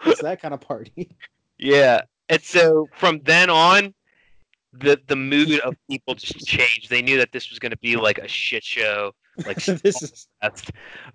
[0.05, 1.15] It's that kind of party.
[1.57, 2.01] Yeah.
[2.29, 3.93] And so from then on,
[4.73, 6.89] the the mood of people just changed.
[6.89, 9.13] They knew that this was going to be like a shit show.
[9.45, 10.27] Like this is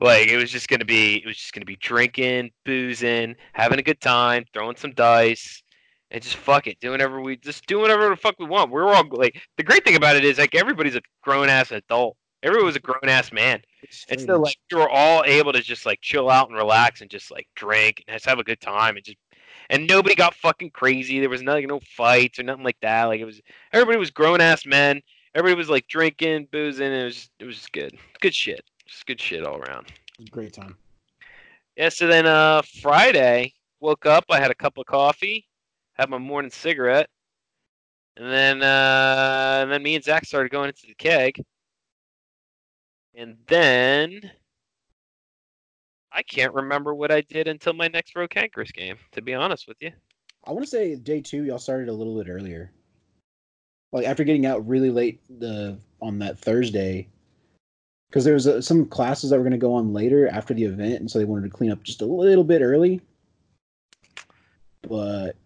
[0.01, 3.37] like it was just going to be it was just going to be drinking, boozing,
[3.53, 5.63] having a good time, throwing some dice,
[6.11, 8.71] and just fuck it, doing whatever we just do whatever the fuck we want.
[8.71, 12.17] We're all like the great thing about it is like everybody's a grown ass adult.
[12.45, 13.63] Everyone was a grown ass man.
[14.11, 17.11] And so like we were all able to just like chill out and relax and
[17.11, 19.17] just like drink and just have a good time and just
[19.71, 21.21] and nobody got fucking crazy.
[21.21, 23.05] There was nothing, no fights or nothing like that.
[23.05, 23.41] Like it was
[23.73, 25.01] everybody was grown ass men.
[25.35, 26.87] Everybody was like drinking, boozing.
[26.87, 29.87] And it was it was just good, good shit, just good shit all around.
[30.31, 30.77] great time.
[31.77, 31.89] Yeah.
[31.89, 34.25] So then uh Friday woke up.
[34.31, 35.47] I had a cup of coffee,
[35.95, 37.09] had my morning cigarette,
[38.19, 41.43] and then uh and then me and Zach started going into the keg.
[43.17, 44.31] And then
[46.13, 49.69] I can't remember what I did until my next Roe Cankers game, to be honest
[49.69, 49.91] with you.
[50.45, 52.71] I want to say day two, y'all started a little bit earlier.
[53.93, 57.09] Like after getting out really late the on that Thursday,
[58.09, 60.65] because there was uh some classes that were going to go on later after the
[60.65, 63.01] event, and so they wanted to clean up just a little bit early.
[64.83, 65.37] But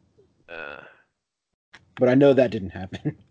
[0.48, 0.80] Uh,
[1.96, 3.16] but I know that didn't happen.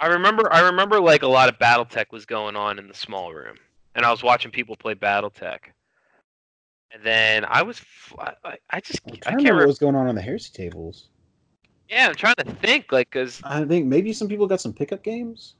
[0.00, 3.32] I remember I remember like a lot of BattleTech was going on in the small
[3.32, 3.56] room,
[3.94, 5.58] and I was watching people play BattleTech.
[6.92, 7.80] And then I was
[8.70, 11.08] I just I'm I can't remember what was going on on the heresy tables.
[11.88, 15.02] Yeah, I'm trying to think like cuz I think maybe some people got some pickup
[15.02, 15.54] games.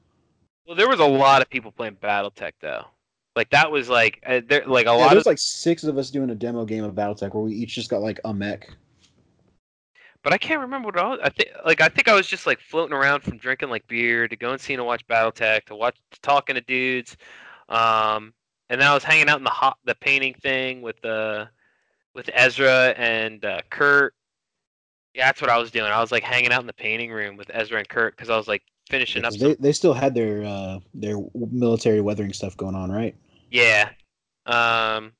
[0.65, 2.85] well there was a lot of people playing BattleTech though.
[3.35, 5.97] Like that was like uh, there like a Yeah, lot there of like six of
[5.97, 8.69] us doing a demo game of BattleTech where we each just got like a mech.
[10.23, 11.25] But I can't remember what I.
[11.25, 14.27] I think like I think I was just like floating around from drinking like beer
[14.27, 17.17] to go and see and watch BattleTech to watch to talking to dudes,
[17.69, 18.33] um,
[18.69, 21.47] and then I was hanging out in the hot the painting thing with uh,
[22.13, 24.13] with Ezra and uh, Kurt.
[25.13, 25.91] Yeah, that's what I was doing.
[25.91, 28.37] I was like hanging out in the painting room with Ezra and Kurt because I
[28.37, 29.33] was like finishing Yeah, up.
[29.33, 33.15] Some, they they still had their uh their military weathering stuff going on, right?
[33.51, 33.89] yeah.
[34.45, 35.13] Um,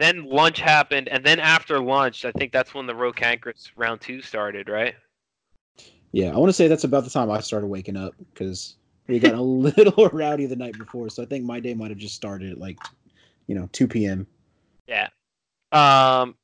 [0.00, 4.00] then lunch happened, and then after lunch, I think that's when the Roe Cancrus round
[4.00, 4.94] two started, right?
[6.12, 9.18] Yeah, I want to say that's about the time I started waking up because we
[9.20, 11.08] got a little rowdy the night before.
[11.08, 12.78] So I think my day might have just started at like,
[13.46, 14.26] you know, 2 p.m.
[14.86, 15.08] Yeah.
[15.72, 16.36] Um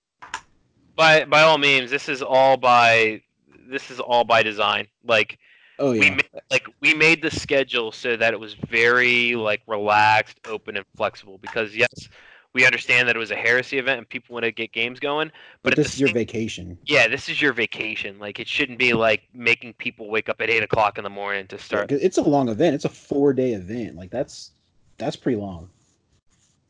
[0.96, 3.22] by by all means, this is all by
[3.68, 4.86] this is all by design.
[5.04, 5.38] Like
[5.78, 9.62] Oh we yeah, made, like we made the schedule so that it was very like
[9.66, 12.08] relaxed, open and flexible because yes,
[12.56, 15.30] we understand that it was a heresy event and people want to get games going,
[15.62, 16.78] but, but, this is your same- vacation.
[16.86, 18.18] yeah, this is your vacation.
[18.18, 21.46] Like it shouldn't be like making people wake up at eight o'clock in the morning
[21.48, 22.74] to Yeah, it's a long event.
[22.74, 23.94] It's a four day event.
[23.94, 24.52] Like that's
[24.96, 25.68] that's pretty long.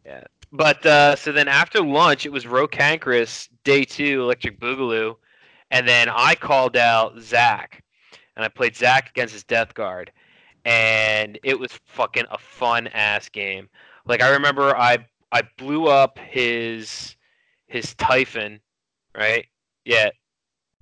[0.05, 0.25] Yeah.
[0.51, 5.15] But uh, so then after lunch, it was Rocancrus day two, Electric Boogaloo,
[5.71, 7.85] and then I called out Zach,
[8.35, 10.11] and I played Zach against his Death Guard,
[10.65, 13.69] and it was fucking a fun ass game.
[14.05, 17.17] Like I remember, I I blew up his
[17.67, 18.61] his Typhon,
[19.17, 19.47] right?
[19.85, 20.11] Yeah,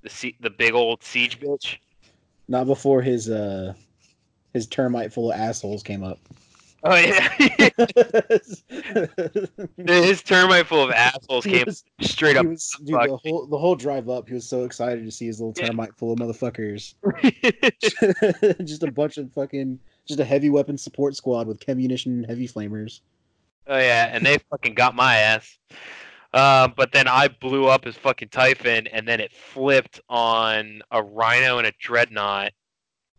[0.03, 1.77] the the big old siege bitch.
[2.49, 3.75] Not before his uh
[4.53, 6.19] his termite full of assholes came up.
[6.87, 7.29] Oh yeah,
[9.87, 12.45] his termite full of assholes came was- straight up.
[12.45, 15.41] was- dude, the whole the whole drive up, he was so excited to see his
[15.41, 16.95] little termite full of motherfuckers.
[18.67, 22.47] just a bunch of fucking just a heavy weapon support squad with communition and heavy
[22.47, 23.01] flamers.
[23.67, 25.59] Oh yeah, and they fucking got my ass.
[26.33, 31.03] Uh, but then I blew up his fucking Typhon, and then it flipped on a
[31.03, 32.53] Rhino and a Dreadnought,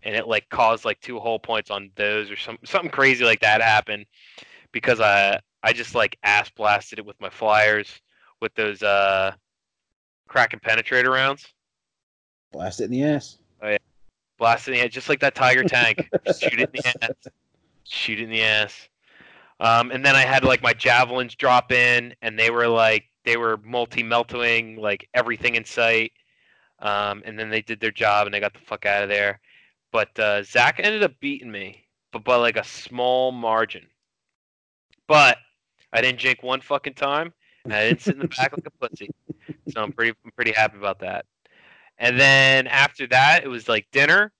[0.04, 3.40] and it like caused like two whole points on those or some something crazy like
[3.40, 4.06] that happened
[4.72, 8.02] because I I just like ass blasted it with my flyers
[8.42, 9.34] with those uh
[10.36, 11.48] and penetrator rounds.
[12.52, 13.38] Blast it in the ass.
[14.38, 16.10] Blasted it in the ass, just like that Tiger tank.
[16.38, 17.32] Shoot it in the ass.
[17.86, 18.90] shoot it in the ass.
[19.60, 23.38] Um, and then I had like my javelins drop in, and they were like they
[23.38, 26.12] were multi melting like everything in sight.
[26.80, 29.40] Um, and then they did their job and they got the fuck out of there.
[29.92, 33.88] But uh, Zach ended up beating me, but by like a small margin.
[35.08, 35.38] But
[35.94, 37.34] I didn't jink one fucking time,
[37.64, 39.10] and I didn't sit in the back like a pussy.
[39.70, 41.26] So I'm pretty I'm pretty happy about that.
[41.98, 44.34] And then after that, it was like dinner.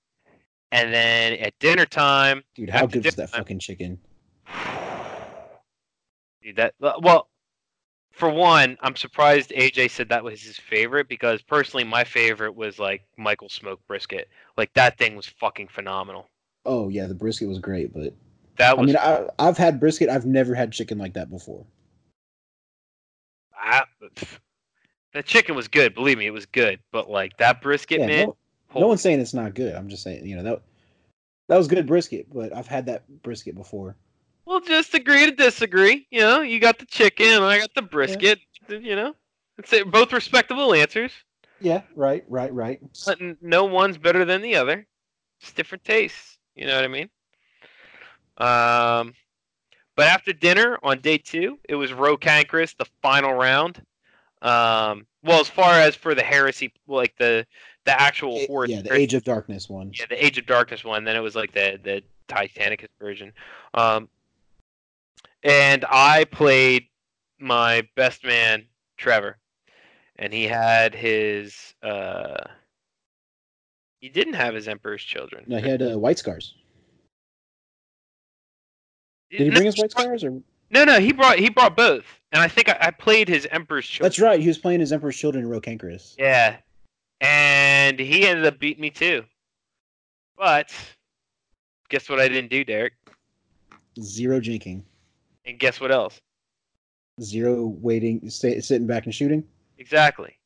[0.72, 3.98] And then at dinner time, Dude, how good was that time- fucking chicken?
[6.46, 7.28] Dude, that uh, well,
[8.12, 12.78] for one, I'm surprised AJ said that was his favorite because personally, my favorite was
[12.78, 14.28] like Michael Smoke brisket.
[14.56, 16.30] Like that thing was fucking phenomenal.
[16.64, 18.14] Oh yeah, the brisket was great, but
[18.56, 18.94] That was.
[18.94, 20.08] I mean, I, I've had brisket.
[20.08, 21.66] I've never had chicken like that before.
[23.58, 23.82] I,
[25.12, 25.94] the chicken was good.
[25.94, 26.78] Believe me, it was good.
[26.92, 28.26] But like that brisket, Yeah, man.
[28.26, 29.74] no, no one's saying it's not good.
[29.74, 30.62] I'm just saying, you know, that
[31.48, 33.96] that was good brisket, but I've had that brisket before.
[34.46, 36.06] We'll just agree to disagree.
[36.10, 38.38] You know, you got the chicken, and I got the brisket.
[38.68, 39.14] You know,
[39.58, 41.12] it's both respectable answers.
[41.60, 42.80] Yeah, right, right, right.
[43.04, 44.86] But no one's better than the other.
[45.40, 46.38] It's different tastes.
[46.54, 47.10] You know what I mean?
[48.38, 49.14] Um,
[49.96, 53.82] but after dinner on day two, it was Roe Cancrus, the final round.
[54.42, 57.46] Um, well, as far as for the heresy, like the
[57.84, 59.92] the actual horse, yeah, the Age of Darkness one.
[59.94, 61.04] yeah, the Age of Darkness one.
[61.04, 63.32] Then it was like the the Titanicus version.
[63.74, 64.08] Um,
[65.46, 66.88] and I played
[67.38, 68.66] my best man
[68.98, 69.38] Trevor,
[70.16, 71.74] and he had his.
[71.82, 72.42] Uh,
[74.00, 75.44] he didn't have his Emperor's Children.
[75.46, 76.54] No, he had uh, white scars.
[79.30, 80.24] Did he bring his white scars?
[80.24, 83.46] Or No, no, he brought he brought both, and I think I, I played his
[83.50, 84.10] Emperor's Children.
[84.10, 84.40] that's right.
[84.40, 86.16] He was playing his Emperor's Children in Rocankrus.
[86.18, 86.56] Yeah,
[87.20, 89.24] and he ended up beating me too.
[90.36, 90.72] But
[91.88, 92.20] guess what?
[92.20, 92.92] I didn't do, Derek.
[94.00, 94.82] Zero jinking.
[95.46, 96.20] And guess what else?
[97.22, 99.44] Zero waiting, stay, sitting back and shooting.
[99.78, 100.36] Exactly.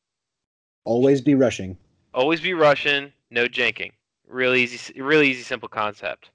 [0.85, 1.77] Always be rushing.
[2.13, 3.11] Always be rushing.
[3.29, 3.91] no janking.
[4.27, 6.29] Really easy, really easy, simple concept.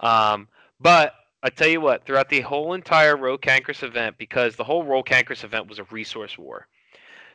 [0.00, 0.48] Um,
[0.80, 4.84] but I tell you what, throughout the whole entire Roe Cancrus event, because the whole
[4.84, 6.68] Roe Cancrus event was a resource war.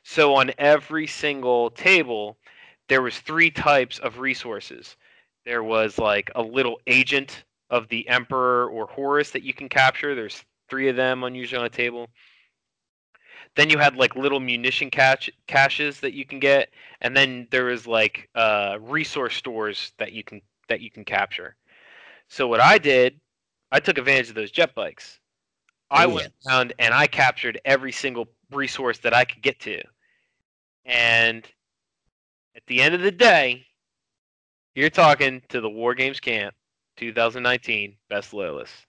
[0.03, 2.37] So on every single table,
[2.87, 4.95] there was three types of resources.
[5.45, 10.15] There was like a little agent of the Emperor or Horus that you can capture.
[10.15, 12.09] There's three of them on usually on a table.
[13.55, 16.69] Then you had like little munition cache caches that you can get,
[17.01, 21.55] and then there was like uh, resource stores that you can that you can capture.
[22.27, 23.19] So what I did,
[23.71, 25.19] I took advantage of those jet bikes.
[25.91, 26.31] I Oh, went yes.
[26.47, 29.81] around and I captured every single resource that I could get to.
[30.85, 31.45] And
[32.55, 33.65] at the end of the day,
[34.75, 36.55] you're talking to the War Games Camp
[36.97, 38.85] 2019 Best Loyalists.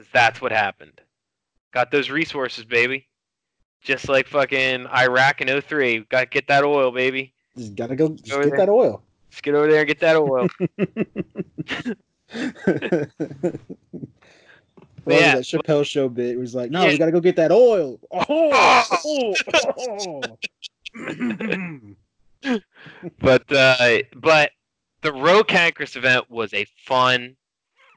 [0.00, 0.98] 'Cause that's what happened.
[1.74, 3.06] Got those resources, baby.
[3.82, 6.06] Just like fucking Iraq in 03.
[6.08, 7.34] Got to get that oil, baby.
[7.58, 8.08] Just gotta go.
[8.08, 8.56] Just get there.
[8.56, 9.02] that oil.
[9.30, 10.48] Just get over there and get that oil.
[15.04, 15.34] Well, Yeah.
[15.36, 16.88] that Chappelle show bit was like, no, Yeah.
[16.90, 17.98] we gotta go get that oil.
[18.12, 18.52] Oh,
[19.04, 19.34] oh,
[19.88, 20.22] oh.
[23.18, 24.52] but uh, but
[25.02, 27.36] the Roe Cancrus event was a fun,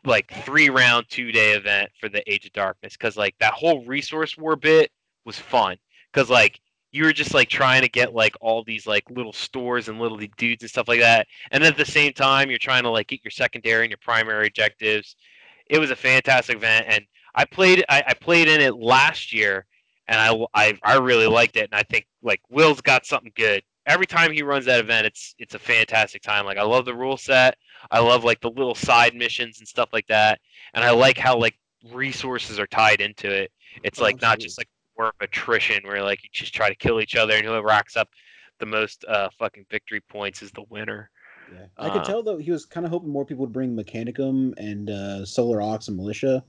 [0.05, 3.85] like three round, two day event for the Age of Darkness because like that whole
[3.85, 4.91] resource war bit
[5.25, 5.77] was fun
[6.11, 6.59] because like
[6.91, 10.19] you were just like trying to get like all these like little stores and little
[10.38, 13.23] dudes and stuff like that, and at the same time you're trying to like get
[13.23, 15.15] your secondary and your primary objectives.
[15.67, 17.05] It was a fantastic event, and
[17.35, 19.65] I played I, I played in it last year,
[20.07, 23.63] and I, I I really liked it, and I think like Will's got something good
[23.85, 26.45] every time he runs that event, it's it's a fantastic time.
[26.45, 27.57] Like I love the rule set.
[27.91, 30.39] I love like the little side missions and stuff like that.
[30.73, 31.55] And I like how like
[31.91, 33.51] resources are tied into it.
[33.84, 36.76] It's Oh, like not just like war of attrition where like you just try to
[36.76, 38.10] kill each other and whoever racks up
[38.60, 41.10] the most uh fucking victory points is the winner.
[41.51, 41.65] Yeah.
[41.77, 44.53] I could Uh, tell though he was kind of hoping more people would bring Mechanicum
[44.57, 46.43] and uh, Solar Aux and Militia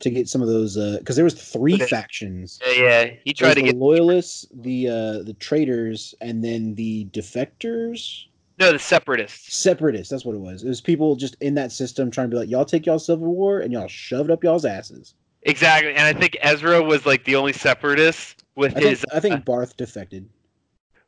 [0.00, 1.86] to get some of those because there was three Okay.
[1.88, 2.60] factions.
[2.64, 3.10] Yeah, yeah.
[3.24, 7.06] He There was tried to the get loyalists, the uh, the traitors, and then the
[7.12, 8.26] defectors,
[8.58, 9.56] no the separatists.
[9.56, 10.10] separatists.
[10.10, 10.62] That's what it was.
[10.62, 13.26] It was people just in that system trying to be like, y'all take y'all Civil
[13.26, 15.14] War and y'all shove it up y'all's asses.
[15.42, 15.94] Exactly.
[15.94, 19.34] And I think Ezra was like the only separatist with I think his I think
[19.34, 20.28] uh, Barth defected.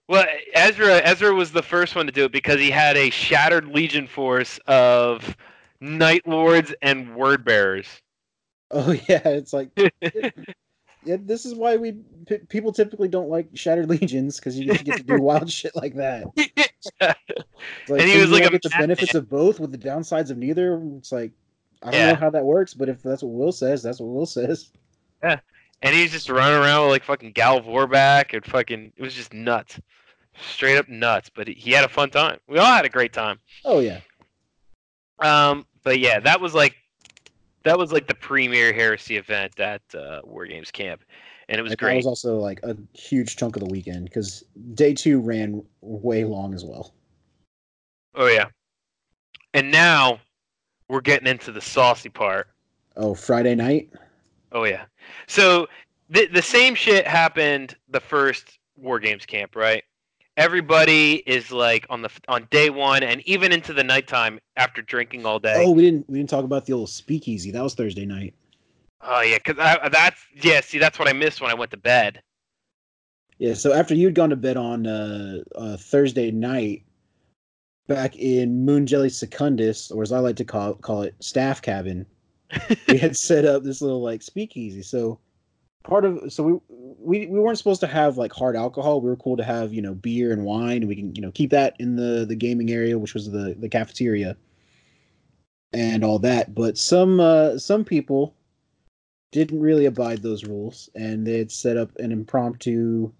[0.08, 3.68] Well, Ezra Ezra was the first one to do it because he had a shattered
[3.68, 5.36] legion force of
[5.80, 7.86] night lords and word bearers.
[8.70, 9.70] Oh yeah, it's like
[11.04, 11.92] yeah, this is why we
[12.26, 15.94] p- people typically don't like Shattered Legions because you get to do wild shit like
[15.94, 16.24] that.
[17.00, 20.38] Like, And he so was like get the benefits of both with the downsides of
[20.38, 20.80] neither.
[20.98, 21.32] It's like
[21.82, 22.12] I don't Yeah.
[22.12, 24.70] know how that works, but if that's what Will says, that's what Will says.
[25.22, 25.40] Yeah,
[25.82, 29.32] and he's just running around with like fucking Gal Vorbak and fucking it was just
[29.34, 29.80] nuts.
[30.40, 32.38] Straight up nuts, but he had a fun time.
[32.46, 33.40] We all had a great time.
[33.64, 34.00] Oh yeah,
[35.18, 36.76] Um, but yeah, that was like
[37.64, 41.02] that was like the premier heresy event at uh, War Games Camp,
[41.48, 41.90] and it was Like, great.
[41.92, 44.44] That was also like a huge chunk of the weekend because
[44.74, 46.94] day two ran way long as well.
[48.14, 48.46] Oh yeah.
[49.54, 50.20] And now
[50.88, 52.48] we're getting into the saucy part.
[52.96, 53.90] Oh, Friday night.
[54.52, 54.84] Oh yeah.
[55.26, 55.68] So
[56.10, 59.84] the the same shit happened the first War Games camp, right?
[60.36, 65.26] Everybody is like on the on day one and even into the nighttime after drinking
[65.26, 65.54] all day.
[65.56, 67.50] Oh, we didn't we didn't talk about the old speakeasy.
[67.50, 68.34] That was Thursday night.
[69.00, 70.60] Oh yeah, because that's yeah.
[70.60, 72.22] See, that's what I missed when I went to bed.
[73.38, 73.54] Yeah.
[73.54, 76.82] So after you'd gone to bed on uh, uh, Thursday night,
[77.86, 82.06] back in Moon Jelly Secundus, or as I like to call call it, staff cabin,
[82.88, 84.82] we had set up this little like speakeasy.
[84.82, 85.20] So
[85.84, 86.58] part of so we
[86.98, 89.00] we we weren't supposed to have like hard alcohol.
[89.00, 91.32] We were cool to have you know beer and wine, and we can you know
[91.32, 94.36] keep that in the the gaming area, which was the the cafeteria,
[95.72, 96.54] and all that.
[96.54, 98.34] But some uh, some people
[99.32, 103.12] didn't really abide those rules, and they had set up an impromptu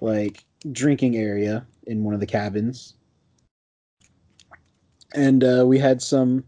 [0.00, 2.94] like drinking area in one of the cabins,
[5.14, 6.44] and uh, we had some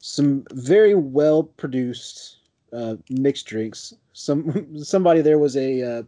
[0.00, 2.38] some very well produced
[2.72, 3.94] uh, mixed drinks.
[4.12, 6.02] Some somebody there was a uh,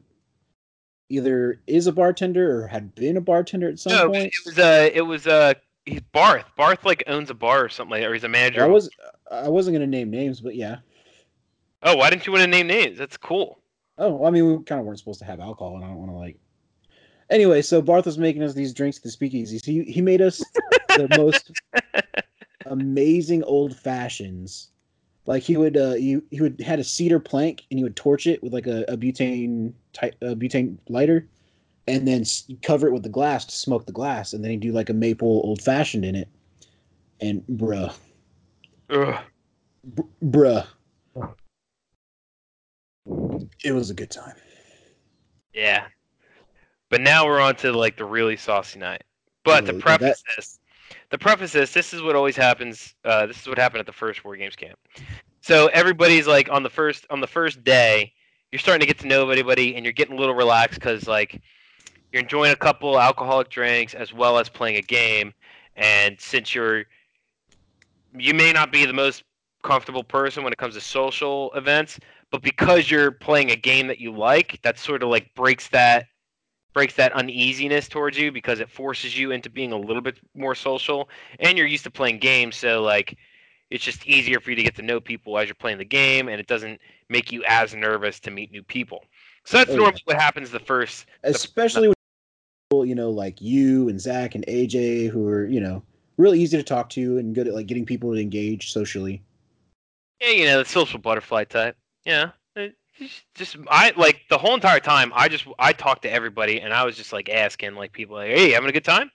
[1.11, 4.27] either is a bartender or had been a bartender at some No, point.
[4.27, 5.55] it was uh, it was uh,
[5.85, 6.47] he's Barth.
[6.57, 8.65] Barth like owns a bar or something like, that, or he's a manager.
[8.65, 8.89] I was
[9.31, 10.79] I wasn't gonna name names, but yeah.
[11.85, 12.99] Oh, why didn't you want to name names?
[12.99, 13.61] That's cool.
[13.99, 15.99] Oh, well, I mean, we kind of weren't supposed to have alcohol, and I don't
[15.99, 16.39] want to like.
[17.31, 19.59] Anyway, so Barth was making us these drinks at the speakeasy.
[19.59, 20.43] So he, he made us
[20.97, 21.53] the most
[22.67, 24.71] amazing old fashions.
[25.27, 28.27] Like he would, uh, he, he would had a cedar plank, and he would torch
[28.27, 31.29] it with like a, a butane type, a butane lighter,
[31.87, 34.61] and then s- cover it with the glass to smoke the glass, and then he'd
[34.61, 36.29] do like a maple old fashioned in it.
[37.21, 37.95] And bruh,
[38.91, 39.25] Ugh.
[39.85, 40.67] br- bruh,
[43.07, 44.35] it was a good time.
[45.53, 45.87] Yeah.
[46.91, 49.03] But now we're on to like the really saucy night.
[49.45, 50.59] But to yeah, preface this,
[51.11, 52.95] to preface this, this is what always happens.
[53.05, 54.79] Uh, this is what happened at the first War Games camp.
[55.41, 58.13] So everybody's like on the first on the first day,
[58.51, 61.41] you're starting to get to know everybody, and you're getting a little relaxed because like
[62.13, 65.35] you're enjoying a couple alcoholic drinks as well as playing a game.
[65.77, 66.85] And since you're
[68.17, 69.25] you may not be the most
[69.63, 71.99] comfortable person when it comes to social events,
[72.35, 76.07] but because you're playing a game that you like, that sort of like breaks that
[76.73, 80.57] breaks that uneasiness towards you because it forces you into being a little bit more
[80.57, 81.09] social
[81.39, 83.17] and you're used to playing games so like
[83.71, 86.27] it's just easier for you to get to know people as you're playing the game
[86.29, 89.05] and it doesn't make you as nervous to meet new people
[89.45, 89.79] so that's Oh, yeah.
[89.79, 91.97] normally what happens the first especially with
[92.69, 95.85] people, you know, like you and Zach and AJ, who are you know
[96.17, 99.23] really easy to talk to and good at like getting people to engage socially.
[100.21, 102.31] yeah you know the social butterfly type yeah.
[103.35, 106.85] Just- i like the whole entire time i just i talked to everybody and i
[106.85, 109.11] was just like asking like people like hey having a good time?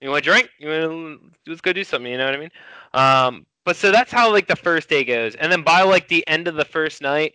[0.00, 0.50] You want a drink?
[0.60, 2.50] You want to let's go do something you know what i mean?
[2.92, 5.34] Um but so that's how like the first day goes.
[5.34, 7.34] And then by like the end of the first night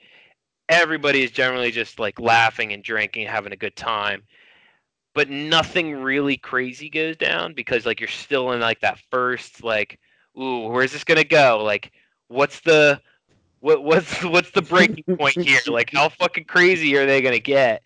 [0.70, 4.24] everybody is generally just like laughing and drinking and having a good time.
[5.16, 10.00] But nothing really crazy goes down because like you're still in like that first like
[10.40, 11.62] ooh where's this gonna go?
[11.64, 11.92] Like
[12.30, 13.02] what's the
[13.60, 17.82] what what's what's the breaking point here like how fucking crazy are they gonna get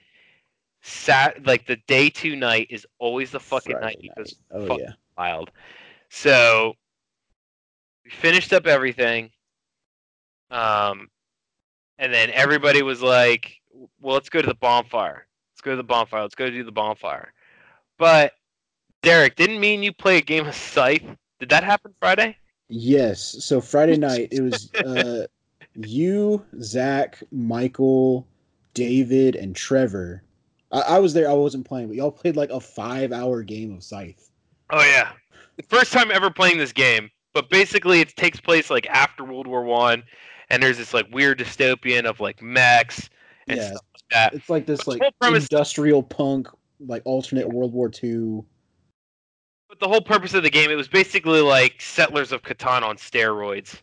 [0.81, 4.79] sat like the day two night is always the fucking night Friday because Oh fuck
[4.79, 5.51] yeah, wild.
[6.09, 6.73] So
[8.03, 9.31] we finished up everything.
[10.51, 11.09] Um
[11.97, 13.61] and then everybody was like,
[14.01, 15.27] Well, let's go to the bonfire.
[15.53, 16.21] Let's go to the bonfire.
[16.21, 17.33] Let's go do the bonfire.
[17.97, 18.33] But
[19.01, 21.05] Derek, didn't mean you play a game of Scythe?
[21.39, 22.37] Did that happen Friday?
[22.69, 23.37] yes.
[23.43, 25.27] So Friday night it was uh,
[25.75, 28.27] you, Zach, Michael,
[28.73, 30.23] David, and Trevor.
[30.71, 31.29] I, I was there.
[31.29, 34.29] I wasn't playing, but y'all played like a five-hour game of Scythe.
[34.69, 35.11] Oh yeah.
[35.57, 37.09] The first time ever playing this game.
[37.33, 40.03] But basically it takes place like after World War One
[40.49, 43.09] and there's this like weird dystopian of like mechs
[43.47, 43.67] and Yeah.
[43.69, 44.33] stuff like that.
[44.35, 46.47] It's like this but like premise- industrial punk,
[46.79, 48.45] like alternate World War Two.
[49.67, 52.97] But the whole purpose of the game, it was basically like Settlers of Catan on
[52.97, 53.81] steroids.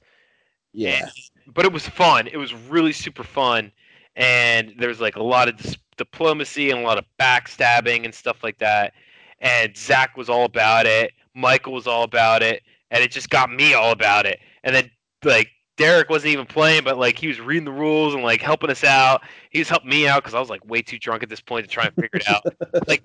[0.73, 1.09] Yeah.
[1.55, 2.27] But it was fun.
[2.27, 3.73] It was really super fun,
[4.17, 8.15] and there was like a lot of dis- diplomacy and a lot of backstabbing and
[8.15, 8.93] stuff like that.
[9.41, 11.13] And Zach was all about it.
[11.35, 14.39] Michael was all about it, and it just got me all about it.
[14.65, 14.91] And then
[15.25, 15.49] like
[15.81, 18.85] Derek wasn't even playing, but like he was reading the rules and like helping us
[18.85, 19.23] out.
[19.49, 21.65] He was helping me out because I was like way too drunk at this point
[21.65, 22.45] to try and figure it out.
[22.87, 23.03] like,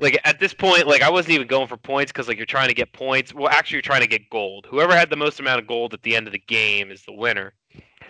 [0.00, 2.68] like at this point, like I wasn't even going for points because like you're trying
[2.68, 3.32] to get points.
[3.32, 4.66] Well, actually, you're trying to get gold.
[4.68, 7.12] Whoever had the most amount of gold at the end of the game is the
[7.12, 7.54] winner.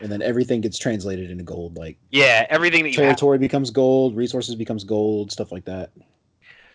[0.01, 1.77] And then everything gets translated into gold.
[1.77, 3.07] Like Yeah, everything that you have.
[3.07, 5.91] territory becomes gold, resources becomes gold, stuff like that.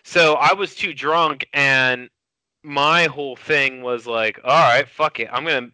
[0.04, 2.08] So I was too drunk, and
[2.62, 5.68] my whole thing was like, all right, fuck it, I'm gonna,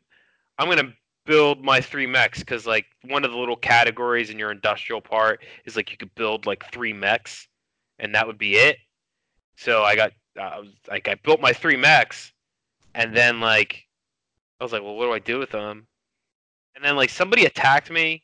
[0.58, 0.94] I'm gonna
[1.26, 5.42] build my three mechs because like one of the little categories in your industrial part
[5.66, 7.48] is like you could build like three mechs,
[7.98, 8.78] and that would be it.
[9.56, 12.32] So I got, I was like, I built my three mechs,
[12.94, 13.86] and then like,
[14.60, 15.86] I was like, well, what do I do with them?
[16.74, 18.22] And then like somebody attacked me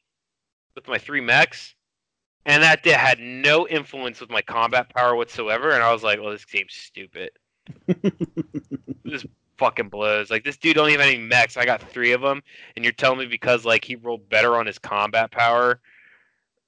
[0.74, 1.74] with my three mechs,
[2.46, 5.70] and that did, had no influence with my combat power whatsoever.
[5.70, 7.30] And I was like, "Well, this game's stupid.
[9.04, 9.26] this
[9.58, 10.30] fucking blows.
[10.30, 11.56] Like this dude don't even have any mechs.
[11.56, 12.42] I got three of them,
[12.76, 15.80] and you're telling me because like he rolled better on his combat power,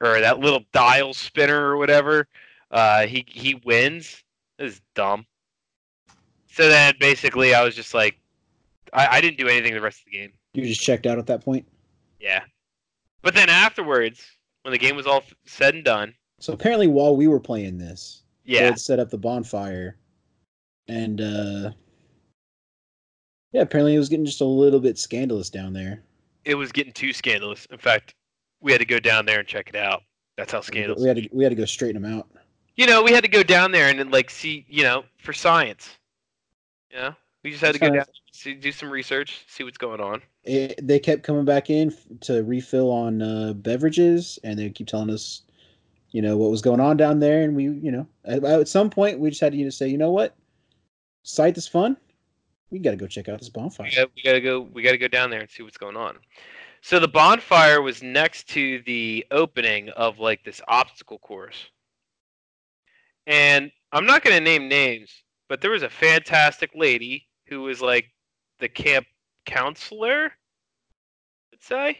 [0.01, 2.28] or that little dial spinner or whatever,
[2.70, 4.23] uh, he he wins.
[4.59, 5.27] This is dumb.
[6.52, 8.19] So then basically, I was just like,
[8.93, 10.32] I, I didn't do anything the rest of the game.
[10.55, 11.67] You just checked out at that point.
[12.19, 12.43] Yeah.
[13.23, 14.25] But then afterwards,
[14.63, 18.23] when the game was all said and done, So apparently, while we were playing this,
[18.47, 19.97] they yeah, had set up the bonfire,
[20.89, 21.71] and uh
[23.53, 26.03] yeah, apparently it was getting just a little bit scandalous down there.
[26.45, 27.67] it was getting too scandalous.
[27.71, 28.15] In fact,
[28.61, 30.03] we had to go down there and check it out.
[30.37, 31.03] That's how scandalous.
[31.03, 32.29] We had to we had to go straighten them out.
[32.77, 35.33] You know, we had to go down there and then like see, you know, for
[35.33, 35.91] science.
[36.91, 37.15] You know,
[37.45, 38.05] we just had to go down,
[38.41, 40.23] see, do some research, see what's going on.
[40.45, 45.11] It, they kept coming back in to refill on uh, beverages, and they keep telling
[45.11, 45.43] us,
[46.11, 47.43] you know, what was going on down there.
[47.43, 49.89] And we, you know, at, at some point, we just had to you know, say,
[49.89, 50.35] you know what,
[51.23, 51.97] sight is fun.
[52.71, 53.91] We got to go check out this bonfire.
[53.95, 54.61] Got, we got to go.
[54.61, 56.17] We got to go down there and see what's going on.
[56.83, 61.69] So the bonfire was next to the opening of like this obstacle course,
[63.27, 65.11] and I'm not going to name names,
[65.49, 68.07] but there was a fantastic lady who was like
[68.61, 69.07] the camp
[69.47, 70.32] counselor.
[71.53, 71.99] Let's say,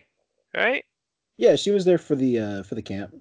[0.55, 0.85] right?
[1.37, 3.15] Yeah, she was there for the uh, for the camp.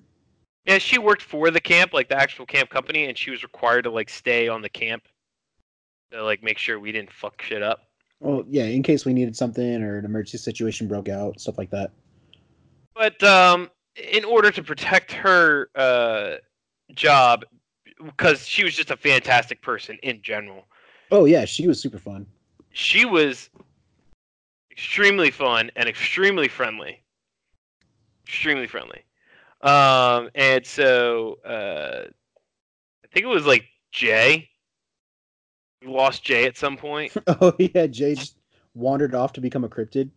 [0.66, 3.84] Yeah, she worked for the camp, like the actual camp company, and she was required
[3.84, 5.04] to like stay on the camp
[6.12, 7.80] to like make sure we didn't fuck shit up.
[8.20, 11.70] Well, yeah, in case we needed something or an emergency situation broke out, stuff like
[11.72, 11.92] that.
[12.94, 16.36] But um, in order to protect her uh,
[16.94, 17.46] job,
[18.04, 20.66] because she was just a fantastic person in general,
[21.12, 22.26] Oh yeah, she was super fun.
[22.72, 23.50] She was
[24.72, 27.02] extremely fun and extremely friendly.
[28.26, 29.04] Extremely friendly.
[29.62, 34.50] Um, and so uh, I think it was like Jay.
[35.82, 37.14] We lost Jay at some point.
[37.28, 38.36] Oh yeah, Jay just
[38.74, 40.10] wandered off to become a cryptid.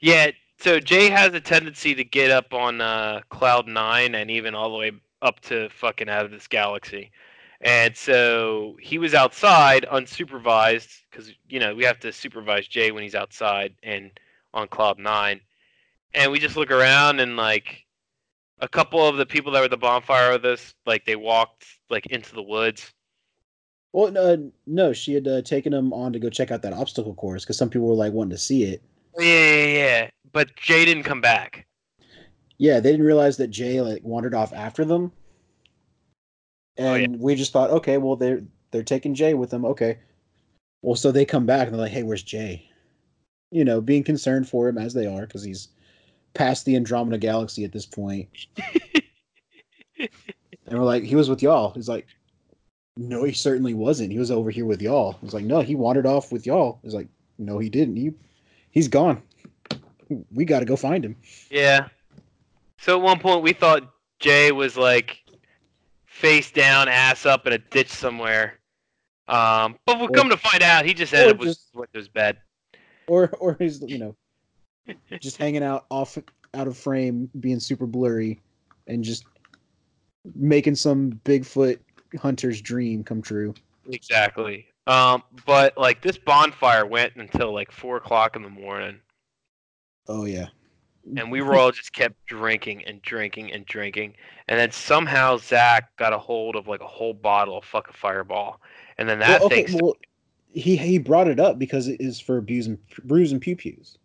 [0.00, 4.54] Yeah, so Jay has a tendency to get up on uh, cloud nine and even
[4.54, 4.92] all the way
[5.22, 7.10] up to fucking out of this galaxy.
[7.62, 13.02] And so he was outside unsupervised because you know we have to supervise Jay when
[13.02, 14.10] he's outside and
[14.52, 15.40] on cloud nine.
[16.14, 17.84] And we just look around and like
[18.60, 21.64] a couple of the people that were at the bonfire with us, like they walked
[21.90, 22.92] like into the woods.
[23.92, 27.14] Well, uh, no, she had uh, taken him on to go check out that obstacle
[27.14, 28.82] course because some people were like wanting to see it.
[29.18, 30.10] Yeah, yeah, yeah.
[30.32, 31.66] But Jay didn't come back.
[32.58, 35.12] Yeah, they didn't realize that Jay like wandered off after them,
[36.78, 37.18] Oh, and yeah.
[37.20, 39.64] we just thought, okay, well they're they're taking Jay with them.
[39.64, 39.98] Okay,
[40.82, 42.68] well so they come back and they're like, hey, where's Jay?
[43.50, 45.68] You know, being concerned for him as they are because he's
[46.34, 48.28] past the Andromeda galaxy at this point.
[49.98, 50.08] and
[50.70, 51.72] we're like, he was with y'all.
[51.72, 52.06] He's like,
[52.96, 54.12] no, he certainly wasn't.
[54.12, 55.16] He was over here with y'all.
[55.20, 56.80] He's like, no, he wandered off with y'all.
[56.82, 57.08] He's like,
[57.38, 57.96] no, he didn't.
[57.96, 58.12] He
[58.70, 59.22] he's gone.
[60.32, 61.16] We got to go find him.
[61.50, 61.88] Yeah.
[62.78, 63.90] So at one point we thought
[64.20, 65.22] Jay was like
[66.16, 68.58] face down, ass up in a ditch somewhere.
[69.28, 72.08] Um, but we'll Or- come to find out, he just ended up with with his
[72.08, 72.38] bed.
[73.06, 74.16] or or he's you know
[75.20, 76.16] just hanging out off
[76.54, 78.40] out of frame being super blurry
[78.86, 79.24] and just
[80.34, 81.78] making some bigfoot
[82.20, 83.54] hunter's dream come true
[83.90, 84.66] Exactly.
[84.88, 88.98] Um, but like this bonfire went until like four o'clock in the morning,
[90.08, 90.46] oh yeah
[91.16, 94.14] and we were all just kept drinking and drinking and drinking,
[94.48, 98.60] and then somehow Zach got a hold of like a whole bottle of fucking Fireball,
[98.98, 99.78] and then that well, okay, thing.
[99.80, 99.96] well
[100.48, 103.98] he he brought it up because it is for brews and brews and pew pews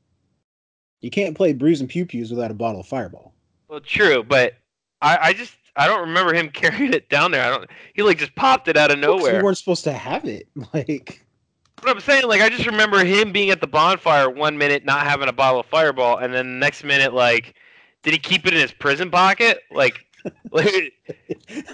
[0.99, 3.34] you can't play brews and pew pews without a bottle of fireball
[3.68, 4.53] Well, true, but
[5.02, 7.44] I, I just I don't remember him carrying it down there.
[7.44, 7.69] I don't.
[7.94, 9.38] He like just popped it out of Well, nowhere.
[9.38, 11.26] we weren't supposed to have it like
[11.82, 15.06] But I'm saying, like, I just remember him being at the bonfire one minute, not
[15.06, 17.56] having a bottle of Fireball, and then the next minute, like,
[18.03, 19.60] did he keep it in his prison pocket?
[19.72, 20.06] Like,
[20.52, 20.94] like,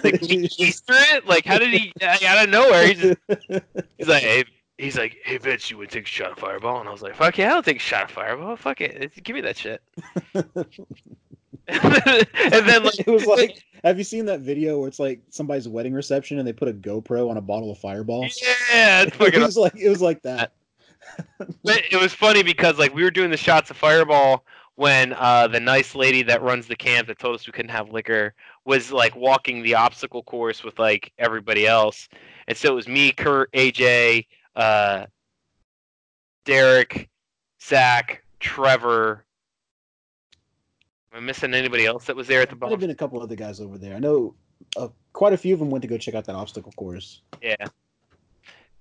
[0.04, 1.26] like he Easter it?
[1.26, 1.94] Like, how did he?
[2.02, 3.18] Out of nowhere, he's just,
[3.98, 4.46] he's like, hey,
[4.78, 7.16] he's like, "Hey, Vince, you would take a shot of Fireball?" And I was like,
[7.16, 8.56] "Fuck yeah, I'll take a shot of Fireball.
[8.56, 9.82] Fuck it, give me that shit."
[11.68, 15.68] and then like, it was like, have you seen that video where it's like somebody's
[15.68, 18.28] wedding reception and they put a GoPro on a bottle of Fireball?
[18.42, 20.54] yeah, It was like it was like that.
[21.64, 24.46] But it was funny because like we were doing the shots of Fireball
[24.76, 27.90] when uh, the nice lady that runs the camp that told us we couldn't have
[27.90, 28.34] liquor
[28.64, 32.08] was like walking the obstacle course with like everybody else,
[32.48, 35.06] and so it was me, Kurt, AJ, uh,
[36.46, 37.10] Derek,
[37.62, 39.26] Zach, Trevor.
[41.18, 42.70] Am I missing anybody else that was there at the bottom?
[42.70, 43.96] There have been a couple other guys over there.
[43.96, 44.36] I know
[44.76, 47.22] uh, quite a few of them went to go check out that obstacle course.
[47.42, 47.56] Yeah.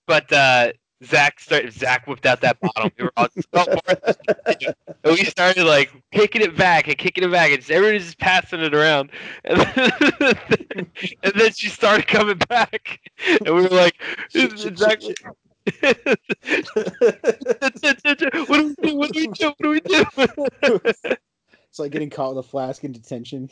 [0.05, 0.73] But uh,
[1.03, 1.73] Zach started.
[1.73, 2.91] Zach whipped out that bottle.
[2.99, 3.65] We were all just, "Oh,
[4.47, 8.19] and we started like kicking it back and kicking it back, and just, everybody's just
[8.19, 9.13] passing it around.
[9.45, 9.91] And then,
[11.23, 13.01] and then she started coming back,
[13.47, 13.95] and we were like,
[14.31, 15.03] Zach,
[18.47, 18.97] what do we do?
[18.97, 19.41] What do we do?
[19.41, 21.17] What do we do?
[21.77, 23.51] It's like getting caught with a flask in detention.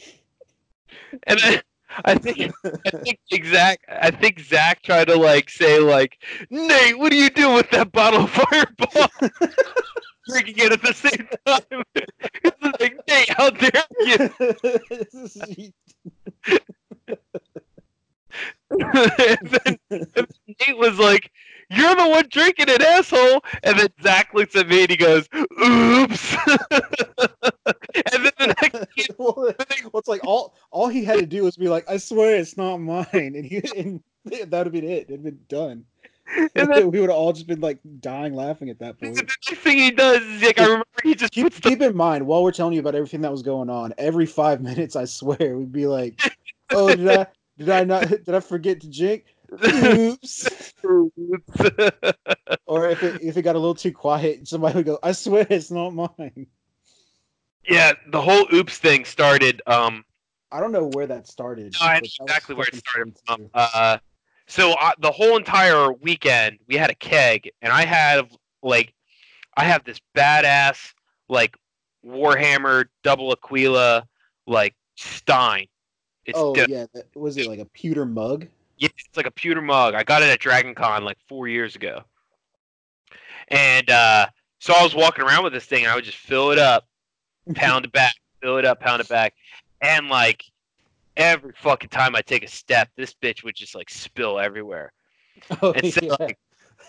[1.27, 1.63] And I,
[2.07, 2.91] I think I
[3.29, 6.17] think Zach I think Zach tried to like say like
[6.49, 9.11] Nate, what are you doing with that bottle of fireball?
[10.27, 11.83] Drinking it at the same time.
[11.95, 14.31] It's like, Nate, how dare you?
[18.71, 21.31] and, then, and then Nate was like,
[21.77, 23.45] You're the one drinking it, asshole.
[23.63, 26.37] And then Zach looks at me and he goes, Oops.
[27.67, 29.55] and then the next well, well,
[29.95, 32.79] it's like all all he had to do was be like, "I swear it's not
[32.79, 35.07] mine," and he and that would have been it.
[35.09, 35.85] It'd been done.
[36.57, 39.15] And then- we would have all just been like dying laughing at that point.
[39.17, 41.83] the next thing he does is like, I remember he just Keep, puts the keep
[41.83, 44.97] in mind, while we're telling you about everything that was going on, every five minutes,
[44.97, 46.19] I swear, we'd be like,
[46.71, 47.27] "Oh, did I
[47.59, 49.34] did I not did I forget to drink?
[49.63, 50.73] Oops."
[52.67, 55.47] Or if it if it got a little too quiet, somebody would go, "I swear
[55.49, 56.47] it's not mine."
[57.69, 59.63] yeah, the whole oops thing started.
[59.67, 60.05] Um,
[60.51, 61.75] I don't know where that started.
[61.81, 63.51] No, I know exactly where it started from.
[63.55, 63.99] Uh,
[64.47, 68.29] so uh, the whole entire weekend, we had a keg, and I had
[68.63, 68.95] like,
[69.57, 70.93] I have this badass
[71.29, 71.57] like
[72.05, 74.07] Warhammer double Aquila
[74.47, 75.67] like Stein.
[76.27, 78.49] It's oh yeah, that, was it like a pewter mug?
[78.77, 79.95] Yeah, it's like a pewter mug.
[79.95, 82.03] I got it at Dragon Con like four years ago.
[83.49, 84.27] And uh,
[84.59, 86.87] so I was walking around with this thing and I would just fill it up,
[87.55, 89.35] pound it back, fill it up, pound it back.
[89.81, 90.45] And like
[91.17, 94.93] every fucking time I take a step, this bitch would just like spill everywhere.
[95.61, 96.17] Oh, And so yeah.
[96.21, 96.39] like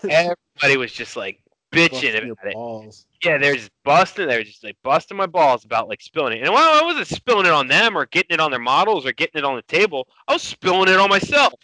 [0.08, 1.42] everybody was just like
[1.72, 3.06] bitching about it.
[3.24, 4.28] Yeah, they're just busting.
[4.28, 6.44] They were just like busting my balls about like spilling it.
[6.44, 9.12] And while I wasn't spilling it on them or getting it on their models or
[9.12, 10.06] getting it on the table.
[10.28, 11.54] I was spilling it on myself.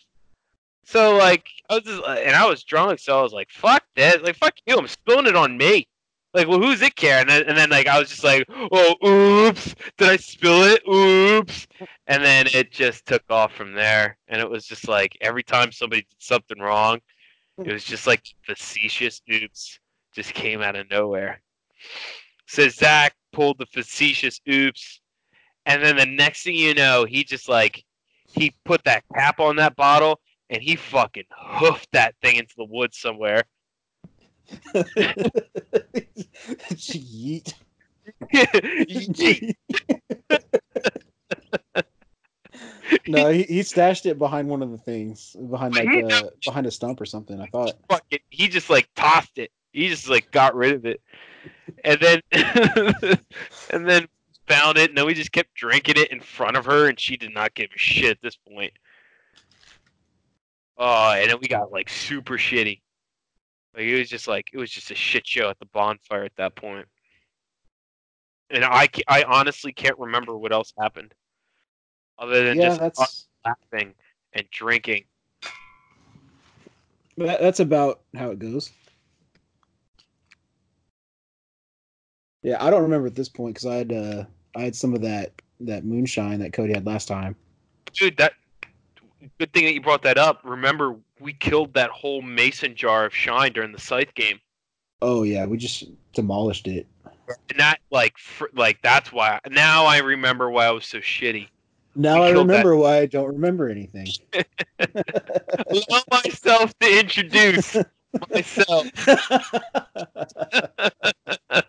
[0.84, 4.22] So like I was just, and I was drunk, so I was like, "Fuck that!
[4.24, 4.76] Like fuck you!
[4.76, 5.88] I'm spilling it on me."
[6.34, 7.20] Like, well, who's it care?
[7.20, 9.74] And then, and then like I was just like, "Oh, oops!
[9.98, 10.82] Did I spill it?
[10.88, 11.66] Oops!"
[12.06, 14.16] And then it just took off from there.
[14.28, 17.00] And it was just like every time somebody did something wrong,
[17.64, 19.78] it was just like facetious oops
[20.14, 21.40] just came out of nowhere.
[22.46, 25.00] So Zach pulled the facetious oops,
[25.66, 27.84] and then the next thing you know, he just like
[28.26, 30.20] he put that cap on that bottle
[30.52, 33.42] and he fucking hoofed that thing into the woods somewhere.
[36.74, 37.54] Yeet.
[38.34, 39.54] Yeet.
[43.08, 46.70] no, he, he stashed it behind one of the things, behind like uh, behind a
[46.70, 47.40] stump or something.
[47.40, 47.72] I thought.
[47.88, 49.50] fucking he just like tossed it.
[49.72, 51.00] He just like got rid of it.
[51.82, 52.20] And then
[53.70, 54.06] and then
[54.46, 57.16] found it and then we just kept drinking it in front of her and she
[57.16, 58.72] did not give a shit at this point.
[60.78, 62.80] Oh, and then we got like super shitty.
[63.74, 66.36] Like it was just like it was just a shit show at the bonfire at
[66.36, 66.86] that point.
[68.50, 71.14] And I I honestly can't remember what else happened.
[72.18, 73.94] Other than Yeah, just us laughing
[74.34, 75.04] and drinking.
[77.16, 78.70] that, that's about how it goes.
[82.42, 84.24] Yeah, I don't remember at this point because I had uh,
[84.56, 87.36] I had some of that that moonshine that Cody had last time.
[87.92, 88.32] dude that
[89.38, 93.14] good thing that you brought that up remember we killed that whole mason jar of
[93.14, 94.38] shine during the scythe game
[95.04, 95.82] Oh yeah, we just
[96.12, 96.86] demolished it.
[97.50, 101.48] and that like fr- like that's why now i remember why i was so shitty
[101.96, 102.52] Now We I killed that.
[102.54, 104.06] remember why I don't remember anything.
[104.78, 107.76] allow myself to introduce
[108.30, 108.86] myself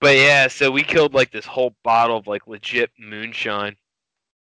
[0.00, 3.76] but yeah so we killed like this whole bottle of like legit moonshine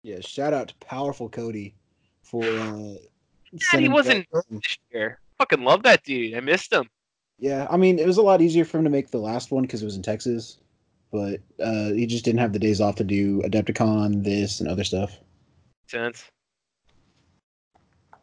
[0.03, 1.75] yeah, shout out to powerful Cody
[2.23, 2.95] for uh,
[3.79, 5.19] he wasn't this year.
[5.39, 6.35] Fucking love that dude.
[6.35, 6.89] I missed him.
[7.39, 9.63] Yeah, I mean, it was a lot easier for him to make the last one
[9.63, 10.59] because it was in Texas,
[11.11, 14.85] but uh, he just didn't have the days off to do Adepticon, this, and other
[14.85, 15.19] stuff.
[15.89, 16.25] Sense.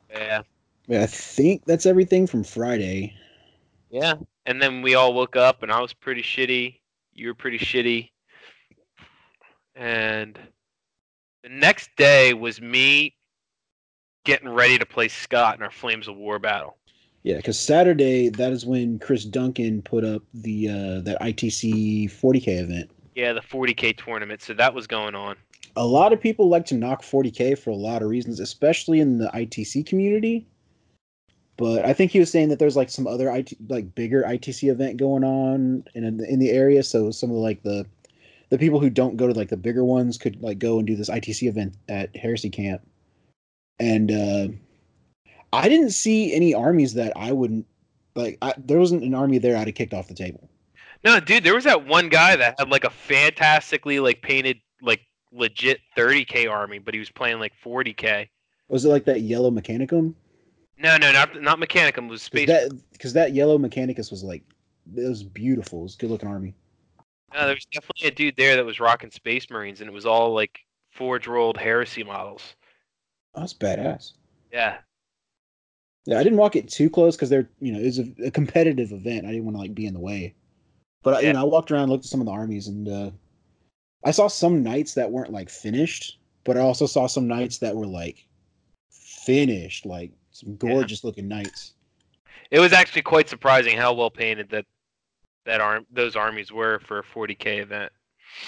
[0.09, 0.41] Yeah.
[0.87, 3.13] Yeah, I think that's everything from Friday.
[3.91, 4.15] Yeah.
[4.45, 6.79] And then we all woke up, and I was pretty shitty.
[7.13, 8.09] You were pretty shitty.
[9.75, 10.39] And
[11.43, 13.15] the next day was me
[14.25, 16.77] getting ready to play Scott in our Flames of War battle.
[17.23, 22.47] Yeah, because Saturday that is when Chris Duncan put up the uh, that ITC 40k
[22.47, 22.91] event.
[23.15, 24.41] Yeah, the 40k tournament.
[24.41, 25.35] So that was going on.
[25.75, 29.17] A lot of people like to knock 40k for a lot of reasons, especially in
[29.17, 30.47] the ITC community.
[31.57, 34.71] But I think he was saying that there's like some other IT, like bigger ITC
[34.71, 36.83] event going on in in the area.
[36.83, 37.85] So some of the, like the
[38.49, 40.95] the people who don't go to like the bigger ones could like go and do
[40.95, 42.81] this ITC event at Heresy Camp.
[43.79, 44.47] And uh,
[45.53, 47.65] I didn't see any armies that I wouldn't
[48.15, 48.37] like.
[48.41, 50.49] I, there wasn't an army there I'd have kicked off the table.
[51.03, 55.01] No, dude, there was that one guy that had like a fantastically like painted like
[55.31, 58.27] legit 30k army, but he was playing like 40k.
[58.67, 60.13] Was it like that yellow Mechanicum?
[60.77, 62.05] No, no, not not Mechanicum.
[62.05, 62.49] It was Space.
[62.91, 64.43] Because that, that yellow Mechanicus was like,
[64.95, 65.79] it was beautiful.
[65.79, 66.55] It was a good looking army.
[67.33, 70.05] No, there was definitely a dude there that was rocking Space Marines, and it was
[70.05, 70.59] all like
[70.91, 72.55] Forge World heresy models.
[73.35, 74.13] Oh, that's badass.
[74.51, 74.77] Yeah,
[76.05, 78.31] Yeah, I didn't walk it too close because they're, you know, it was a, a
[78.31, 79.25] competitive event.
[79.25, 80.33] I didn't want to like be in the way.
[81.03, 83.11] But I you know, I walked around, looked at some of the armies, and uh,
[84.03, 87.75] I saw some knights that weren't like finished, but I also saw some knights that
[87.75, 88.25] were like
[88.89, 91.73] finished, like some gorgeous looking knights.
[92.51, 94.65] it was actually quite surprising how well painted that
[95.45, 97.91] that arm those armies were for a 40k event.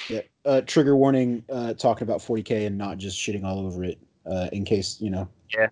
[0.09, 0.21] Yeah.
[0.45, 3.99] Uh, trigger warning, uh, talking about 40k and not just shitting all over it.
[4.25, 5.27] Uh, in case you know.
[5.57, 5.67] Yeah.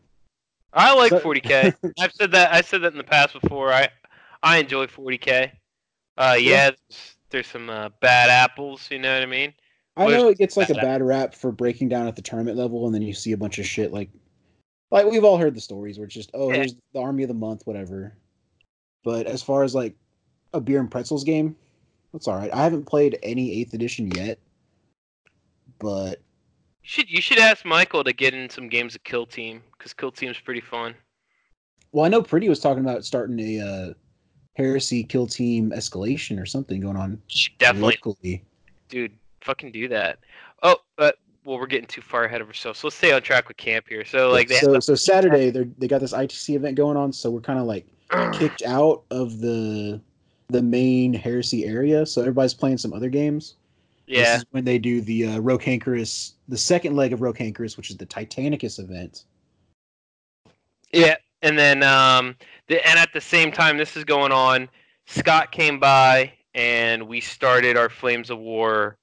[0.74, 1.76] I like So- 40k.
[2.00, 2.52] I've said that.
[2.54, 3.72] I said that in the past before.
[3.72, 3.90] I
[4.42, 5.52] I enjoy 40k.
[6.18, 6.70] Uh, yeah, Yeah.
[6.72, 8.88] there's, there's some uh, bad apples.
[8.90, 9.54] You know what I mean?
[9.98, 12.86] I know it gets like a bad rap for breaking down at the tournament level,
[12.86, 14.10] and then you see a bunch of shit like,
[14.92, 16.56] like we've all heard the stories where it's just, oh, Yeah.
[16.58, 18.16] here's the army of the month, whatever.
[19.04, 19.96] But as far as like
[20.54, 21.56] a beer and pretzels game,
[22.14, 22.54] that's all right.
[22.54, 24.40] I haven't played any eighth edition yet,
[25.80, 26.20] but
[26.84, 29.94] You should you should ask Michael to get in some games of Kill Team because
[29.94, 30.96] Kill Team's pretty fun.
[31.92, 33.94] well, I know Pretty was talking about starting a uh,
[34.56, 37.22] heresy kill team escalation or something going on
[37.60, 38.44] definitely, locally.
[38.90, 40.20] dude, fucking do that.
[40.64, 41.16] Oh, but
[41.46, 42.80] well, we're getting too far ahead of ourselves.
[42.80, 44.04] So let's stay on track with camp here.
[44.04, 47.14] So like they so have so Saturday they they got this ITC event going on,
[47.14, 47.88] so we're kind of like
[48.34, 50.02] kicked out of the
[50.50, 53.56] the main heresy area, so everybody's playing some other games.
[54.08, 57.92] This yeah, is when they do the uh, Rocankerous, the second leg of Rocankerous, which
[57.92, 59.26] is the Titanicus event.
[60.92, 62.36] yeah, and then um,
[62.68, 64.68] the, and at the same time this is going on,
[65.06, 68.98] Scott came by and we started our Flames of War,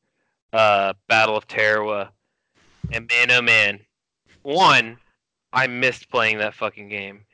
[0.53, 2.11] uh, Battle of Tarawa,
[2.91, 3.81] and man, oh man,
[4.43, 4.99] one,
[5.53, 7.26] I missed playing that fucking game.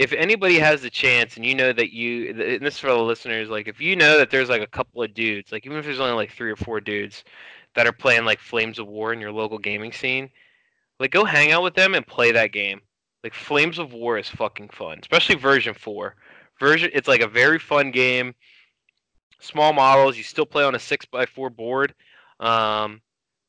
[0.00, 2.96] If anybody has the chance, and you know that you, and this is for the
[2.96, 5.84] listeners, like if you know that there's like a couple of dudes, like even if
[5.84, 7.22] there's only like three or four dudes
[7.74, 10.30] that are playing like Flames of War in your local gaming scene,
[11.00, 12.80] like go hang out with them and play that game.
[13.22, 16.16] Like Flames of War is fucking fun, especially version four.
[16.58, 18.34] Version, it's like a very fun game.
[19.38, 21.94] Small models, you still play on a six by four board,
[22.40, 23.02] um,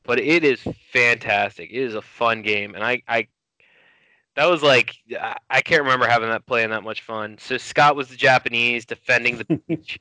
[0.04, 0.62] but it is
[0.92, 1.70] fantastic.
[1.72, 3.30] It is a fun game, and I, I
[4.36, 4.96] that was like
[5.50, 7.38] I- can't remember having that playing that much fun.
[7.40, 10.00] So Scott was the Japanese defending the beach.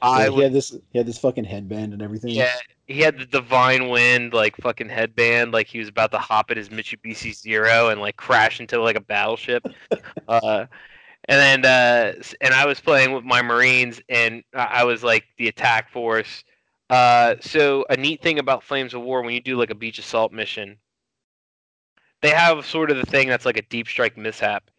[0.00, 2.30] I Yeah, he had this he had this fucking headband and everything.
[2.30, 2.54] yeah,
[2.86, 6.56] he had the divine wind like fucking headband, like he was about to hop in
[6.56, 9.66] his Mitsubishi Zero and like crash into like a battleship.
[10.28, 10.66] uh,
[11.28, 15.24] and then uh, and I was playing with my Marines, and I I was like
[15.36, 16.44] the attack force.
[16.90, 19.98] Uh, so a neat thing about Flames of War when you do like a beach
[19.98, 20.78] assault mission,
[22.22, 24.70] they have sort of the thing that's like a deep strike mishap,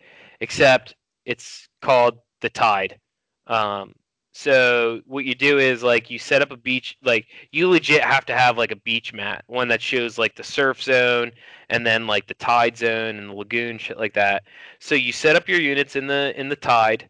[0.42, 0.96] except
[1.26, 3.00] it's called the Tide.
[3.48, 3.94] Um,
[4.32, 8.26] so what you do is like you set up a beach, like you legit have
[8.28, 11.32] to have like a beach mat, one that shows like the surf zone
[11.70, 14.44] and then like the tide zone and the lagoon, shit like that.
[14.80, 17.10] So you set up your units in the in the tide,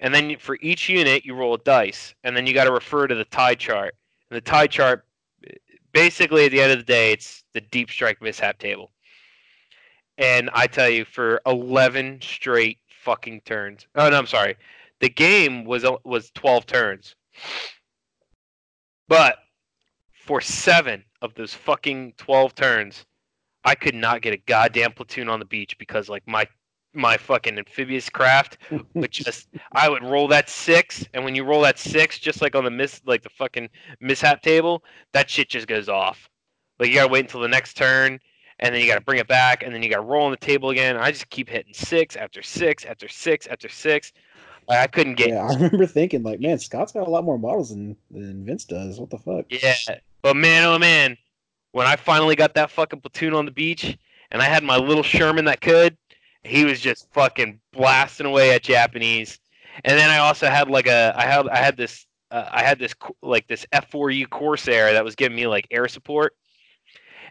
[0.00, 3.06] and then for each unit you roll a dice, and then you got to refer
[3.06, 3.94] to the tide chart.
[4.30, 5.06] And the tide chart,
[5.92, 8.90] basically at the end of the day, it's the deep strike mishap table.
[10.20, 13.86] And I tell you, for eleven straight fucking turns.
[13.96, 14.56] Oh no, I'm sorry.
[15.00, 17.16] The game was uh, was twelve turns,
[19.08, 19.38] but
[20.12, 23.06] for seven of those fucking twelve turns,
[23.64, 26.46] I could not get a goddamn platoon on the beach because like my
[26.92, 28.58] my fucking amphibious craft
[28.94, 32.54] would just I would roll that six, and when you roll that six, just like
[32.54, 33.70] on the miss like the fucking
[34.00, 36.28] mishap table, that shit just goes off.
[36.78, 38.20] Like you gotta wait until the next turn,
[38.60, 40.70] and then you gotta bring it back, and then you gotta roll on the table
[40.70, 40.96] again.
[40.96, 44.12] I just keep hitting six after six after six after six.
[44.68, 47.38] Like, I couldn't get Yeah, I remember thinking like, man, Scott's got a lot more
[47.38, 49.00] models than than Vince does.
[49.00, 49.46] What the fuck?
[49.48, 49.74] Yeah,
[50.22, 51.16] but man, oh man,
[51.72, 53.98] when I finally got that fucking platoon on the beach,
[54.30, 55.96] and I had my little Sherman that could,
[56.44, 59.38] he was just fucking blasting away at Japanese.
[59.84, 62.78] And then I also had like a, I had, I had this, uh, I had
[62.78, 66.36] this like this F4U Corsair that was giving me like air support,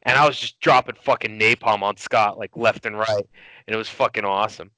[0.04, 3.28] and I was just dropping fucking napalm on Scott like left and right,
[3.68, 4.72] and it was fucking awesome.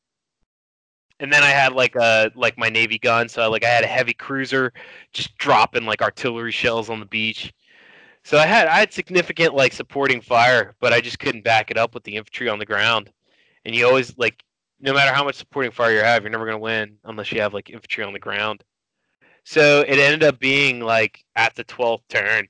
[1.20, 3.88] And then I had like a like my navy gun, so like I had a
[3.88, 4.74] heavy cruiser,
[5.14, 7.54] just dropping like artillery shells on the beach.
[8.24, 11.78] So I had I had significant like supporting fire, but I just couldn't back it
[11.78, 13.12] up with the infantry on the ground.
[13.66, 14.44] And you always like
[14.80, 17.54] no matter how much supporting fire you have, you're never gonna win unless you have
[17.54, 18.64] like infantry on the ground.
[19.44, 22.48] So it ended up being like at the twelfth turn,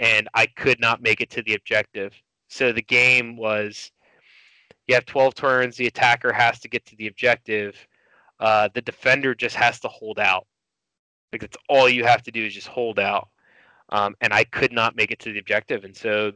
[0.00, 2.12] and I could not make it to the objective.
[2.48, 3.92] So the game was
[4.88, 7.76] you have twelve turns, the attacker has to get to the objective.
[8.40, 10.48] Uh, the defender just has to hold out.
[11.32, 13.28] Like that's all you have to do is just hold out
[13.90, 16.32] um, and I could not make it to the objective, and so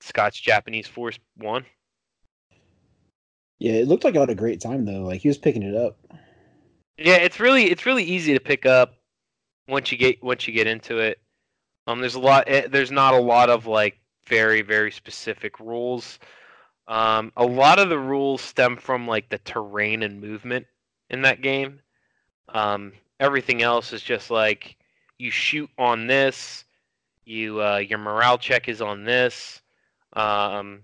[0.00, 1.64] Scott's Japanese force won.
[3.58, 5.02] Yeah, it looked like I had a great time though.
[5.02, 5.98] Like he was picking it up.
[6.98, 8.94] Yeah, it's really it's really easy to pick up
[9.68, 11.20] once you get once you get into it.
[11.86, 12.44] Um, there's a lot.
[12.48, 16.18] eh, There's not a lot of like very very specific rules.
[16.88, 20.66] Um, a lot of the rules stem from like the terrain and movement
[21.10, 21.80] in that game.
[22.48, 24.76] Um, everything else is just like
[25.18, 26.64] you shoot on this.
[27.24, 29.62] You uh, your morale check is on this.
[30.14, 30.82] Um,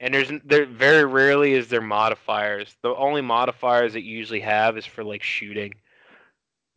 [0.00, 2.76] and there's there very rarely is there modifiers.
[2.82, 5.74] The only modifiers that you usually have is for like shooting,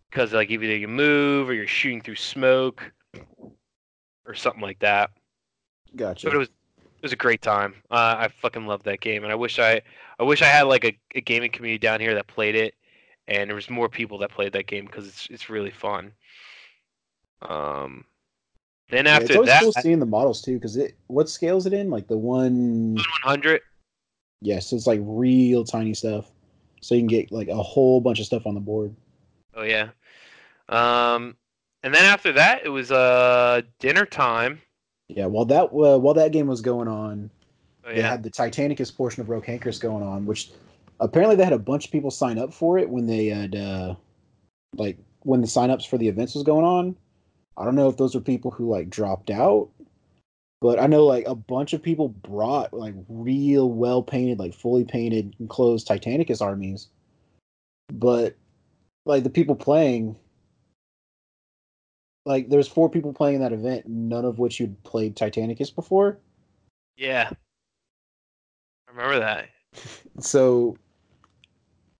[0.10, 2.92] because like either you move or you're shooting through smoke,
[4.26, 5.12] or something like that.
[5.96, 6.28] Gotcha.
[6.28, 7.76] But it was it was a great time.
[7.90, 9.82] Uh, I fucking loved that game, and I wish I
[10.20, 12.76] I wish I had like a, a gaming community down here that played it,
[13.28, 16.12] and there was more people that played that game because it's it's really fun.
[17.42, 18.06] Um,
[18.90, 21.58] then Yeah, after it's always that, cool seeing the models too, because it what scale
[21.58, 21.90] is it in?
[21.90, 22.96] Like the one.
[22.96, 23.62] 100.
[24.42, 26.32] Yes, it's like real tiny stuff,
[26.82, 28.96] so you can get like a whole bunch of stuff on the board.
[29.56, 29.90] Oh yeah.
[30.70, 31.36] Um,
[31.84, 34.62] and then after that, it was uh dinner time.
[35.10, 37.30] Yeah, while that uh, while that game was going on,
[37.86, 38.10] Oh they yeah.
[38.10, 40.52] had the Titanicus portion of Rogue Hankers going on, which
[41.00, 43.96] apparently they had a bunch of people sign up for it when they had uh,
[44.76, 46.96] like when the signups for the events was going on.
[47.58, 49.70] I don't know if those are people who like dropped out,
[50.62, 54.86] but I know like a bunch of people brought like real well painted, like fully
[54.86, 56.88] painted enclosed Titanicus armies.
[57.92, 58.36] But
[59.06, 60.16] like the people playing
[62.26, 66.18] like there's four people playing in that event, none of which you'd played Titanicus before.
[66.96, 67.30] Yeah.
[68.88, 69.50] I remember that.
[70.20, 70.78] so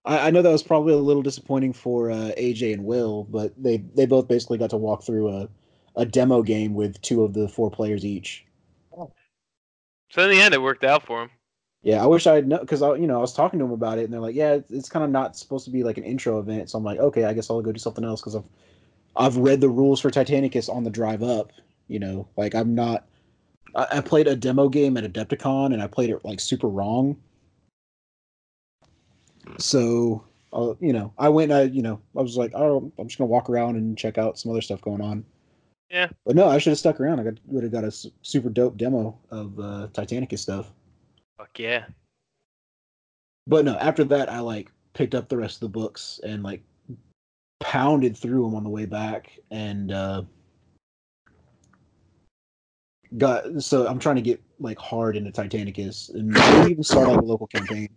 [0.04, 3.52] I, I know that was probably a little disappointing for uh, AJ and Will, but
[3.62, 5.48] they they both basically got to walk through a
[5.96, 8.44] a demo game with two of the four players each.
[10.10, 11.30] So in the end, it worked out for him.
[11.82, 13.72] Yeah, I wish I had known because I you know I was talking to them
[13.72, 15.98] about it and they're like, yeah, it's, it's kind of not supposed to be like
[15.98, 16.70] an intro event.
[16.70, 18.44] So I'm like, okay, I guess I'll go do something else because I've
[19.16, 21.52] I've read the rules for Titanicus on the drive up.
[21.88, 23.06] You know, like I'm not.
[23.74, 27.16] I, I played a demo game at Adepticon and I played it like super wrong.
[29.58, 31.52] So, uh, you know, I went.
[31.52, 34.38] I you know I was like, oh, I'm just gonna walk around and check out
[34.38, 35.24] some other stuff going on.
[35.90, 36.08] Yeah.
[36.24, 37.20] But no, I should have stuck around.
[37.20, 40.72] I got would have got a super dope demo of uh, Titanicus stuff.
[41.36, 41.84] Fuck yeah.
[43.46, 46.62] But no, after that, I like picked up the rest of the books and like
[47.62, 50.22] pounded through them on the way back, and uh,
[53.16, 53.62] got.
[53.62, 57.24] So I'm trying to get like hard into Titanicus and maybe even start like a
[57.24, 57.88] local campaign.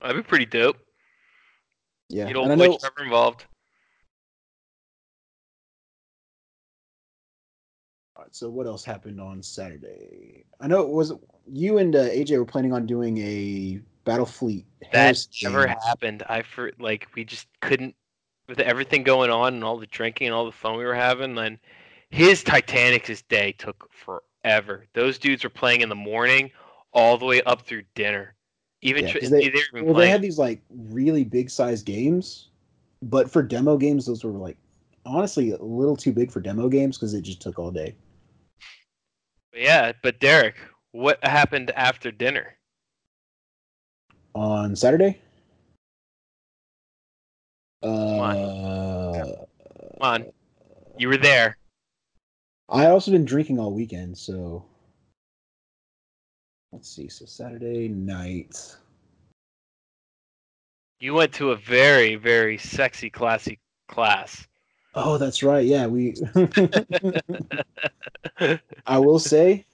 [0.00, 0.78] That'd be pretty dope.
[2.08, 2.78] Yeah, you don't boy know.
[2.78, 3.44] Trevor involved.
[8.16, 10.44] Alright, so what else happened on Saturday?
[10.60, 11.12] I know it was
[11.46, 14.64] you and uh, AJ were planning on doing a Battlefleet.
[14.92, 16.22] That never happened.
[16.28, 17.94] I for like we just couldn't
[18.48, 21.34] with everything going on and all the drinking and all the fun we were having.
[21.34, 21.58] Then
[22.10, 24.86] his Titanicus day took forever.
[24.94, 26.50] Those dudes were playing in the morning
[26.92, 28.34] all the way up through dinner.
[28.80, 32.48] Even Yeah, tr- they- they, even Well, they had these like really big size games,
[33.02, 34.56] but for demo games, those were like
[35.04, 37.94] honestly a little too big for demo games because it just took all day.
[39.54, 40.56] yeah, but Derek,
[40.92, 42.57] what happened after dinner?
[44.38, 45.20] On Saturday.
[47.82, 48.36] on.
[48.36, 50.26] Uh, Come on.
[50.96, 51.58] You were there.
[52.68, 54.64] I also been drinking all weekend, so
[56.72, 57.08] let's see.
[57.08, 58.76] So Saturday night.
[61.00, 63.58] You went to a very, very sexy, classy
[63.88, 64.46] class.
[64.94, 65.64] Oh, that's right.
[65.64, 66.16] Yeah, we.
[68.86, 69.64] I will say,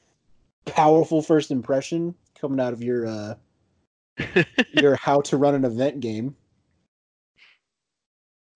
[0.66, 3.34] powerful first impression coming out of your uh
[4.72, 6.34] your how to run an event game.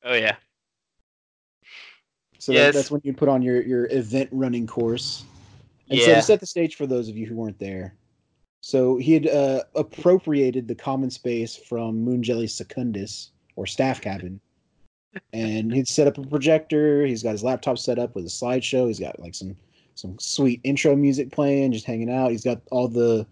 [0.05, 0.37] oh yeah.
[2.39, 5.25] So that- that's when you put on your your event running course.
[5.91, 6.17] And so Yeah.
[6.17, 7.95] to set the stage for those of you who weren't there,
[8.61, 14.39] so he had uh, appropriated the common space from Moon Jelly Secundus or staff cabin,
[15.33, 17.07] and he'd set up a projector.
[17.07, 18.87] He's got his laptop set up with a slideshow.
[18.87, 19.57] He's got like some
[19.95, 22.31] some sweet intro music playing, just hanging out.
[22.31, 23.27] He's got all the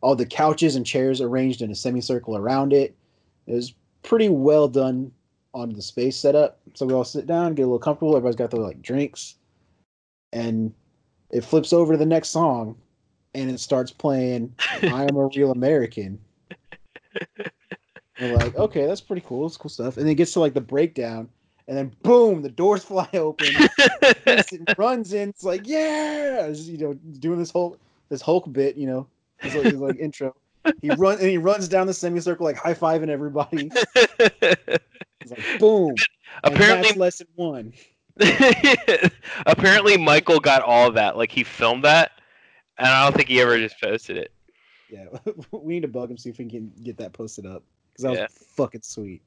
[0.00, 2.94] all the couches and chairs arranged in a semicircle around it.
[3.46, 5.12] It was pretty well done
[5.54, 6.60] on the space setup.
[6.74, 8.16] So we all sit down, get a little comfortable.
[8.16, 9.36] Everybody's got their like drinks,
[10.32, 10.72] and
[11.30, 12.76] it flips over to the next song,
[13.34, 16.20] and it starts playing "I Am a Real American."
[18.20, 19.46] We're like, okay, that's pretty cool.
[19.46, 19.96] It's cool stuff.
[19.96, 21.28] And then it gets to like the breakdown,
[21.68, 23.48] and then boom, the doors fly open.
[24.78, 25.28] Runs in.
[25.28, 27.76] It's like, yeah, It's, you know, doing this whole
[28.08, 29.06] this Hulk bit, you know,
[29.42, 30.34] his like, like intro.
[30.82, 33.70] He run and he runs down the semicircle like high fiving everybody.
[35.20, 35.94] It's like boom.
[36.44, 37.72] Apparently, lesson one.
[39.46, 41.16] apparently Michael got all of that.
[41.16, 42.12] Like he filmed that,
[42.78, 44.32] and I don't think he ever just posted it.
[44.88, 45.06] Yeah,
[45.50, 47.62] we need to bug him see if we can get that posted up
[47.92, 48.26] because that was Yeah.
[48.30, 49.22] fucking sweet.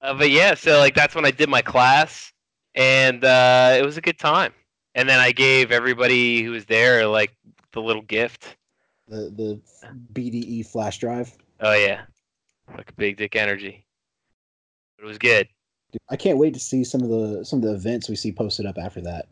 [0.00, 2.32] Uh, but yeah, so like that's when I did my class,
[2.74, 4.52] and uh, it was a good time.
[4.94, 7.34] And then I gave everybody who was there like
[7.72, 8.56] the little gift.
[9.08, 9.60] The the
[10.12, 11.36] BDE flash drive.
[11.60, 12.02] Oh yeah,
[12.76, 13.84] like big dick energy.
[14.98, 15.48] It was good.
[15.92, 18.32] Dude, I can't wait to see some of the some of the events we see
[18.32, 19.28] posted up after that.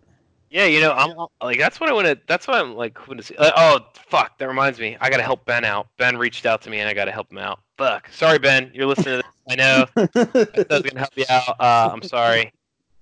[0.49, 2.19] Yeah, you know, I'm like that's what I want to.
[2.27, 3.37] That's what I'm like hoping to see.
[3.37, 4.97] Uh, oh fuck, that reminds me.
[5.01, 5.89] I gotta help Ben out.
[5.99, 7.61] Ben reached out to me, and I gotta help him out.
[7.77, 8.09] Fuck.
[8.13, 8.71] Sorry, Ben.
[8.73, 9.27] You're listening to this.
[9.51, 9.87] I know.
[9.97, 11.61] I was gonna help you out.
[11.61, 12.53] Uh, I'm sorry,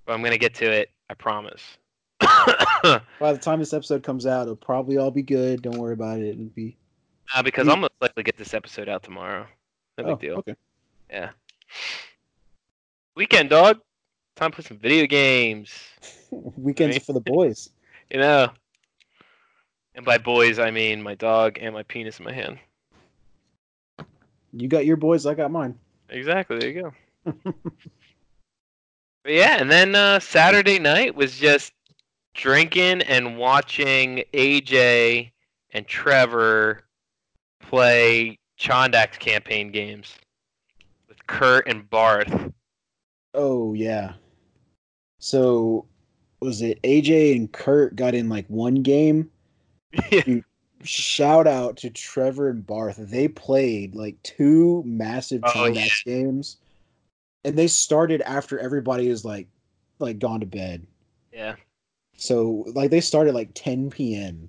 [0.07, 0.91] but I'm gonna get to it.
[1.11, 1.63] I promise.
[2.27, 5.63] Uh, By the time this episode comes out, it'll probably all be good.
[5.63, 6.29] Don't worry about it.
[6.29, 6.77] It'll be
[7.43, 9.47] because I'm most likely get this episode out tomorrow.
[9.99, 10.35] No big oh, deal.
[10.37, 10.55] okay.
[11.11, 11.31] Yeah.
[13.17, 13.81] Weekend, dog.
[14.37, 15.73] Time to play some video games.
[16.31, 17.71] Weekends are for the boys.
[18.11, 18.51] You know.
[19.95, 22.59] And by boys, I mean my dog and my penis in my hand.
[24.53, 25.77] You got your boys, I got mine.
[26.11, 26.59] Exactly.
[26.59, 27.33] There you go.
[29.25, 31.73] but yeah, and then uh, Saturday night was just
[32.35, 35.31] drinking and watching AJ
[35.73, 36.83] and Trevor
[37.61, 40.15] play Chondax campaign games
[41.09, 42.53] with Kurt and Barth.
[43.33, 44.15] Oh yeah.
[45.19, 45.87] So
[46.41, 49.31] was it AJ and Kurt got in like one game?
[50.83, 52.97] Shout out to Trevor and Barth.
[52.99, 56.59] They played like two massive Oh, Chondax games.
[57.45, 59.49] And they started after everybody was like
[59.99, 60.87] like gone to bed.
[61.33, 61.55] yeah.
[62.25, 64.49] So like they started like 10 p.m.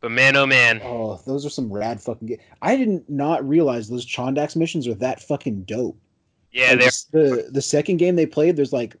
[0.00, 0.80] But man, oh man.
[0.82, 2.40] Oh, those are some rad fucking games.
[2.62, 5.98] I didn't not realize those Chondax missions are that fucking dope.
[6.50, 8.96] Yeah, Like, they're the the second game they played, there's like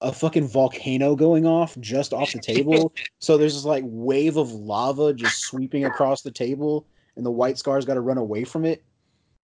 [0.00, 2.92] a fucking volcano going off just off the table.
[3.18, 7.58] so there's this like wave of lava just sweeping across the table, and the White
[7.58, 8.84] Scars got to run away from it,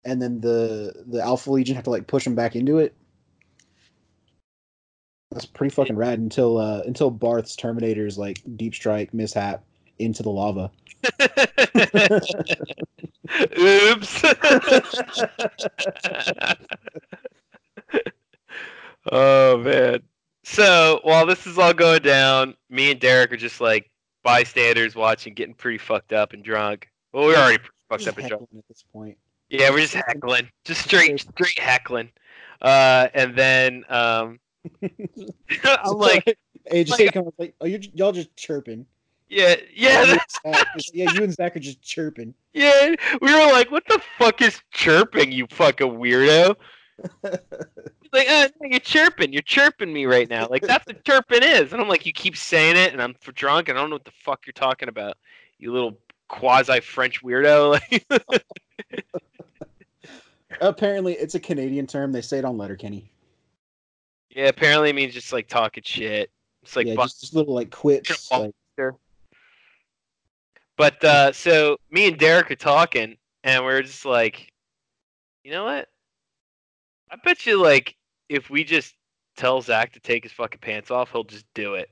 [0.06, 2.94] and then the the Alpha Legion have to like push them back into it.
[5.38, 9.62] That's pretty fucking rad until uh until Barth's Terminator's like deep strike mishap
[10.00, 10.68] into the lava.
[13.56, 14.24] Oops.
[19.12, 20.00] oh man.
[20.42, 23.88] So while this is all going down, me and Derek are just like
[24.24, 26.88] bystanders watching, getting pretty fucked up and drunk.
[27.12, 28.48] Well, we're already pretty fucked Just up and drunk.
[28.56, 29.16] at this point.
[29.50, 32.10] Yeah, we're just heckling, just straight, straight heckling.
[32.60, 34.40] Uh, and then um,
[35.64, 36.38] I'm like,
[36.72, 38.86] AJ like- comes like, oh, you y'all just chirping.
[39.28, 40.16] yeah, yeah,
[40.92, 42.34] yeah, you and Zach are just chirping.
[42.54, 42.94] yeah.
[43.20, 46.56] We were like, what the fuck is chirping, you fucking weirdo?
[47.22, 47.32] He's
[48.12, 49.32] like, uh, no, you're chirping.
[49.32, 50.48] You're chirping me right now.
[50.48, 51.72] Like that's what chirping is.
[51.72, 54.04] And I'm like, you keep saying it, and I'm drunk, and I don't know what
[54.04, 55.16] the fuck you're talking about.
[55.58, 57.80] You little quasi French weirdo.
[60.60, 62.10] Apparently, it's a Canadian term.
[62.12, 63.10] They say it on Letterkenny.
[64.38, 66.30] Yeah, apparently it means just like talking shit.
[66.62, 68.28] It's like, yeah, just, just little like quips.
[68.28, 68.52] Sure.
[68.78, 68.94] Like,
[70.76, 74.52] but uh, so me and Derek are talking, and we are just like,
[75.42, 75.88] you know what?
[77.10, 77.96] I bet you like
[78.28, 78.94] if we just
[79.36, 81.90] tell Zach to take his fucking pants off, he'll just do it.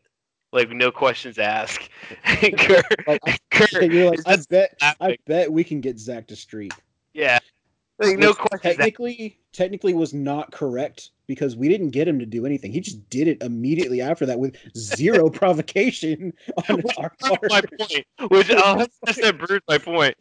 [0.53, 1.91] Like no questions asked.
[2.25, 6.29] Kurt, Like, I- Kurt You're like, I just bet, I bet we can get Zach
[6.29, 6.75] to street.
[7.13, 7.41] yeah.
[7.99, 8.79] Like no Which questions asked.
[8.79, 12.73] Technically, technically was not correct because we didn't get him to do anything.
[12.73, 16.33] He just did it immediately after that with zero provocation
[16.69, 17.41] on our part.
[17.49, 18.07] my point.
[18.31, 20.15] Which uh, I'll just that proves my point.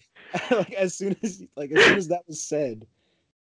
[0.52, 2.88] like as soon as like as soon as that was said,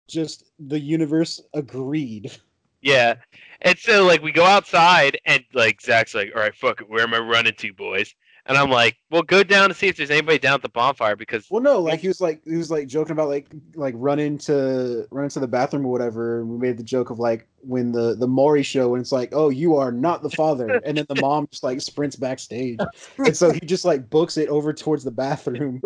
[0.09, 2.33] just the universe agreed.
[2.81, 3.15] Yeah.
[3.61, 7.03] And so like we go outside and like Zach's like, All right, fuck it, where
[7.03, 8.15] am I running to, boys?
[8.47, 11.17] And I'm like, Well go down to see if there's anybody down at the bonfire
[11.17, 14.19] because Well, no, like he was like he was like joking about like like run
[14.19, 16.41] into run into the bathroom or whatever.
[16.41, 19.31] And we made the joke of like when the the Maury show and it's like,
[19.33, 22.79] oh, you are not the father, and then the mom just like sprints backstage,
[23.19, 25.81] and so he just like books it over towards the bathroom,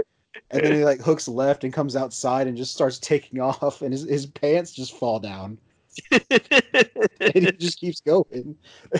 [0.50, 3.92] and then he like hooks left and comes outside and just starts taking off, and
[3.92, 5.58] his his pants just fall down,
[6.10, 8.56] and he just keeps going,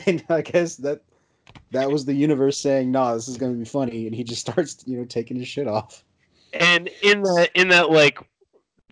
[0.06, 1.00] and I guess that.
[1.70, 4.40] That was the universe saying, "Nah, this is going to be funny," and he just
[4.40, 6.04] starts, you know, taking his shit off.
[6.52, 8.18] and in that, in that like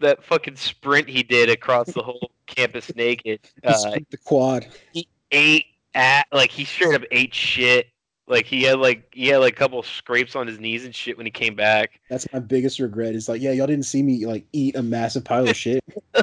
[0.00, 4.66] that fucking sprint he did across the whole campus naked, uh, the quad.
[4.92, 7.88] He ate at like he straight up ate shit.
[8.26, 11.16] Like he had like he had like a couple scrapes on his knees and shit
[11.16, 12.00] when he came back.
[12.08, 13.14] That's my biggest regret.
[13.14, 15.84] Is like, yeah, y'all didn't see me like eat a massive pile of shit.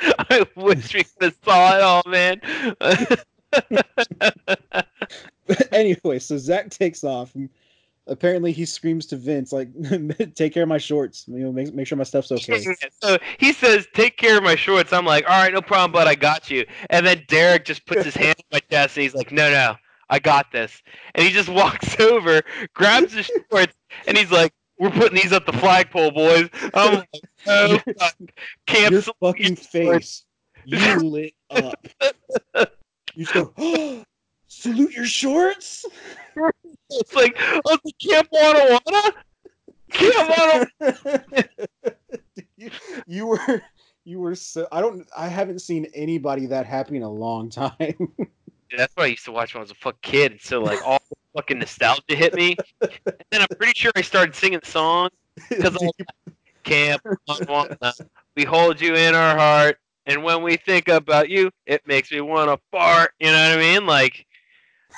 [0.00, 2.40] I wish we could have saw it all, man.
[5.46, 7.34] But anyway, so Zach takes off.
[7.34, 7.48] And
[8.06, 9.68] apparently, he screams to Vince, like,
[10.34, 11.24] "Take care of my shorts.
[11.28, 12.64] You know, make make sure my stuff's okay."
[13.02, 16.06] so he says, "Take care of my shorts." I'm like, "All right, no problem, bud.
[16.06, 19.14] I got you." And then Derek just puts his hand on my chest and he's
[19.14, 19.76] like, "No, no,
[20.10, 20.82] I got this."
[21.14, 22.42] And he just walks over,
[22.74, 23.74] grabs his shorts,
[24.06, 27.08] and he's like, "We're putting these up the flagpole, boys." I'm like,
[27.46, 28.14] "Oh, fuck.
[28.18, 28.28] Your
[28.66, 30.24] cancel." fucking face,
[30.64, 31.86] you lit up.
[33.16, 34.04] You just go, oh,
[34.48, 35.84] salute your shorts.
[36.90, 39.12] It's like, oh, the Camp Anawanna?
[39.90, 41.48] Camp Wana
[42.56, 42.70] you,
[43.06, 43.62] you were,
[44.04, 44.66] you were so.
[44.72, 45.06] I don't.
[45.16, 48.14] I haven't seen anybody that happy in a long time.
[48.68, 50.40] Yeah, that's what I used to watch when I was a fuck kid.
[50.42, 52.56] So like all the fucking nostalgia hit me.
[52.80, 55.12] And then I'm pretty sure I started singing songs
[55.48, 55.76] because
[56.64, 57.92] Camp Wana,
[58.34, 62.20] we hold you in our heart, and when we think about you, it makes me
[62.20, 63.12] want to fart.
[63.20, 63.86] You know what I mean?
[63.86, 64.25] Like,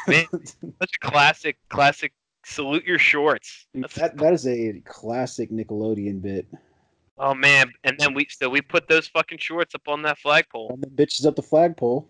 [0.07, 2.13] man, such a classic, classic.
[2.45, 3.67] Salute your shorts.
[3.75, 6.47] That's- that that is a classic Nickelodeon bit.
[7.19, 7.73] oh man!
[7.85, 10.87] And then we so we put those fucking shorts up on that flagpole, And the
[10.89, 12.09] bitches up the flagpole.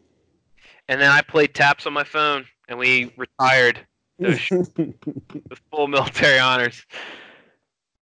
[0.88, 3.80] and then I played taps on my phone, and we retired
[4.18, 6.84] those with full military honors.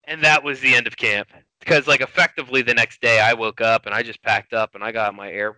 [0.05, 1.29] And that was the end of camp.
[1.69, 4.83] Because like effectively the next day I woke up and I just packed up and
[4.83, 5.57] I got my air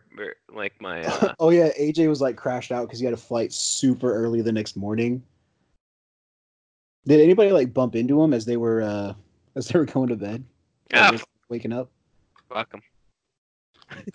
[0.53, 3.53] like my uh, oh yeah, AJ was like crashed out because he had a flight
[3.53, 5.23] super early the next morning.
[7.07, 9.15] Did anybody like bump into him as they were uh
[9.57, 10.45] as they were going to bed?
[10.93, 11.89] Ah, just waking up.
[12.49, 12.83] fuck 'em.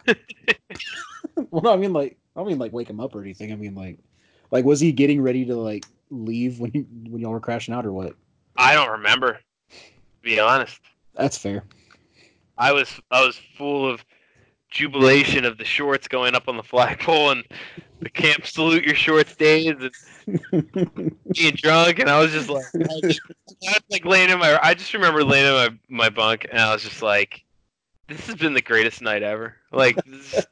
[1.49, 3.53] well, no, I mean like I don't mean like wake him up or anything.
[3.53, 3.99] I mean like
[4.51, 6.71] like was he getting ready to like leave when
[7.09, 8.15] when y'all were crashing out or what?
[8.57, 9.39] I don't remember.
[9.69, 9.77] To
[10.21, 10.79] be honest.
[11.13, 11.63] That's fair.
[12.57, 14.03] I was I was full of
[14.69, 17.43] jubilation of the shorts going up on the flagpole and
[18.01, 22.77] the camp salute your shorts days and being drunk and I was just like I
[23.03, 23.19] was,
[23.67, 26.59] I was like laying in my I just remember laying in my, my bunk and
[26.59, 27.43] I was just like
[28.07, 29.55] this has been the greatest night ever.
[29.71, 30.45] Like this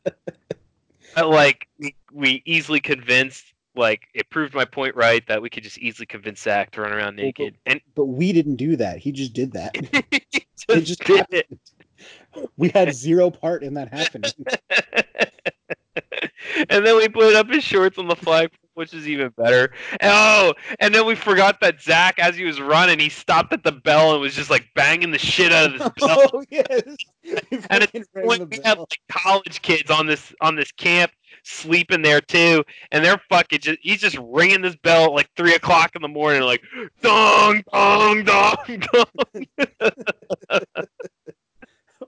[1.18, 5.78] like we, we easily convinced like it proved my point right that we could just
[5.80, 9.00] easily convince Zach to run around Well, but- naked and but we didn't do that.
[9.00, 9.76] He just did that.
[10.32, 11.44] he It just just did happened.
[11.52, 11.60] it.
[12.58, 14.32] We had zero part in that happening.
[16.70, 19.72] and then we put up his shorts on the flag, which is even better.
[20.00, 23.64] And, oh, and then we forgot that Zach, as he was running, he stopped at
[23.64, 26.30] the bell and was just like banging the shit out of this bell.
[26.34, 26.82] oh yes.
[27.70, 31.12] And at this point, we have like college kids on this on this camp
[31.44, 35.56] sleeping there too, and they're fucking just he's just ringing this bell at like three
[35.56, 36.62] o'clock in the morning, like
[37.02, 39.46] dong dong dong dong.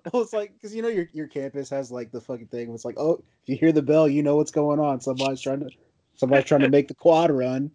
[0.14, 2.72] Well, was like because you know your your campus has like the fucking thing.
[2.74, 5.02] It's like, oh, if you hear the bell, you know what's going on.
[5.02, 5.70] Somebody's trying to
[6.16, 7.72] somebody's trying to make the quad run.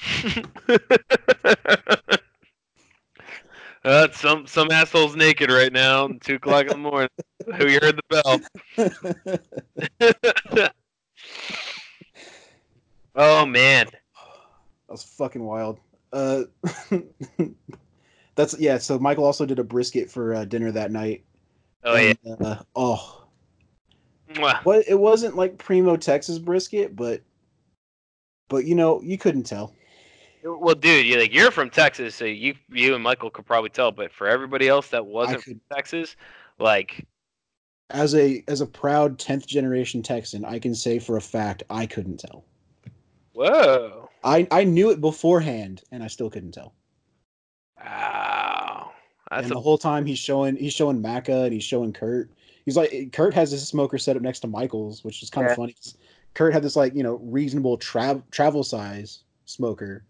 [3.84, 7.08] Uh, some some assholes naked right now, two o'clock in the morning.
[7.56, 8.40] Who you heard the bell?
[13.14, 14.00] oh man, That
[14.88, 15.80] was fucking wild.
[16.12, 16.42] Uh,
[16.90, 17.04] that's
[18.34, 18.78] that's yeah.
[18.78, 21.24] So Michael also did a brisket for uh, dinner that night.
[21.84, 22.14] Oh yeah.
[22.24, 23.24] and, uh, oh,
[24.34, 24.84] Mwah.
[24.86, 27.22] it wasn't like primo Texas brisket, but
[28.48, 29.74] but you know you couldn't tell.
[30.44, 33.90] Well, dude, you're like you're from Texas, so you you and Michael could probably tell.
[33.92, 36.16] But for everybody else that wasn't could- from Texas,
[36.58, 37.06] like
[37.90, 41.86] As a as a proud tenth generation Texan, I can say for a fact I
[41.86, 42.44] couldn't tell.
[43.32, 46.74] whoa, I I knew it beforehand, and I still couldn't tell.
[47.78, 48.47] wow,
[49.30, 52.30] that's and a the whole time he's showing he's showing Macca and he's showing Kurt.
[52.64, 55.52] He's like Kurt has his smoker set up next to Michael's, which is kind Yeah.
[55.52, 55.76] of funny.
[56.34, 60.04] Kurt had this like you know reasonable tra- travel size smoker,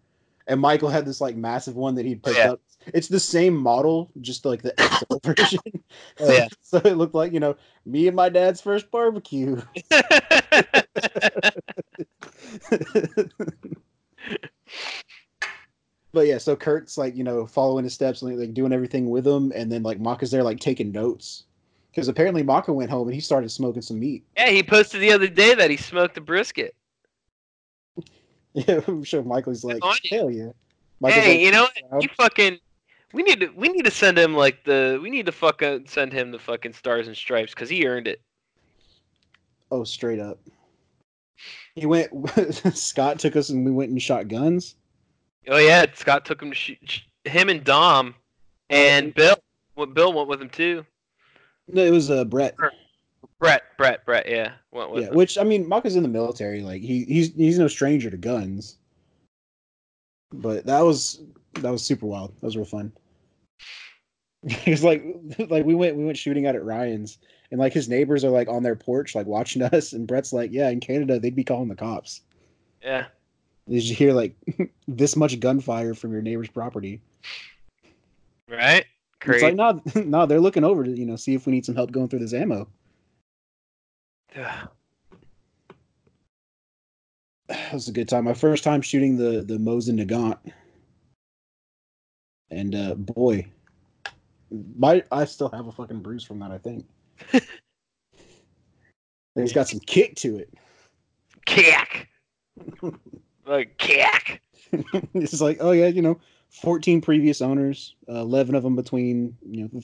[0.47, 2.51] and Michael had this like massive one that he'd picked Yeah.
[2.53, 2.61] up.
[2.93, 5.59] It's the same model, just like the XL version.
[6.19, 6.47] Oh, yeah.
[6.61, 7.55] so it looked like you know
[7.85, 9.61] me and my dad's first barbecue.
[16.13, 19.27] but yeah, so Kurt's like you know following his steps and like doing everything with
[19.27, 21.45] him, and then like Maka's there like taking notes
[21.91, 24.23] because apparently Maka went home and he started smoking some meat.
[24.37, 26.75] yeah, he posted the other day that he smoked a brisket.
[28.53, 29.79] Yeah, I'm sure Michael's like
[30.09, 30.49] hell yeah.
[30.99, 32.03] Michael's hey, like, you know what?
[32.03, 32.57] You fucking.
[33.13, 35.79] We need to we need to send him like the we need to fucking uh,
[35.85, 38.21] send him the fucking stars and stripes because he earned it.
[39.69, 40.39] oh straight up.
[41.75, 42.09] He went.
[42.75, 44.75] Scott took us and we went and shot guns.
[45.47, 48.15] Oh yeah, Scott took him to shoot him and Dom,
[48.69, 49.35] and Bill.
[49.75, 50.85] What Bill went with him too.
[51.67, 52.55] No, it was uh, Brett.
[53.39, 54.27] Brett, Brett, Brett.
[54.27, 55.15] Yeah, went with Yeah, him.
[55.15, 56.61] which I mean, Maka's in the military.
[56.61, 58.77] Like he he's he's no stranger to guns.
[60.33, 61.21] But that was
[61.55, 62.33] that was super wild.
[62.35, 62.91] That was real fun.
[64.43, 65.03] It was like
[65.49, 67.17] like we went we went shooting out at Ryan's
[67.51, 70.51] and like his neighbors are like on their porch like watching us and Brett's like,
[70.53, 72.21] yeah, in Canada they'd be calling the cops.
[72.81, 73.07] Yeah.
[73.69, 74.35] Did you hear like
[74.87, 77.01] this much gunfire from your neighbor's property?
[78.47, 78.85] Right.
[79.25, 81.75] It's like no, no, they're looking over to you know see if we need some
[81.75, 82.67] help going through this ammo.
[84.35, 84.71] that
[87.73, 88.23] was a good time.
[88.23, 90.37] My first time shooting the the Mosin Nagant,
[92.49, 93.45] and uh, boy,
[94.77, 96.51] my I still have a fucking bruise from that.
[96.51, 96.85] I think
[99.35, 100.53] it's got some kick to it.
[101.45, 102.07] Kick.
[103.49, 104.41] Like kick.
[105.13, 106.19] it's like, oh yeah, you know,
[106.49, 109.81] fourteen previous owners, uh, eleven of them between you know,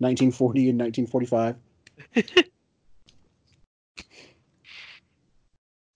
[0.00, 1.56] nineteen forty and nineteen forty five.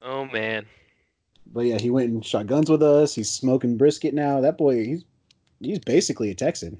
[0.05, 0.67] Oh man.
[1.47, 3.15] But yeah, he went and shot guns with us.
[3.15, 4.41] He's smoking brisket now.
[4.41, 5.05] That boy, he's
[5.61, 6.79] he's basically a Texan.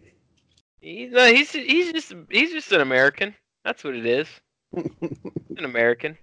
[0.81, 3.35] He's no, he's he's just he's just an American.
[3.65, 4.29] That's what it is.
[4.77, 6.19] an American.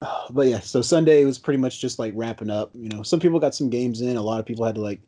[0.30, 2.70] but yeah, so Sunday was pretty much just like wrapping up.
[2.74, 4.16] You know, some people got some games in.
[4.16, 5.00] A lot of people had to like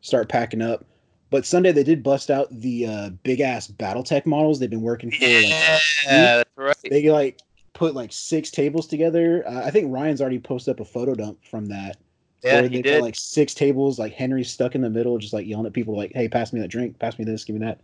[0.00, 0.84] start packing up.
[1.30, 5.10] But Sunday they did bust out the uh, big ass BattleTech models they've been working
[5.10, 5.24] for.
[5.24, 6.76] Like, Yeah, that's right.
[6.90, 7.40] they like
[7.72, 9.42] put like six tables together.
[9.46, 11.96] Uh, I think Ryan's already posted up a photo dump from that.
[12.42, 12.98] Yeah, he did.
[12.98, 15.96] Got, like six tables, like Henry's stuck in the middle, just like yelling at people,
[15.96, 17.80] like, "Hey, pass me that drink, pass me this, give me that."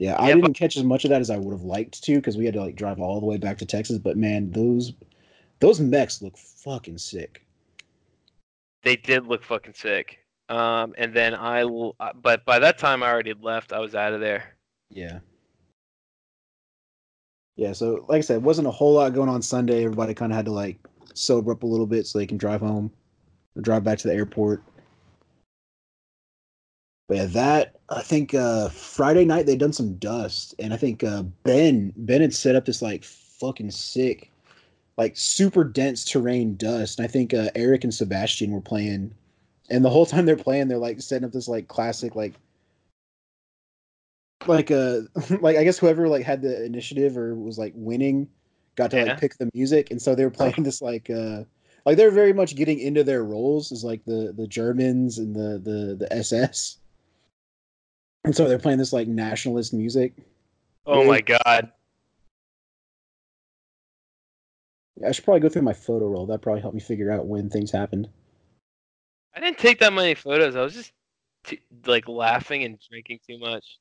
[0.00, 2.16] Yeah, I Yeah, didn't catch as much of that as I would have liked to
[2.16, 3.98] because we had to like drive all the way back to Texas.
[3.98, 4.94] But man, those
[5.60, 7.44] those mechs look fucking sick.
[8.82, 10.20] They did look fucking sick.
[10.48, 13.74] Um, and then I, l- but by that time I already left.
[13.74, 14.56] I was out of there.
[14.88, 15.18] Yeah.
[17.56, 19.84] Yeah, so like I said, wasn't a whole lot going on Sunday.
[19.84, 20.78] Everybody kind of had to like
[21.12, 22.90] sober up a little bit so they can drive home,
[23.54, 24.62] or drive back to the airport.
[27.10, 31.02] But yeah, that I think uh Friday night they done some dust, and I think
[31.02, 34.30] uh Ben Ben had set up this like fucking sick,
[34.96, 37.00] like super dense terrain dust.
[37.00, 39.12] And I think uh Eric and Sebastian were playing,
[39.70, 42.34] and the whole time they're playing, they're like setting up this like classic like
[44.46, 45.00] like uh
[45.40, 48.28] like I guess whoever like had the initiative or was like winning
[48.76, 49.04] got to Yeah.
[49.04, 51.44] like pick the music and so they were playing this like uh
[51.86, 55.58] like they're very much getting into their roles as like the the Germans and the
[55.58, 56.79] the the SS.
[58.24, 60.12] And so they're playing this like nationalist music.
[60.86, 61.08] Oh Yeah.
[61.08, 61.72] my god.
[65.06, 66.26] I should probably go through my photo roll.
[66.26, 68.08] That probably helped me figure out when things happened.
[69.34, 70.56] I didn't take that many photos.
[70.56, 70.92] I was just
[71.44, 73.78] t- like laughing and drinking too much.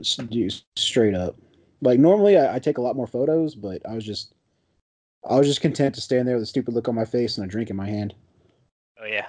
[0.00, 1.36] Just straight up.
[1.80, 4.34] Like normally I, I take a lot more photos, but I was just
[5.28, 7.46] I was just content to stand there with a stupid look on my face and
[7.46, 8.14] a drink in my hand.
[9.00, 9.28] Oh yeah.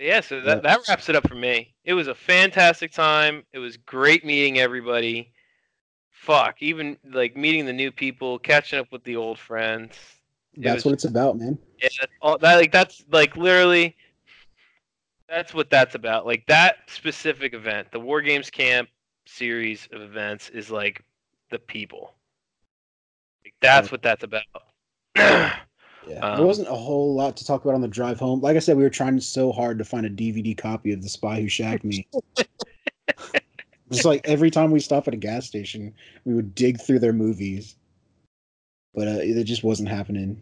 [0.00, 1.74] Yeah, so that that wraps it up for me.
[1.84, 3.44] It was a fantastic time.
[3.52, 5.30] It was great meeting everybody.
[6.10, 9.92] Fuck, even like meeting the new people, catching up with the old friends.
[10.56, 11.58] That's was- what it's about, man.
[11.82, 13.94] Yeah, that's all that like that's like literally
[15.28, 16.24] that's what that's about.
[16.24, 18.88] Like that specific event, the War Games Camp
[19.26, 21.04] series of events is like
[21.50, 22.14] the people.
[23.44, 24.44] Like, that's what that's about.
[26.06, 28.40] Yeah, Um, there wasn't a whole lot to talk about on the drive home.
[28.40, 31.08] Like I said, we were trying so hard to find a DVD copy of The
[31.08, 32.06] Spy Who Shagged Me.
[33.90, 35.92] It's like every time we stop at a gas station,
[36.24, 37.74] we would dig through their movies,
[38.94, 40.40] but uh, it just wasn't happening.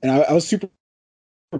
[0.00, 0.70] And I, I was super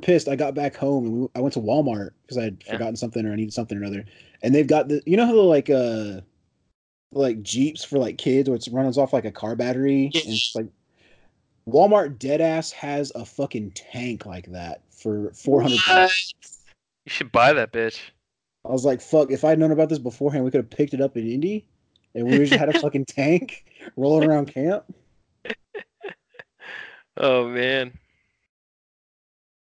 [0.00, 0.28] pissed.
[0.28, 2.72] I got back home and we, I went to Walmart because I had Yeah.
[2.72, 4.04] forgotten something or I needed something or another.
[4.42, 6.20] And they've got the, you know how the like uh,
[7.12, 10.16] like Jeeps for like kids, where it's runs off like a car battery.
[10.22, 10.66] And it's like
[11.68, 16.32] Walmart deadass has a fucking tank like that for four hundred bucks.
[17.04, 18.00] You should buy that bitch.
[18.64, 21.00] I was like, fuck, if I'd known about this beforehand, we could have picked it
[21.00, 21.66] up in Indy
[22.14, 23.64] and we just had a fucking tank
[23.96, 24.84] rolling around camp.
[27.20, 27.92] Oh man.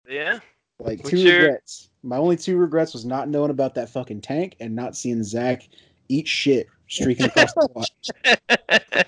[0.08, 0.40] Yeah.
[0.80, 1.90] Like What's two your- regrets.
[2.02, 5.68] My only two regrets was not knowing about that fucking tank and not seeing Zach
[6.08, 7.68] eat shit streaking across the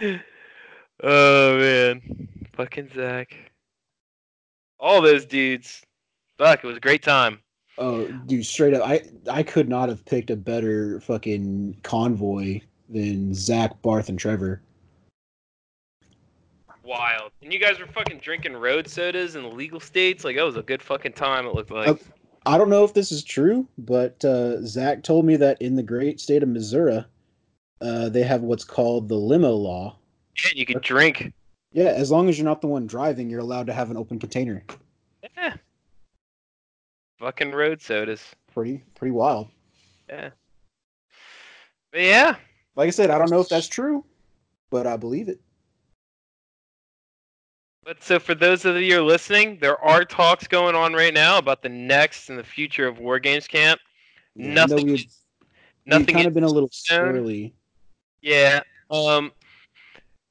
[0.00, 0.20] lot.
[1.02, 2.28] Oh man.
[2.54, 3.34] Fucking Zach.
[4.78, 5.82] All those dudes.
[6.38, 7.40] Fuck, it was a great time.
[7.78, 13.34] Oh, dude, straight up, I I could not have picked a better fucking convoy than
[13.34, 14.62] Zach, Barth, and Trevor.
[16.84, 17.30] Wild.
[17.42, 20.24] And you guys were fucking drinking road sodas in the legal states?
[20.24, 21.88] Like that was a good fucking time it looked like.
[21.88, 21.98] Oh.
[22.44, 25.82] I don't know if this is true, but uh, Zach told me that in the
[25.82, 27.04] great state of Missouri,
[27.80, 29.96] uh, they have what's called the limo law.
[30.54, 31.32] You could drink.
[31.72, 34.18] Yeah, as long as you're not the one driving, you're allowed to have an open
[34.18, 34.62] container.
[35.36, 35.54] Yeah.
[37.18, 38.22] Fucking road sodas.
[38.52, 39.48] Pretty, pretty wild.
[40.08, 40.30] Yeah.
[41.92, 42.36] But yeah.
[42.76, 44.04] Like I said, I don't know if that's true,
[44.70, 45.40] but I believe it.
[47.84, 51.38] But so for those of you are listening, there are talks going on right now
[51.38, 53.80] about the next and the future of War Games Camp.
[54.36, 54.86] Yeah, Nothing.
[54.86, 55.48] we've, is- we've
[55.86, 56.14] nothing.
[56.14, 57.52] kind of been a little surly.
[58.20, 58.60] Yeah.
[58.90, 59.32] Um,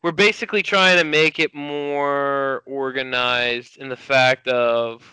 [0.03, 5.03] we're basically trying to make it more organized in the fact of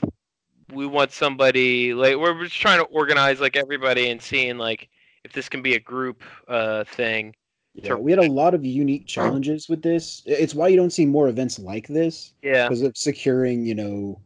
[0.73, 4.89] we want somebody like we're just trying to organize like everybody and seeing like
[5.25, 7.35] if this can be a group uh thing.
[7.75, 10.23] Yeah, we had a lot of unique challenges with this.
[10.27, 12.67] It's why you don't see more events like this Yeah.
[12.67, 14.21] because of securing, you know,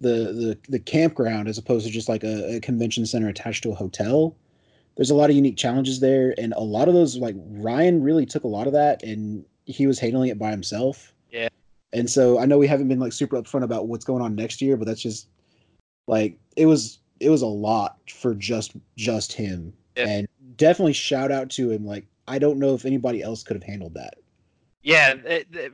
[0.00, 3.72] the the the campground as opposed to just like a, a convention center attached to
[3.72, 4.36] a hotel.
[4.96, 8.24] There's a lot of unique challenges there, and a lot of those like Ryan really
[8.24, 11.12] took a lot of that, and he was handling it by himself.
[11.30, 11.48] Yeah.
[11.92, 14.60] And so I know we haven't been like super upfront about what's going on next
[14.62, 15.28] year, but that's just
[16.06, 19.72] like it was it was a lot for just just him.
[19.96, 20.06] Yeah.
[20.08, 21.84] And definitely shout out to him.
[21.86, 24.14] Like I don't know if anybody else could have handled that.
[24.82, 25.14] Yeah.
[25.24, 25.72] it- it-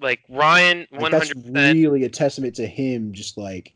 [0.00, 1.78] like Ryan, one that's hundred percent.
[1.78, 3.72] really a testament to him just like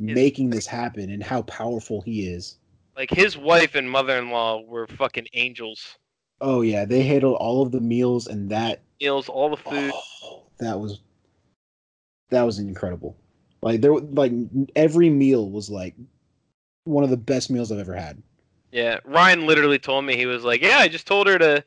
[0.00, 2.56] His- making this happen and how powerful he is.
[2.96, 5.96] Like his wife and mother-in-law were fucking angels.
[6.40, 9.92] Oh yeah, they handled all of the meals and that Meals, all the food.
[9.94, 11.00] oh, that was
[12.30, 13.16] that was incredible.
[13.62, 14.32] Like there like
[14.74, 15.94] every meal was like
[16.84, 18.22] one of the best meals I've ever had.
[18.72, 21.64] Yeah, Ryan literally told me he was like, "Yeah, I just told her to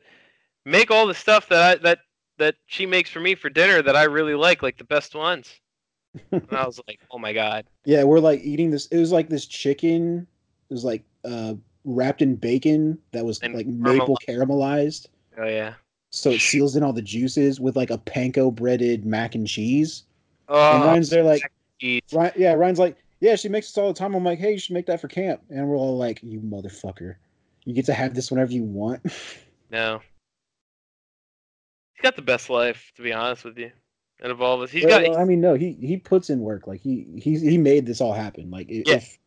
[0.64, 1.98] make all the stuff that I, that
[2.38, 5.52] that she makes for me for dinner that I really like, like the best ones."
[6.32, 9.28] and I was like, "Oh my god!" Yeah, we're like eating this it was like
[9.28, 10.26] this chicken
[10.70, 15.08] it was like uh wrapped in bacon that was And like maple caramelized.
[15.38, 15.74] Oh yeah.
[16.10, 20.04] So it seals in all the juices with like a panko breaded mac and cheese.
[20.48, 21.42] Oh, And Ryan's there like.
[22.12, 24.14] Ryan, yeah, Ryan's like, yeah, she makes this all the time.
[24.14, 25.42] I'm like, hey, you should make that for camp.
[25.50, 27.16] And we're all like, you motherfucker.
[27.64, 29.02] You get to have this whenever you want.
[29.70, 30.00] no.
[31.94, 33.70] He's got the best life, to be honest with you.
[34.22, 35.18] Out of all of us, he's Well, got.
[35.18, 36.66] I mean, no, he he puts in work.
[36.66, 38.50] Like he he he made this all happen.
[38.50, 38.82] Like Yeah.
[38.86, 39.18] if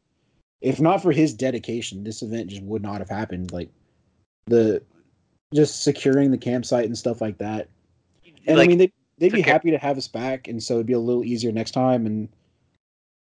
[0.61, 3.51] if not for his dedication, this event just would not have happened.
[3.51, 3.69] Like
[4.47, 4.81] the
[5.53, 7.69] just securing the campsite and stuff like that.
[8.47, 10.85] And like, I mean, they they'd be happy to have us back, and so it'd
[10.85, 12.05] be a little easier next time.
[12.05, 12.29] And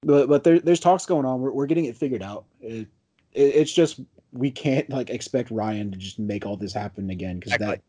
[0.02, 1.40] but but there, there's talks going on.
[1.40, 2.44] We're we're getting it figured out.
[2.60, 2.88] It,
[3.32, 4.00] it, it's just
[4.32, 7.80] we can't like expect Ryan to just make all this happen again because that,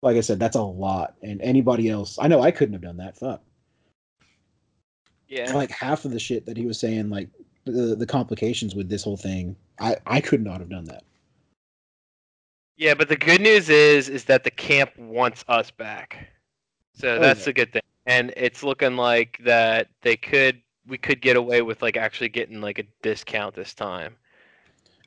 [0.00, 1.14] like I said, that's a lot.
[1.22, 3.16] And anybody else, I know I couldn't have done that.
[3.18, 3.42] Fuck.
[5.28, 5.52] yeah.
[5.52, 7.28] Like half of the shit that he was saying, like
[7.64, 11.04] the the complications with this whole thing, I I could not have done that.
[12.76, 16.28] Yeah, but the good news is is that the camp wants us back.
[16.94, 17.44] So Oh, that's yeah.
[17.46, 17.82] the good thing.
[18.06, 22.60] And it's looking like that they could we could get away with like actually getting
[22.60, 24.16] like a discount this time.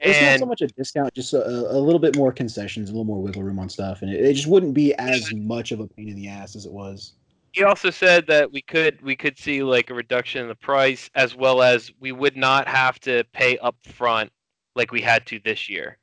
[0.02, 3.06] It's not so much a discount, just a, a little bit more concessions, a little
[3.06, 5.88] more wiggle room on stuff, and it, it just wouldn't be as much of a
[5.88, 7.14] pain in the ass as it was.
[7.56, 11.10] He also said that we could we could see like a reduction in the price
[11.16, 14.30] as well as we would not have to pay up front
[14.76, 15.98] like we had to this year.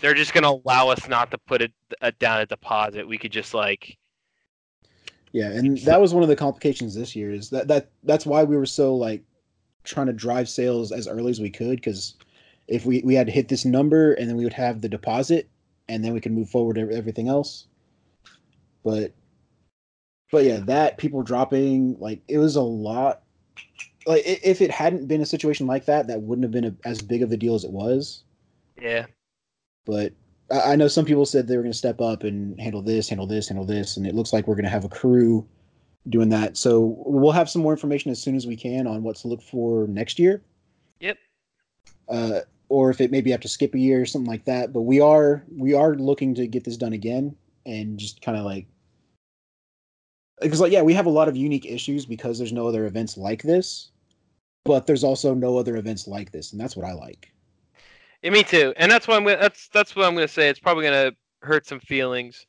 [0.00, 1.72] They're just going to allow us not to put it
[2.02, 3.08] a, down a deposit.
[3.08, 3.98] We could just like
[5.32, 7.32] Yeah, and that was one of the complications this year.
[7.32, 9.24] Is that that that's why we were so like
[9.82, 12.14] trying to drive sales as early as we could because
[12.68, 15.48] if we we had to hit this number and then we would have the deposit
[15.88, 17.66] and then we could move forward ev- everything else.
[18.84, 19.12] But
[20.30, 23.22] but yeah, that people dropping like it was a lot.
[24.06, 27.02] Like if it hadn't been a situation like that, that wouldn't have been a, as
[27.02, 28.22] big of a deal as it was.
[28.80, 29.06] yeah.
[29.84, 30.12] But
[30.50, 33.08] I, I know some people said they were going to step up and handle this,
[33.08, 35.46] handle this, handle this, and it looks like we're going to have a crew
[36.08, 36.56] doing that.
[36.56, 39.42] So we'll have some more information as soon as we can on what to look
[39.42, 40.42] for next year.
[41.00, 41.18] Yep.
[42.08, 44.72] Uh, or if it maybe have to skip a year or something like that.
[44.72, 48.44] But we are we are looking to get this done again and just kind of
[48.44, 48.66] like
[50.40, 53.16] because like yeah we have a lot of unique issues because there's no other events
[53.16, 53.90] like this,
[54.64, 57.32] but there's also no other events like this, and that's what I like.
[58.22, 58.74] Yeah, me too.
[58.76, 60.48] And that's what I'm gonna, that's that's what I'm to say.
[60.48, 62.46] It's probably to hurt some feelings.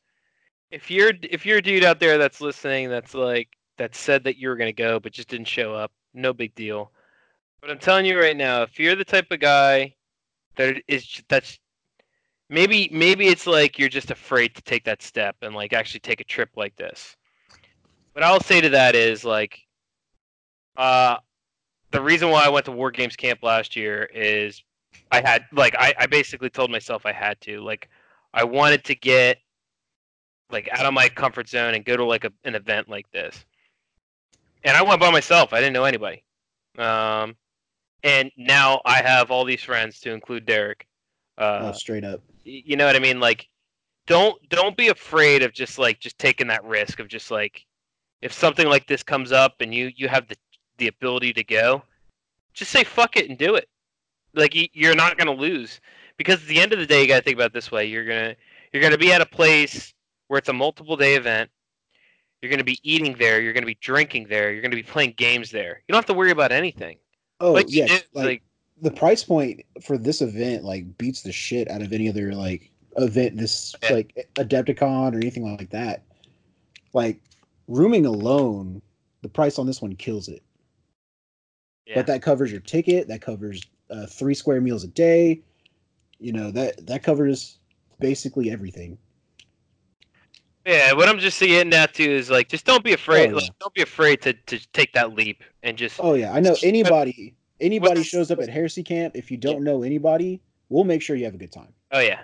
[0.70, 3.48] If you're if you're a dude out there that's listening that's like
[3.78, 6.92] that said that you were to go but just didn't show up, no big deal.
[7.60, 9.94] But I'm telling you right now, if you're the type of guy
[10.56, 11.58] that is that's
[12.50, 16.20] maybe maybe it's like you're just afraid to take that step and like actually take
[16.20, 17.16] a trip like this.
[18.18, 19.60] What I'll say to that is like
[20.76, 21.18] uh
[21.92, 24.60] the reason why I went to War Games camp last year is
[25.12, 27.88] I had like I, I basically told myself I had to like
[28.34, 29.38] I wanted to get
[30.50, 33.44] like out of my comfort zone and go to like a, an event like this.
[34.64, 35.52] And I went by myself.
[35.52, 36.24] I didn't know anybody.
[36.76, 37.36] Um,
[38.02, 40.88] and now I have all these friends to include Derek.
[41.38, 42.20] Uh, oh, straight up.
[42.42, 43.20] you know what I mean?
[43.20, 43.48] Like,
[44.08, 47.64] don't don't be afraid of just like just taking that risk of just like
[48.22, 50.36] if something like this comes up and you you have the
[50.78, 51.82] the ability to go,
[52.52, 53.68] just say fuck it and do it.
[54.34, 55.80] Like you, you're not gonna lose
[56.16, 58.04] because at the end of the day, you gotta think about it this way: you're
[58.04, 58.34] gonna
[58.72, 59.94] you're gonna be at a place
[60.28, 61.50] where it's a multiple day event.
[62.42, 63.40] You're gonna be eating there.
[63.40, 64.52] You're gonna be drinking there.
[64.52, 65.82] You're gonna be playing games there.
[65.88, 66.98] You don't have to worry about anything.
[67.40, 68.42] Oh Like yes, do, like, like
[68.80, 72.70] the price point for this event like beats the shit out of any other like
[72.96, 73.92] event this Yeah.
[73.92, 76.02] like Adepticon or anything like that.
[76.92, 77.20] Like
[77.68, 78.82] rooming alone,
[79.22, 80.42] the price on this one kills it.
[81.86, 81.94] yeah.
[81.94, 85.42] But that covers your ticket, that covers uh, three square meals a day.
[86.18, 87.58] You know that that covers
[88.00, 88.98] basically everything.
[90.66, 93.32] Yeah, what I'm just getting at too is like, just don't be afraid.
[93.32, 95.98] Oh, like, don't be afraid to, to take that leap and just.
[95.98, 99.16] Oh yeah, I know anybody anybody shows up at Heresy Camp.
[99.16, 101.72] If you don't know anybody, we'll make sure you have a good time.
[101.92, 102.20] Oh yeah,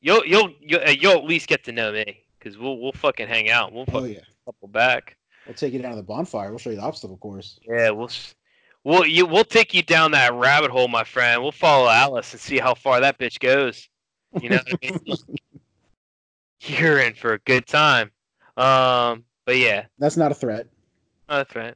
[0.00, 3.50] you'll you'll you'll, you'll at least get to know me because we'll we'll fucking hang
[3.50, 3.72] out.
[3.72, 5.16] We'll Oh yeah, couple back.
[5.46, 6.50] we'll take you down to the bonfire.
[6.50, 7.58] We'll show you the obstacle course.
[7.68, 8.10] Yeah, we'll
[8.84, 11.42] we'll you we'll take you down that rabbit hole, my friend.
[11.42, 13.88] We'll follow Alice and see how far that bitch goes.
[14.40, 15.16] You know what I mean?
[16.60, 18.10] You're in for a good time.
[18.56, 20.66] Um, but yeah, That's not a threat.
[21.28, 21.74] oh, that's right.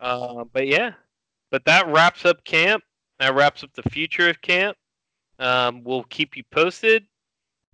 [0.00, 0.92] Um, but yeah,
[1.50, 2.84] but that wraps up camp.
[3.18, 4.76] That wraps up the future of camp.
[5.40, 7.04] Um, we'll keep you posted.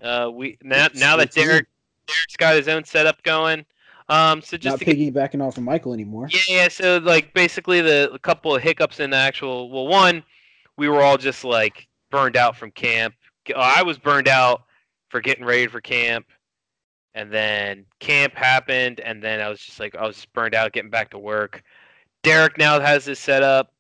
[0.01, 1.67] Uh, we now now that Derek
[2.07, 3.65] Derek's got his own setup going.
[4.09, 6.29] Um, so just not piggybacking off of Michael anymore.
[6.31, 6.69] yeah, yeah.
[6.69, 9.71] So like basically the a couple of hiccups in the actual.
[9.71, 10.23] Well, one,
[10.77, 13.15] we were all just like burned out from camp.
[13.57, 14.65] I was burned out
[15.09, 16.27] for getting ready for camp,
[17.15, 20.73] and then camp happened, and then I was just like I was just burned out
[20.73, 21.63] getting back to work.
[22.23, 23.73] Derek now has his setup.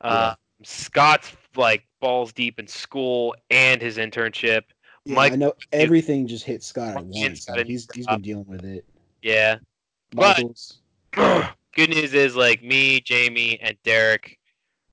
[0.00, 4.62] Uh, Scott's like balls deep in school and his internship.
[5.08, 7.48] Yeah, Mike- I know everything just hit Scott at once.
[7.48, 8.84] Like, he's he's been dealing with it.
[9.22, 9.56] Yeah.
[10.14, 10.42] But-
[11.74, 14.38] good news is like me, Jamie, and Derek,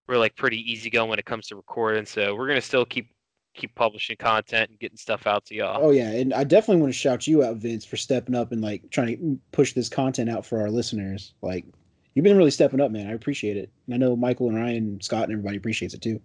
[0.08, 2.06] we're like pretty easygoing when it comes to recording.
[2.06, 3.10] So we're gonna still keep
[3.54, 5.84] keep publishing content and getting stuff out to y'all.
[5.84, 8.62] Oh yeah, and I definitely want to shout you out, Vince, for stepping up and
[8.62, 11.34] like trying to push this content out for our listeners.
[11.42, 11.66] Like
[12.14, 13.08] you've been really stepping up, man.
[13.08, 13.70] I appreciate it.
[13.88, 16.22] And I know Michael and Ryan, Scott, and everybody appreciates it too.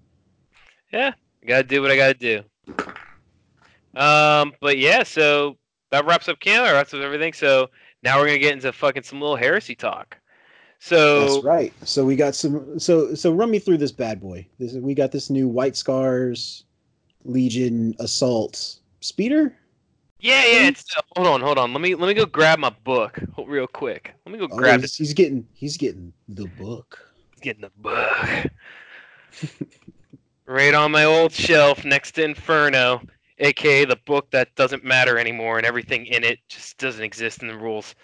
[0.92, 1.12] Yeah,
[1.42, 2.42] I gotta do what I gotta do.
[3.94, 5.56] Um, but yeah, so
[5.90, 6.38] that wraps up.
[6.44, 7.32] That wraps up everything.
[7.32, 7.70] So
[8.02, 10.16] now we're gonna get into fucking some little heresy talk.
[10.78, 11.72] So That's right.
[11.84, 12.78] So we got some.
[12.78, 14.46] So so run me through this bad boy.
[14.58, 16.64] This we got this new White Scars
[17.24, 19.54] Legion Assault Speeder.
[20.20, 20.68] yeah, yeah.
[20.68, 21.72] It's, uh, hold on, hold on.
[21.72, 24.14] Let me let me go grab my book real quick.
[24.24, 26.98] Let me go Oh, grab he's, he's getting he's getting the book.
[27.32, 28.46] He's getting the book.
[30.46, 33.02] right on my old shelf next to Inferno,
[33.40, 37.48] aka the book that doesn't matter anymore and everything in it just doesn't exist in
[37.48, 37.94] the rules.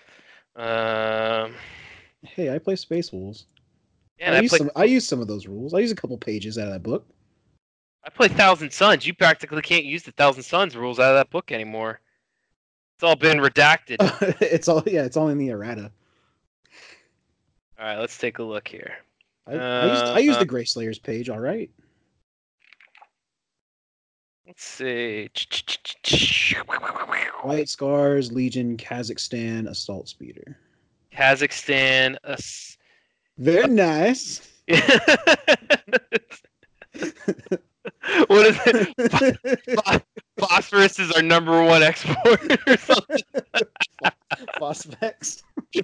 [0.57, 1.55] Um,
[2.23, 3.47] Hey, I play Space Wolves.
[4.19, 4.71] yeah, I, I, use play, some.
[4.77, 5.75] I use some of those rules.
[5.75, 7.07] I use a couple pages out of that book.
[8.05, 9.07] I play Thousand Suns.
[9.07, 12.01] You practically can't use the Thousand Suns rules out of that book anymore.
[12.97, 13.97] It's all been redacted.
[14.41, 15.05] it's all yeah.
[15.05, 15.91] It's all in the errata.
[17.79, 18.95] all right, let's take a look here.
[19.47, 21.29] I, I used I used Uh, the Gray Slayers page.
[21.29, 21.71] All right.
[24.47, 25.29] Let's see.
[27.43, 30.57] White Scars, Legion, Kazakhstan, Assault Speeder.
[31.13, 32.17] Kazakhstan.
[32.23, 32.77] Us-
[33.39, 34.49] Very nice.
[34.69, 34.81] what
[38.47, 40.03] is it?
[40.39, 43.19] Phosphorus is our number one export or something.
[44.61, 45.43] Phosphex.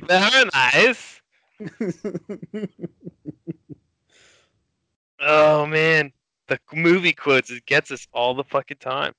[0.00, 1.22] Very nice.
[5.22, 6.12] Oh man,
[6.50, 9.14] the movie quotes it gets us all the fucking time.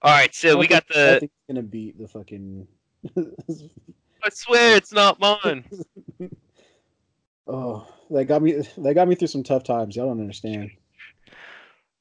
[0.00, 1.20] All right, so we got I the.
[1.20, 2.66] think it's gonna beat the fucking.
[3.18, 5.64] I swear it's not mine.
[7.46, 8.62] oh, that got me.
[8.78, 9.96] That got me through some tough times.
[9.96, 10.70] Y'all don't understand.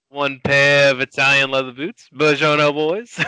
[0.10, 3.20] One pair of Italian leather boots, Bergiano boys.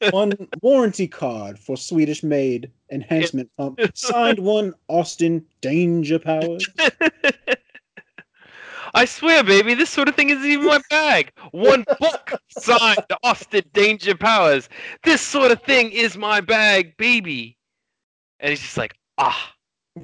[0.10, 3.80] One warranty card for Swedish made enhancement pump.
[3.94, 6.68] Signed one Austin Danger Powers.
[8.94, 11.32] I swear, baby, this sort of thing isn't even my bag.
[11.52, 14.68] One book signed Austin Danger Powers.
[15.04, 17.56] This sort of thing is my bag, baby.
[18.40, 19.54] And he's just like, ah.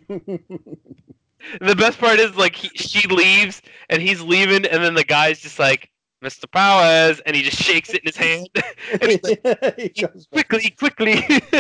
[0.09, 5.41] The best part is like he, she leaves and he's leaving, and then the guy's
[5.41, 5.91] just like,
[6.23, 6.51] Mr.
[6.51, 8.49] Powers, and he just shakes it in his hand.
[9.03, 9.89] like, He
[10.31, 11.25] quickly, quickly.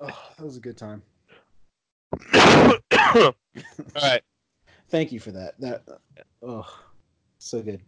[0.00, 1.02] oh, that was a good time.
[2.34, 3.32] All
[4.02, 4.22] right.
[4.88, 5.60] Thank you for that.
[5.60, 5.82] That
[6.42, 6.66] oh,
[7.38, 7.80] so good.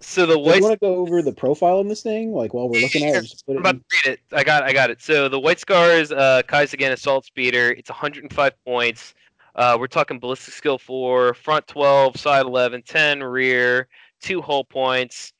[0.00, 2.68] So the Do you want to go over the profile on this thing, like while
[2.68, 3.22] we're looking at it?
[3.22, 4.20] Just put I'm it about in- to read it.
[4.32, 5.00] I got, I got it.
[5.00, 7.70] So the White Scars, uh, Kyzagan Assault Speeder.
[7.70, 9.14] It's 105 points.
[9.54, 13.88] Uh, we're talking ballistic skill four, front 12, side 11, 10, rear,
[14.20, 15.32] two hull points.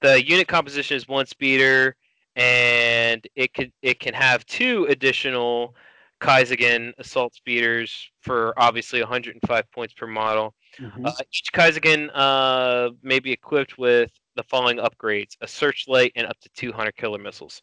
[0.00, 1.94] The unit composition is one speeder,
[2.34, 5.76] and it can it can have two additional
[6.22, 10.54] Kyzagan Assault Speeders for obviously 105 points per model.
[10.78, 11.06] Mhm.
[11.06, 16.38] Uh, each Kyzagan uh, may be equipped with the following upgrades: a searchlight and up
[16.40, 17.60] to two hunter killer missiles.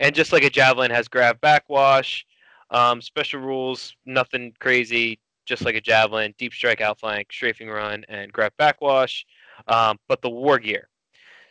[0.00, 2.26] And just like a javelin has grav backwash,
[2.70, 5.20] um, special rules, nothing crazy.
[5.44, 9.24] Just like a javelin, deep strike, outflank, strafing run, and grav backwash.
[9.68, 10.88] Um, but the war gear.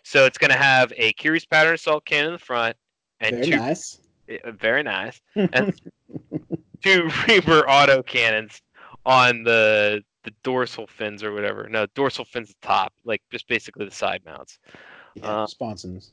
[0.04, 2.76] So it's going to have a Kheres pattern assault cannon in the front,
[3.20, 4.00] and Very two nice.
[4.46, 5.74] very nice, and
[6.84, 8.62] two Reaper auto cannons
[9.06, 11.68] on the the dorsal fins or whatever.
[11.70, 14.60] No, dorsal fins at the top, like just basically the side mounts.
[15.16, 16.12] Yeah, Uh, sponsons.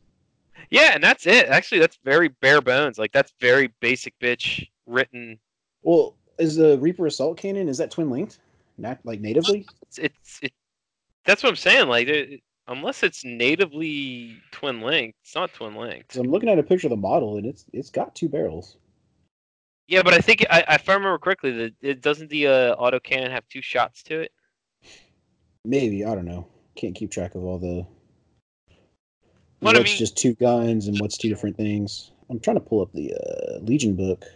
[0.71, 1.49] Yeah, and that's it.
[1.49, 2.99] Actually, that's very bare bones.
[2.99, 5.39] Like that's very basic bitch written.
[5.83, 8.39] Well, is the Reaper assault cannon is that twin linked?
[8.77, 9.67] Not like natively?
[9.83, 10.53] It's it's it.
[11.25, 11.89] That's what I'm saying.
[11.89, 16.13] Like it, unless it's natively twin linked, it's not twin linked.
[16.13, 18.77] So I'm looking at a picture of the model, and it's it's got two barrels.
[19.89, 23.01] Yeah, but I think I, if I remember correctly, the, it doesn't the uh, auto
[23.01, 24.33] cannon have two shots to it?
[25.65, 26.47] Maybe I don't know.
[26.77, 27.87] Can't keep track of all the.
[29.61, 32.11] What I what's mean- just two guns and what's two different things?
[32.31, 34.27] I'm trying to pull up the uh, Legion book.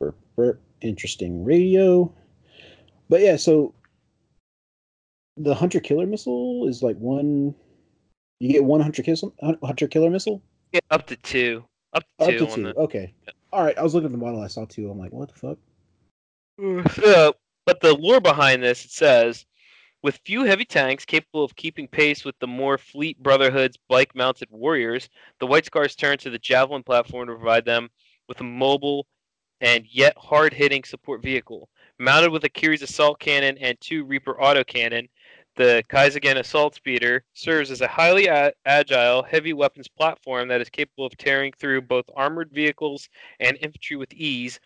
[0.00, 2.12] Burp, burp, interesting radio.
[3.08, 3.72] But yeah, so
[5.36, 7.54] the hunter killer missile is like one.
[8.40, 9.30] You get one hunter killer
[9.62, 10.42] hunter killer missile.
[10.72, 11.64] Yeah, up to two.
[11.94, 12.38] Up to Up two.
[12.38, 12.62] to two.
[12.64, 13.14] the- Okay.
[13.52, 13.76] All right.
[13.78, 14.40] I was looking at the model.
[14.42, 14.90] I saw two.
[14.90, 15.58] I'm like, what the fuck?
[16.94, 17.34] So,
[17.66, 19.44] but the lore behind this it says,
[20.02, 25.08] with few heavy tanks capable of keeping pace with the more fleet Brotherhood's bike-mounted warriors,
[25.40, 27.88] the White Scars turn to the Javelin platform to provide them
[28.28, 29.06] with a mobile
[29.60, 31.68] and yet hard-hitting support vehicle.
[31.98, 35.08] Mounted with a Kheres assault cannon and two Reaper autocannon,
[35.56, 40.68] the Kyzagan assault speeder serves as a highly a- agile, heavy weapons platform that is
[40.68, 43.08] capable of tearing through both armored vehicles
[43.40, 44.58] and infantry with ease,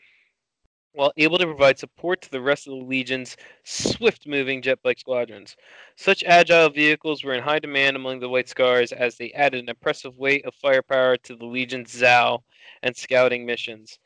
[0.92, 4.98] while able to provide support to the rest of the Legion's swift moving jet bike
[4.98, 5.56] squadrons.
[5.96, 9.68] Such agile vehicles were in high demand among the White Scars as they added an
[9.68, 12.42] impressive weight of firepower to the Legion's ZOW
[12.82, 13.98] and scouting missions.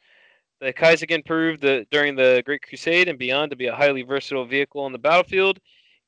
[0.60, 4.82] The Kyzagan proved during the Great Crusade and beyond to be a highly versatile vehicle
[4.82, 5.60] on the battlefield,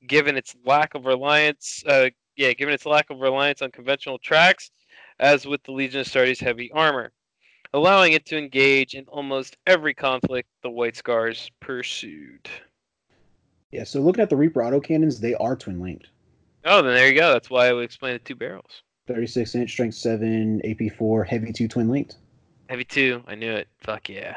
[0.07, 1.83] given its lack of reliance.
[1.87, 4.71] Uh, yeah, given its lack of reliance on conventional tracks,
[5.21, 7.13] as with the Legiones Astartes heavy armor.
[7.73, 12.49] allowing it to engage in almost every conflict the White Scars pursued.
[13.73, 16.09] Yeah, so looking at the Reaper autocannons, they are twin linked.
[16.65, 17.33] Oh, then there you go.
[17.33, 18.83] That's why I would explain the two barrels.
[19.09, 22.17] 36 inch, strength 7, AP4, heavy 2 twin linked.
[22.69, 23.23] Heavy two.
[23.27, 23.69] I knew it.
[23.81, 24.37] Fuck yeah.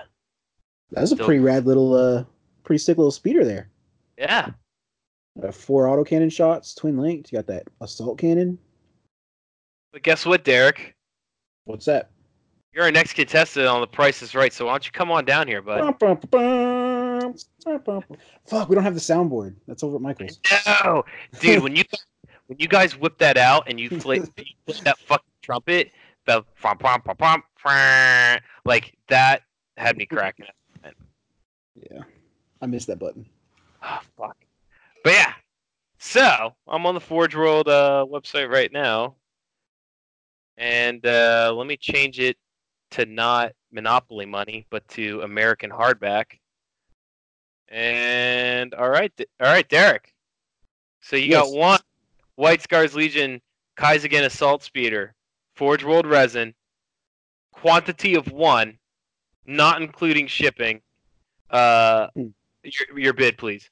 [0.91, 2.23] That was a pretty rad little, uh,
[2.63, 3.69] pretty sick little speeder there.
[4.17, 4.49] Yeah.
[5.41, 7.31] Uh, four autocannon shots, twin linked.
[7.31, 8.57] You got that assault cannon.
[9.91, 10.95] But guess what, Derek?
[11.65, 12.11] What's that?
[12.73, 15.25] You're our next contestant on The Price is Right, so why don't you come on
[15.25, 15.79] down here, bud?
[18.45, 19.55] Fuck, we don't have the soundboard.
[19.67, 20.39] That's over at Michael's.
[20.83, 21.03] No,
[21.39, 21.63] dude.
[21.63, 21.83] When you
[22.47, 25.91] when you guys whip that out and you play, you play that fucking trumpet,
[26.25, 26.45] the
[28.65, 29.41] like that
[29.77, 30.93] had me cracking up.
[31.91, 32.03] Yeah,
[32.61, 33.25] I missed that button.
[33.83, 34.37] Oh, fuck.
[35.03, 35.33] But yeah,
[35.99, 39.15] so I'm on the Forge World uh, website right now,
[40.57, 42.37] and uh, let me change it
[42.91, 46.39] to not Monopoly money, but to American hardback.
[47.69, 50.13] And all right, D- all right, Derek.
[51.01, 51.79] So you got one
[52.35, 53.41] White Scars Legion
[53.77, 55.13] Kaizen Assault Speeder,
[55.55, 56.53] Forge World resin,
[57.53, 58.77] quantity of one,
[59.45, 60.81] not including shipping.
[61.49, 62.27] Uh, Hmm.
[62.63, 63.69] your, your bid, please.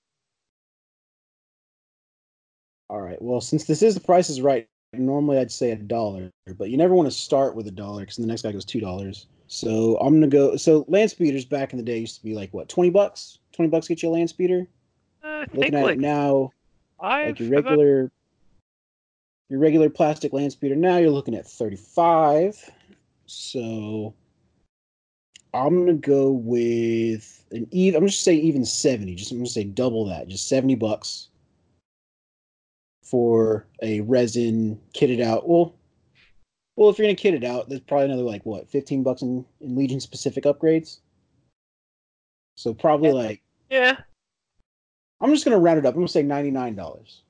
[2.90, 3.20] All right.
[3.22, 6.78] Well, since this is the price is right, normally I'd say a dollar, but you
[6.78, 9.28] never want to start with a dollar because the next guy goes two dollars.
[9.48, 10.56] So I'm gonna go.
[10.56, 13.40] So land speeders back in the day used to be like what, twenty bucks?
[13.54, 14.68] Twenty bucks get you a land speeder.
[15.24, 16.52] Uh, Looking at like it now,
[17.00, 17.28] five.
[17.28, 18.12] like your regular,
[19.50, 20.76] your regular plastic land speeder.
[20.76, 22.72] Now you're looking at thirty-five.
[23.26, 24.14] So
[25.54, 28.02] I'm gonna go with an even.
[28.02, 29.16] I'm just say even seventy.
[29.16, 30.28] Just I'm gonna say double that.
[30.28, 31.30] Just seventy bucks
[33.06, 35.48] for a resin kitted out.
[35.48, 35.76] Well,
[36.76, 39.46] well, if you're gonna kit it out, there's probably another like what, fifteen bucks in,
[39.62, 41.00] in Legion specific upgrades.
[42.58, 43.98] So probably like Yeah,
[45.22, 45.94] I'm just gonna round it up.
[45.94, 47.22] I'm gonna say ninety nine dollars.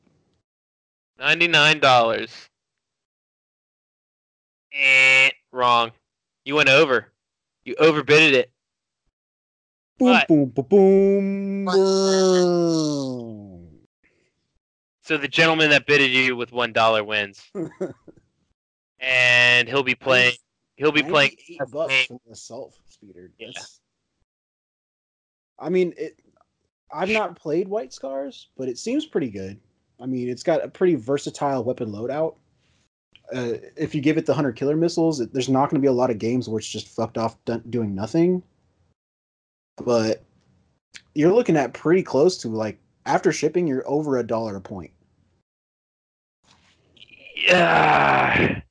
[1.20, 2.32] ninety nine dollars.
[4.74, 5.92] Eh, wrong.
[6.44, 7.12] You went over.
[7.64, 8.52] You overbidded it.
[9.98, 10.28] Boom, What?
[10.28, 13.45] boom, boom, boom, boom.
[15.06, 17.40] So the gentleman that bidded you with one dollar wins,
[19.00, 20.34] and he'll be playing.
[20.78, 21.38] He'll be playing.
[21.48, 23.32] 98 bucks for the assault speeder.
[23.38, 23.48] Yeah.
[23.50, 23.80] That's-
[25.60, 26.20] I mean, it.
[26.92, 29.60] I've not played White Scars, but it seems pretty good.
[30.02, 32.36] I mean, it's got a pretty versatile weapon loadout.
[33.32, 35.88] Uh, if you give it the hunter killer missiles, it, there's not going to be
[35.88, 38.42] a lot of games where it's just fucked off done, doing nothing.
[39.78, 40.24] But
[41.14, 44.92] you're looking at pretty close to like after shipping, you're over a dollar a point.
[47.46, 48.62] Yeah.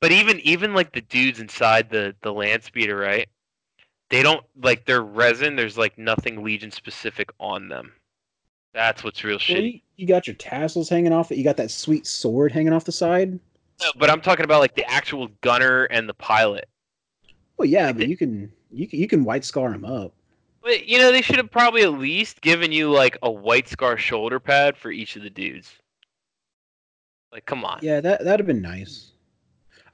[0.00, 3.28] But even even like the dudes inside the the land speeder, right?
[4.10, 5.56] They don't like their resin.
[5.56, 7.92] There's like nothing Legion specific on them.
[8.74, 9.74] That's what's real Well, shitty.
[9.74, 11.38] you, you got your tassels hanging off it.
[11.38, 13.38] You got that sweet sword hanging off the side.
[13.80, 16.68] No, but I'm talking about like the actual gunner and the pilot.
[17.56, 20.12] Well, yeah, but you can you can you can white scar them up.
[20.62, 23.96] But you know they should have probably at least given you like a white scar
[23.96, 25.72] shoulder pad for each of the dudes.
[27.34, 27.80] Like, come on.
[27.82, 29.10] Yeah, that that'd have been nice.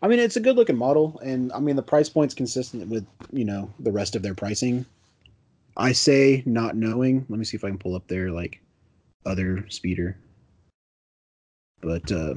[0.03, 3.07] I mean, it's a good looking model, and I mean the price point's consistent with
[3.33, 4.85] you know the rest of their pricing.
[5.75, 7.25] I say not knowing.
[7.31, 8.61] Let me see if I can pull up their like
[9.25, 10.19] other speeder.
[11.81, 12.35] But uh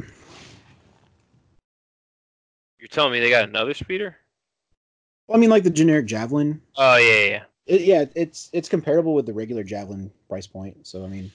[2.80, 4.16] You're telling me they got another speeder?
[5.28, 6.62] Well, I mean, like the generic javelin.
[6.78, 7.44] Oh yeah, yeah.
[7.66, 10.88] It, yeah, it's it's comparable with the regular javelin price point.
[10.88, 11.30] So I mean,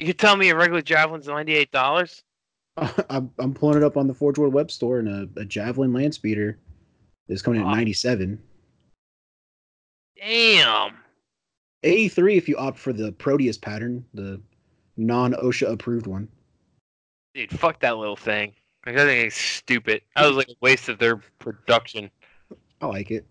[0.00, 2.22] You could tell me a regular javelin's ninety eight dollars.
[3.10, 5.92] I'm I'm pulling it up on the Forge World web store, and a, a javelin
[5.92, 6.58] land speeder
[7.28, 7.70] is coming Wow.
[7.70, 8.42] at 97.
[10.16, 10.96] Damn.
[11.82, 14.40] 83 if you opt for the Proteus pattern, the
[14.96, 16.28] non OSHA approved one.
[17.34, 18.52] Dude, fuck that little thing.
[18.86, 20.02] Like, that thing is stupid.
[20.16, 22.10] That was like a waste of their production.
[22.80, 23.26] I like it.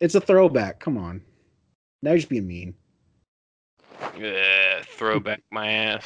[0.00, 0.80] It's a throwback.
[0.80, 1.20] Come on.
[2.02, 2.74] Now you're just being mean.
[4.00, 6.04] Ugh, throwback my ass.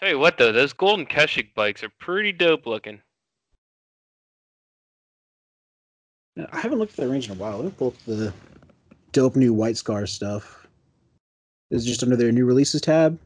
[0.00, 3.00] Tell you what though, those golden Keshig bikes are pretty dope looking.
[6.36, 7.56] Now, I haven't looked at the range in a while.
[7.56, 8.32] Let me pull up the
[9.12, 10.66] dope new White Scar stuff.
[11.70, 13.18] Is just under their new releases tab.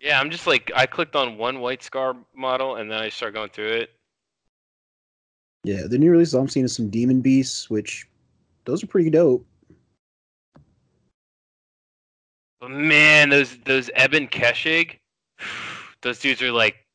[0.00, 3.34] Yeah, I'm just like I clicked on one white scar model and then I start
[3.34, 3.90] going through it.
[5.64, 8.06] Yeah, the new releases I'm seeing is some Demon Beasts, which
[8.64, 9.44] those are pretty dope.
[12.60, 14.98] But man, those those Ebon Keshig,
[16.02, 16.86] those dudes are like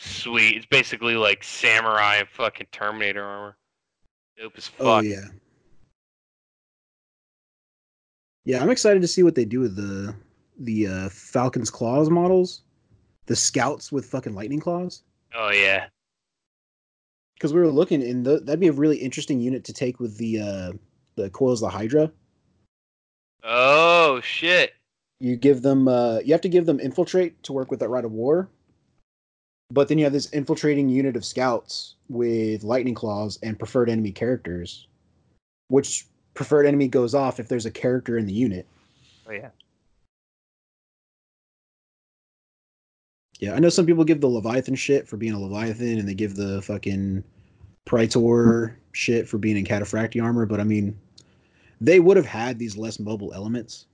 [0.00, 0.56] Sweet.
[0.56, 3.56] It's basically like samurai fucking Terminator armor.
[4.38, 4.86] Dope as fuck.
[4.86, 5.24] Oh yeah.
[8.44, 10.14] Yeah, I'm excited to see what they do with the
[10.60, 12.62] the uh, Falcon's claws models,
[13.26, 15.02] the scouts with fucking lightning claws.
[15.34, 15.88] Oh yeah.
[17.34, 20.40] Because we were looking, and that'd be a really interesting unit to take with the
[20.40, 20.72] uh,
[21.16, 22.12] the coils, the Hydra.
[23.42, 24.74] Oh shit.
[25.20, 28.04] You give them, uh, you have to give them infiltrate to work with that rite
[28.04, 28.48] of war.
[29.70, 34.12] But then you have this infiltrating unit of scouts with lightning claws and preferred enemy
[34.12, 34.86] characters,
[35.68, 38.66] which preferred enemy goes off if there's a character in the unit.
[39.28, 39.50] Oh yeah.
[43.40, 46.14] Yeah, I know some people give the Leviathan shit for being a Leviathan, and they
[46.14, 47.22] give the fucking
[47.86, 50.98] Praetor shit for being in Cataphracti armor, but I mean,
[51.80, 53.86] they would have had these less mobile elements.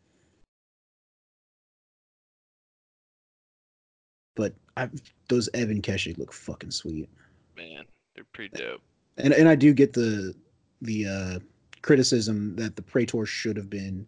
[4.35, 4.89] But I,
[5.29, 7.09] those Ebon Keshig look fucking sweet,
[7.57, 8.81] Man, they're pretty dope.
[9.19, 10.35] and and I do get the
[10.83, 11.39] the uh,
[11.83, 14.05] criticism that the Praetor should have been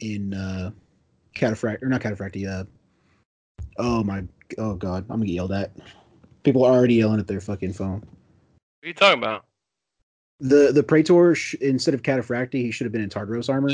[0.00, 0.70] in uh,
[1.34, 2.48] Cataphract or not Cataphracti.
[2.48, 2.64] Uh,
[3.78, 4.24] oh my,
[4.58, 5.72] oh god, I'm gonna get yelled at.
[6.44, 8.00] People are already yelling at their fucking phone.
[8.00, 9.44] What are you talking about?
[10.38, 13.70] The the Praetor sh- instead of Cataphracti, he should have been in Tartaros armor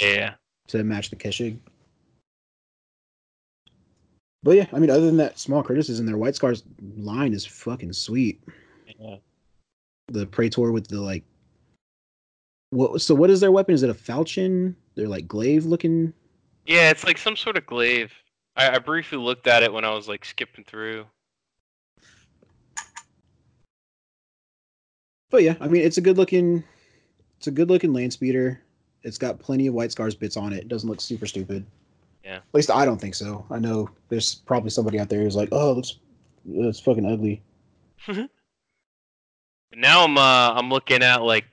[0.00, 0.34] Yeah.
[0.68, 1.58] to match the Keshig.
[4.48, 6.62] But yeah, I mean, other than that small criticism, their White Scars
[6.96, 8.42] line is fucking sweet.
[8.98, 9.16] Yeah.
[10.06, 11.22] The Praetor with the like,
[12.70, 13.02] what?
[13.02, 13.74] So what is their weapon?
[13.74, 14.74] Is it a falchion?
[14.94, 16.14] They're like glaive looking.
[16.64, 18.10] Yeah, it's like some sort of glaive.
[18.56, 21.04] I, I briefly looked at it when I was like skipping through.
[25.28, 26.64] But yeah, I mean, it's a good looking,
[27.36, 28.62] it's a good looking land speeder.
[29.02, 30.60] It's got plenty of White Scars bits on it.
[30.60, 31.66] It doesn't look super stupid.
[32.28, 32.36] Yeah.
[32.36, 33.46] At least I don't think so.
[33.50, 35.82] I know there's probably somebody out there who's like, oh,
[36.46, 37.42] it's fucking ugly.
[39.76, 41.44] Now I'm uh I'm looking at like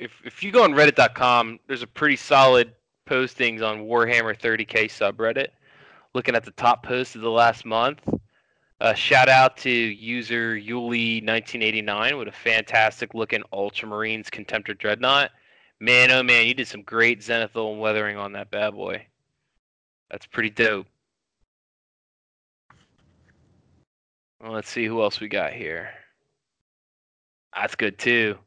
[0.00, 2.72] if if you go on reddit.com, there's a pretty solid
[3.08, 5.48] postings on Warhammer 30k subreddit.
[6.12, 8.00] Looking at the top posts of the last month.
[8.80, 15.30] Uh, shout out to user Yuli1989 with a fantastic looking Ultramarines Contemptor Dreadnought.
[15.78, 19.06] Man, oh man, you did some great Zenithal weathering on that bad boy.
[20.10, 20.86] That's pretty dope.
[24.40, 25.90] Well, let's see who else we got here.
[27.54, 28.38] That's good too.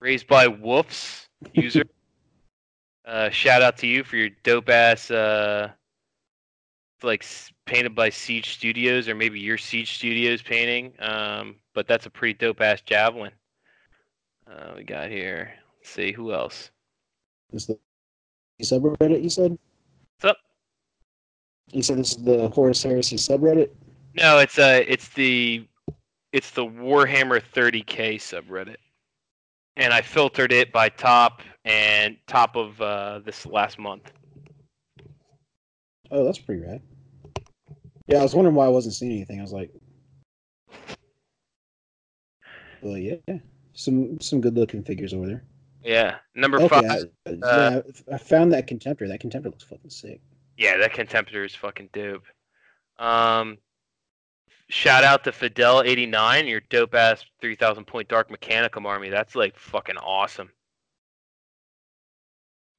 [0.00, 1.84] Raised by Woofs user.
[3.06, 5.70] uh, shout out to you for your dope ass uh,
[7.02, 7.24] like
[7.66, 10.92] painted by Siege Studios or maybe your Siege Studios painting.
[10.98, 13.32] Um, but that's a pretty dope ass javelin.
[14.50, 15.52] Uh, we got here.
[15.78, 16.70] Let's see who else.
[17.52, 17.78] Is the
[18.64, 19.58] subreddit you said?
[20.20, 20.38] What's up?
[21.72, 23.70] You said this is the Horus Heresy subreddit?
[24.14, 25.66] No, it's uh it's the
[26.32, 28.76] it's the Warhammer 30k subreddit.
[29.76, 34.12] And I filtered it by top and top of uh, this last month.
[36.10, 36.82] Oh, that's pretty rad.
[38.06, 39.38] Yeah, I was wondering why I wasn't seeing anything.
[39.38, 39.70] I was like,
[42.82, 43.16] well, yeah,
[43.72, 45.44] some some good looking figures over there.
[45.82, 47.04] Yeah, number Okay, five.
[47.26, 49.08] I, uh, yeah, I found that contemptor.
[49.08, 50.20] That contemptor looks fucking sick.
[50.56, 52.24] Yeah, that contemptor is fucking dope.
[52.98, 53.56] Um,
[54.68, 59.08] shout out to Fidel eighty nine, your dope ass three thousand point Dark Mechanicum army.
[59.08, 60.50] That's like fucking awesome.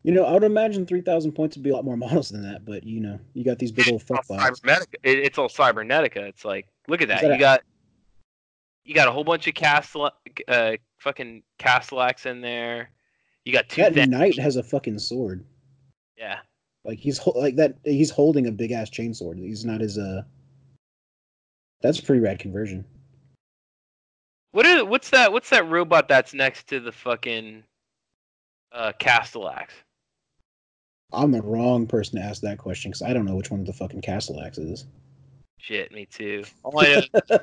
[0.03, 2.43] You know, I would imagine three thousand points would be a lot more models than
[2.43, 4.61] that, but you know, you got these big old fuck bots.
[5.03, 6.17] it's all cybernetica.
[6.17, 7.21] It's like look at that.
[7.21, 7.61] that You a- got
[8.83, 10.11] you got a whole bunch of castle
[10.47, 10.71] uh
[11.01, 12.89] fucking Castellax in there.
[13.45, 14.07] You got two That things.
[14.09, 15.43] knight has a fucking sword.
[16.17, 16.39] Yeah.
[16.85, 17.75] Like he's like that.
[17.83, 19.38] He's holding a big ass chainsword.
[19.38, 20.21] He's not as uh.
[21.81, 22.85] That's a pretty rad conversion.
[24.51, 27.63] What is what's that what's that robot that's next to the fucking
[28.71, 29.69] uh Castellax?
[31.13, 33.65] I'm the wrong person to ask that question because I don't know which one of
[33.65, 34.85] the fucking Castellax is.
[35.57, 36.43] Shit, me too.
[36.63, 37.39] All I know,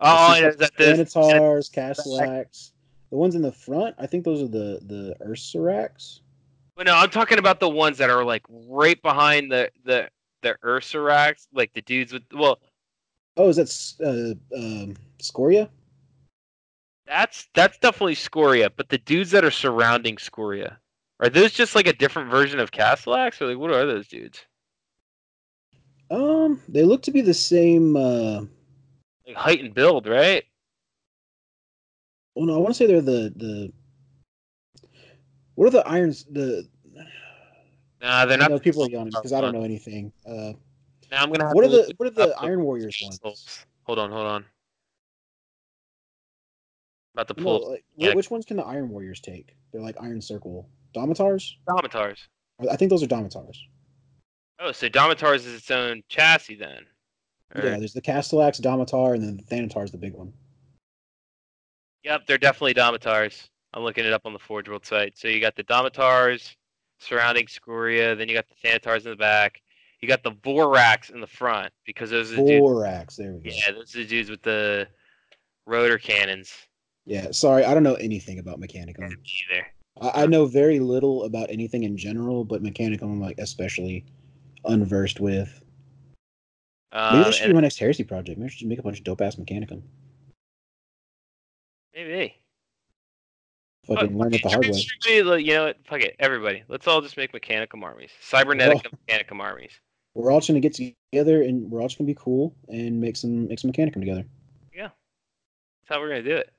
[0.00, 2.72] all yeah, that this Minotaurs, Castellax.
[3.10, 6.20] The ones in the front, I think those are the the Ursarax.
[6.76, 10.08] No, I'm talking about the ones that are like right behind the the
[10.42, 12.24] the Ursarax, like the dudes with.
[12.32, 12.58] Well,
[13.36, 15.68] Oh, is that uh, um, Scoria?
[17.06, 20.78] that's that's definitely Scoria, but the dudes that are surrounding Scoria
[21.20, 24.44] are those just like a different version of Castellax, or like what are those dudes?
[26.10, 27.96] Um, they look to be the same.
[27.96, 28.42] Uh,
[29.26, 30.44] Like height and build, right?
[32.34, 33.72] well, no, I want to say they're the the.
[35.54, 36.24] What are the irons?
[36.30, 36.68] The
[38.02, 38.50] Nah, they're not.
[38.50, 40.12] know people are yawning because I don't know anything.
[40.26, 40.52] Uh,
[41.10, 43.64] Now I'm gonna have What are to look the what are the Iron Warriors ones?
[43.84, 44.44] Hold on, hold on.
[47.14, 48.14] About No, pull like, yeah.
[48.14, 49.56] which ones can the Iron Warriors take?
[49.72, 50.68] They're like Iron Circle.
[50.92, 51.56] Domitars?
[51.66, 52.28] Domitars.
[52.70, 53.56] I think those are Domitars.
[54.58, 56.84] Oh, so Domitars is its own chassis then.
[57.54, 60.32] Yeah, there's the Castellax, Domitar, and then the Thanatar's the big one.
[62.02, 63.48] Yep, they're definitely Domitars.
[63.72, 65.16] I'm looking it up on the Forge World site.
[65.16, 66.56] So you got the Domitars
[66.98, 69.62] surrounding Scoria, then you got the Thanatars in the back.
[70.00, 72.60] You got the Vorax in the front because those are the dudes.
[72.60, 73.56] Borax, there we go.
[73.56, 74.86] Yeah, those are the dudes with the
[75.66, 76.52] rotor cannons.
[77.06, 79.10] Yeah, sorry, I don't know anything about Mechanicum.
[79.10, 79.66] Either.
[80.00, 84.04] I, I know very little about anything in general, but Mechanicum I'm like especially
[84.66, 85.62] unversed with.
[86.94, 88.38] Maybe Um, that should be my next heresy project.
[88.38, 89.82] Maybe I should make a bunch of dope ass Mechanicum.
[91.92, 92.36] maybe.
[93.86, 94.86] Fucking learn it the hard way.
[95.06, 95.24] You
[95.54, 95.76] know what?
[95.86, 96.62] Fuck it, everybody.
[96.68, 98.10] Let's all just make Mechanicum armies.
[98.22, 99.72] Cybernetic Mechanicum armies.
[100.14, 103.16] We're all just gonna get together and we're all just gonna be cool and make
[103.16, 104.24] some make some Mechanicum together.
[104.72, 104.88] Yeah.
[105.82, 106.52] That's how we're gonna do it.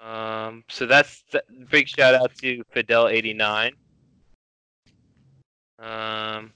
[0.00, 3.72] Um, so that's th- big shout out to Fidel89.
[5.78, 6.52] Um,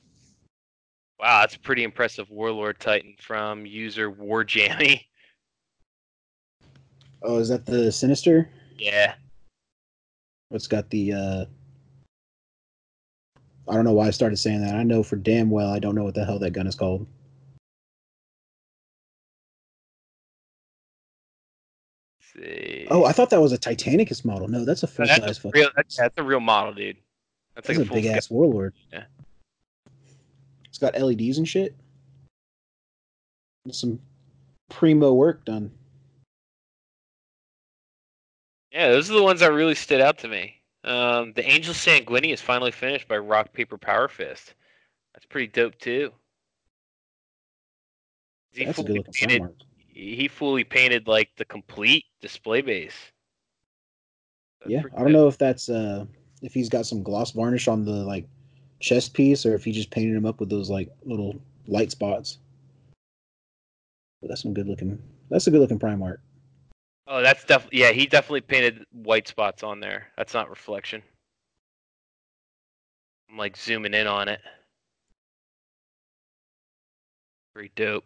[1.21, 5.05] wow, that's a pretty impressive Warlord Titan from user Warjammy.
[7.23, 8.49] Oh, is that the Sinister?
[8.79, 9.15] Yeah,
[10.51, 11.45] It's got the uh
[13.69, 14.75] I don't know why I started saying that.
[14.75, 17.07] I know for damn well I don't know what the hell that gun is called.
[22.35, 22.87] Let's see.
[22.91, 24.49] Oh, I thought that was a Titanicus model.
[24.49, 26.97] No, that's a full that's, size real, that's, that's a real model, dude.
[27.55, 28.73] That's that's like a a, big ass warlord.
[28.91, 29.05] Yeah.
[30.81, 31.75] Got LEDs and shit.
[33.71, 34.01] Some
[34.71, 35.71] primo work done.
[38.73, 40.55] Yeah, those are the ones that really stood out to me.
[40.85, 44.55] Um, the Angel Sanguini is finally finished by Rock Paper Power Fist.
[45.13, 46.13] That's pretty dope too.
[48.53, 49.43] He That's fully painted.
[49.77, 52.95] He fully painted like the complete display base.
[54.61, 55.13] That's Yeah, I don't dope.
[55.13, 56.07] know if that's uh
[56.43, 58.27] if he's got some gloss varnish on the like
[58.81, 62.39] chest piece or if he just painted him up with those like little light spots.
[64.21, 65.01] But that's some good looking.
[65.31, 66.21] That's a good looking prime art.
[67.07, 67.93] Oh, that's definitely yeah.
[67.93, 70.09] He definitely painted white spots on there.
[70.17, 71.03] That's not reflection.
[73.31, 74.41] I'm like zooming in on it.
[77.55, 78.05] Pretty dope.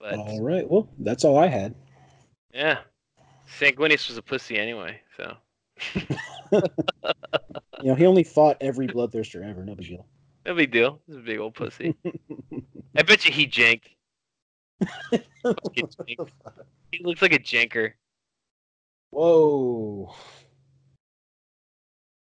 [0.00, 0.68] But All right.
[0.68, 1.74] Well, that's all I had.
[2.52, 2.78] yeah,
[3.58, 5.00] Sanguinius was a pussy anyway.
[5.16, 5.36] So
[7.82, 9.64] You know, he only fought every bloodthirster ever.
[9.64, 10.06] No big deal.
[10.46, 11.00] no big deal.
[11.06, 11.96] He's a big old pussy.
[12.96, 13.88] I bet you he janked.
[15.44, 16.28] Jank.
[16.92, 17.92] He looks like a janker.
[19.10, 20.14] Whoa.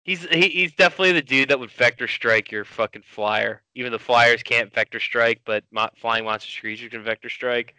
[0.04, 3.62] He's he, he's definitely the dude that would vector strike your fucking flyer.
[3.76, 7.76] Even the flyers can't vector strike, but mo- flying monster creatures can vector strike.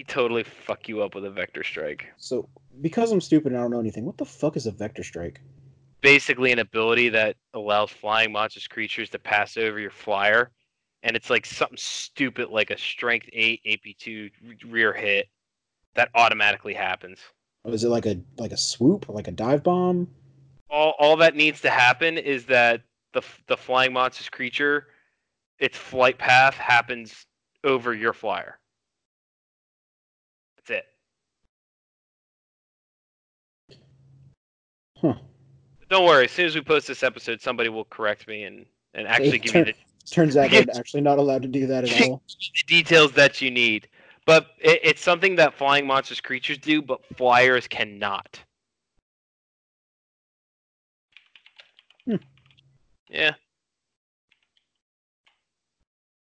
[0.00, 2.06] He totally fuck you up with a vector strike.
[2.16, 2.48] So,
[2.80, 5.42] because I'm stupid and I don't know anything, what the fuck is a vector strike?
[6.00, 10.52] Basically, an ability that allows flying monstrous creatures to pass over your flyer,
[11.02, 14.30] and it's like something stupid like a strength eight AP two
[14.66, 15.28] rear hit
[15.96, 17.18] that automatically happens.
[17.64, 20.08] Or is it like a like a swoop, like a dive bomb?
[20.70, 22.80] all all that needs to happen is that
[23.12, 24.86] the the flying monstrous creature,
[25.58, 27.26] its flight path happens
[27.64, 28.56] over your flyer.
[30.60, 30.86] That's it.
[35.00, 35.14] Huh.
[35.88, 36.26] Don't worry.
[36.26, 39.54] As soon as we post this episode, somebody will correct me and and actually give
[39.54, 39.74] you the,
[40.10, 42.22] Turns out they're actually not allowed to do that at all.
[42.26, 43.88] the details that you need.
[44.26, 48.40] But it, it's something that flying monstrous creatures do, but flyers cannot.
[52.06, 52.16] Hmm.
[53.08, 53.32] Yeah.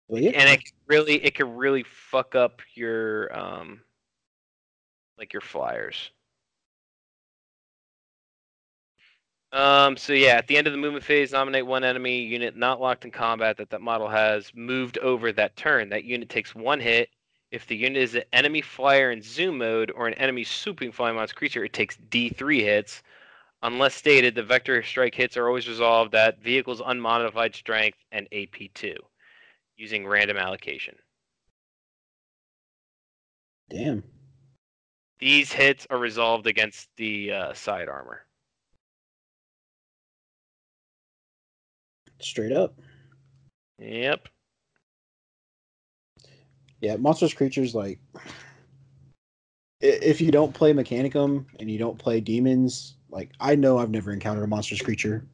[0.09, 0.31] Well, yeah.
[0.31, 3.81] and it can really it can really fuck up your um
[5.19, 6.11] like your flyers
[9.55, 12.81] um so yeah at the end of the movement phase nominate one enemy unit not
[12.81, 16.81] locked in combat that that model has moved over that turn that unit takes one
[16.81, 17.09] hit
[17.51, 21.15] if the unit is an enemy flyer in zoom mode or an enemy swooping flying
[21.15, 23.03] monster creature it takes d3 hits
[23.63, 28.97] unless stated the vector strike hits are always resolved at vehicle's unmodified strength and ap2
[29.77, 30.95] using random allocation.
[33.71, 34.05] Damn.
[35.19, 38.27] These hits are resolved against the uh, side armor.
[42.21, 42.79] Straight up.
[43.79, 44.29] Yep.
[46.81, 47.99] Yeah, monstrous creatures like
[49.81, 54.13] if you don't play Mechanicum and you don't play demons, like I know I've never
[54.13, 55.27] encountered a monstrous creature.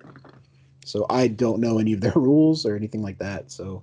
[0.85, 3.51] So I don't know any of their rules or anything like that.
[3.51, 3.83] So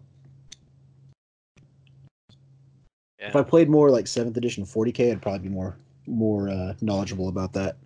[3.20, 3.30] Yeah.
[3.30, 7.30] if I played more like seventh edition 40k, I'd probably be more more uh, knowledgeable
[7.30, 7.78] about that.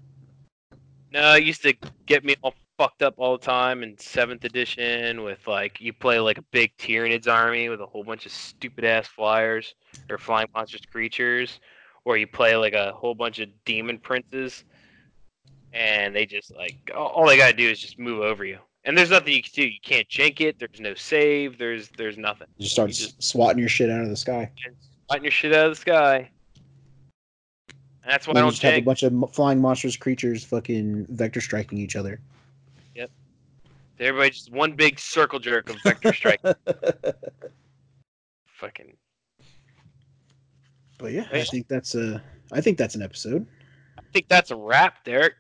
[1.12, 1.76] No, it used to
[2.06, 6.20] get me all fucked up all the time in seventh edition with like you play
[6.20, 9.76] like a big Tyranids army with a whole bunch of stupid ass flyers
[10.10, 11.60] or flying monstrous creatures,
[12.06, 14.64] or you play like a whole bunch of demon princes,
[15.74, 18.98] and they just like all all they gotta do is just move over you, and
[18.98, 19.68] there's nothing you can do.
[19.68, 20.58] You can't jank it.
[20.58, 21.60] There's no save.
[21.60, 22.48] There's there's nothing.
[22.58, 24.50] You just start You just- swatting your shit out of the sky.
[25.06, 26.32] Swatting your shit out of the sky.
[28.04, 31.06] And that's why And I don't just have a bunch of flying monstrous creatures, fucking
[31.12, 32.20] vector striking each other.
[34.02, 36.42] Everybody just one big circle jerk of vector strike.
[38.48, 38.98] Fucking
[40.98, 42.22] But yeah, I think that's a.
[42.52, 43.46] I think that's an episode.
[44.00, 45.34] I think that's a wrap, Derek.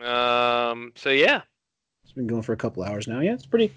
[0.00, 0.92] Um.
[0.94, 1.42] So yeah,
[2.04, 3.18] It's been going for a couple hours now.
[3.18, 3.74] Yeah, it's pretty,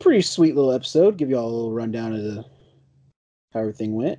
[0.00, 1.18] pretty sweet little episode.
[1.18, 2.44] Give you all a little rundown of the,
[3.52, 4.18] how everything went.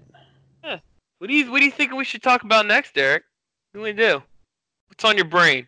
[0.63, 0.77] Yeah.
[1.17, 3.23] what do you what do you think we should talk about next, Derek?
[3.71, 4.21] What do we do?
[4.89, 5.65] What's on your brain?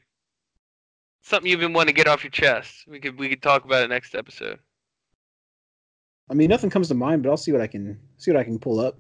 [1.22, 2.86] Something you've been wanting to get off your chest.
[2.88, 4.60] We could we could talk about it next episode.
[6.30, 8.44] I mean, nothing comes to mind, but I'll see what I can see what I
[8.44, 9.00] can pull up.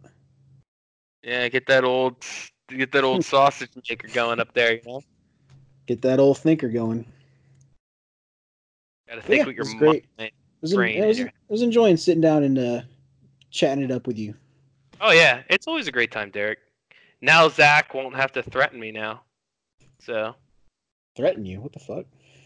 [1.23, 2.25] Yeah, get that old
[2.69, 4.73] get that old sausage maker going up there.
[4.73, 5.01] You know,
[5.85, 7.05] Get that old thinker going.
[9.07, 10.05] gotta think yeah, with your it's great.
[10.17, 10.31] mind.
[10.61, 11.19] Was, en- Brain I was.
[11.21, 12.81] I was enjoying sitting down and uh,
[13.49, 14.35] chatting it up with you.
[15.01, 16.59] Oh yeah, it's always a great time, Derek.
[17.21, 19.21] Now Zach won't have to threaten me now.
[19.99, 20.35] So
[21.19, 21.59] Threaten you?
[21.59, 22.05] What the fuck?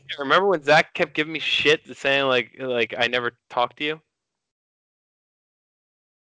[0.10, 3.84] Yeah, remember when Zach kept giving me shit, saying like like I never talked to
[3.84, 4.02] you.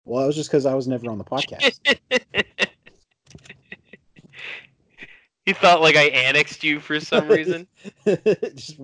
[0.05, 1.79] Well, it was just because I was never on the podcast.
[5.45, 7.67] he thought like I annexed you for some reason.
[8.05, 8.79] just,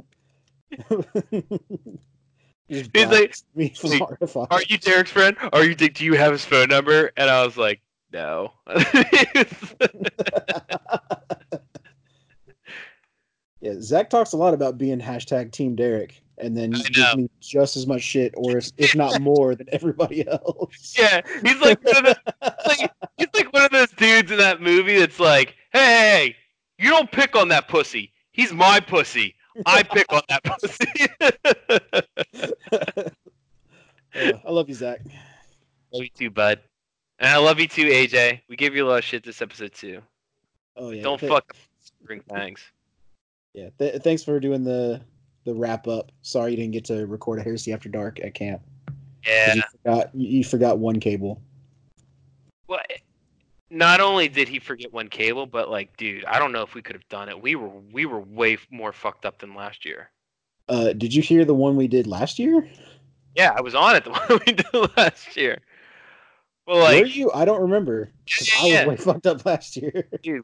[2.67, 4.48] He's like, blocked me from "Wait, RFI.
[4.51, 5.38] "Are you Derek's friend?
[5.53, 5.75] Are you?
[5.75, 7.80] Do you have his phone number?" And I was like,
[8.11, 8.51] "No."
[13.65, 17.75] Yeah, Zach talks a lot about being hashtag Team Derek, and then gives me just
[17.75, 20.93] as much shit, or if, if not more, than everybody else.
[20.95, 24.61] yeah, he's like one of the, like he's like one of those dudes in that
[24.61, 26.35] movie that's like, "Hey,
[26.77, 28.11] you don't pick on that pussy.
[28.33, 29.33] He's my pussy.
[29.65, 30.85] I pick on that pussy."
[34.17, 35.01] Uh, I love you, Zach.
[35.91, 36.61] love you too, bud.
[37.19, 38.39] And I love you too, AJ.
[38.47, 40.01] We gave you a lot of shit this episode too.
[40.77, 42.63] Oh yeah, Don't fuck spring thanks.
[43.56, 45.01] Yeah, th- thanks for doing the
[45.45, 46.11] the wrap up.
[46.24, 48.61] Sorry you didn't get to record a Heresy After Dark at camp.
[49.25, 49.56] Yeah.
[49.56, 51.42] you forgot you, forgot one cable.
[52.67, 52.82] Well,
[53.69, 56.82] not only did he forget one cable, but like, dude, I don't know if we
[56.82, 57.42] could have done it.
[57.42, 60.11] We were we were way more fucked up than last year.
[60.67, 62.67] Uh, did you hear the one we did last year?
[63.35, 65.59] Yeah, I was on it the one we did last year.
[66.67, 67.32] Well, Were like, you?
[67.32, 68.11] I don't remember.
[68.42, 68.88] Yeah, I was yeah.
[68.88, 70.09] way fucked up last year.
[70.24, 70.43] dude,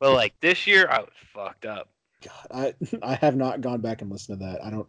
[0.00, 1.88] but like this year, I was fucked up.
[2.24, 4.64] God, I I have not gone back and listened to that.
[4.64, 4.88] I don't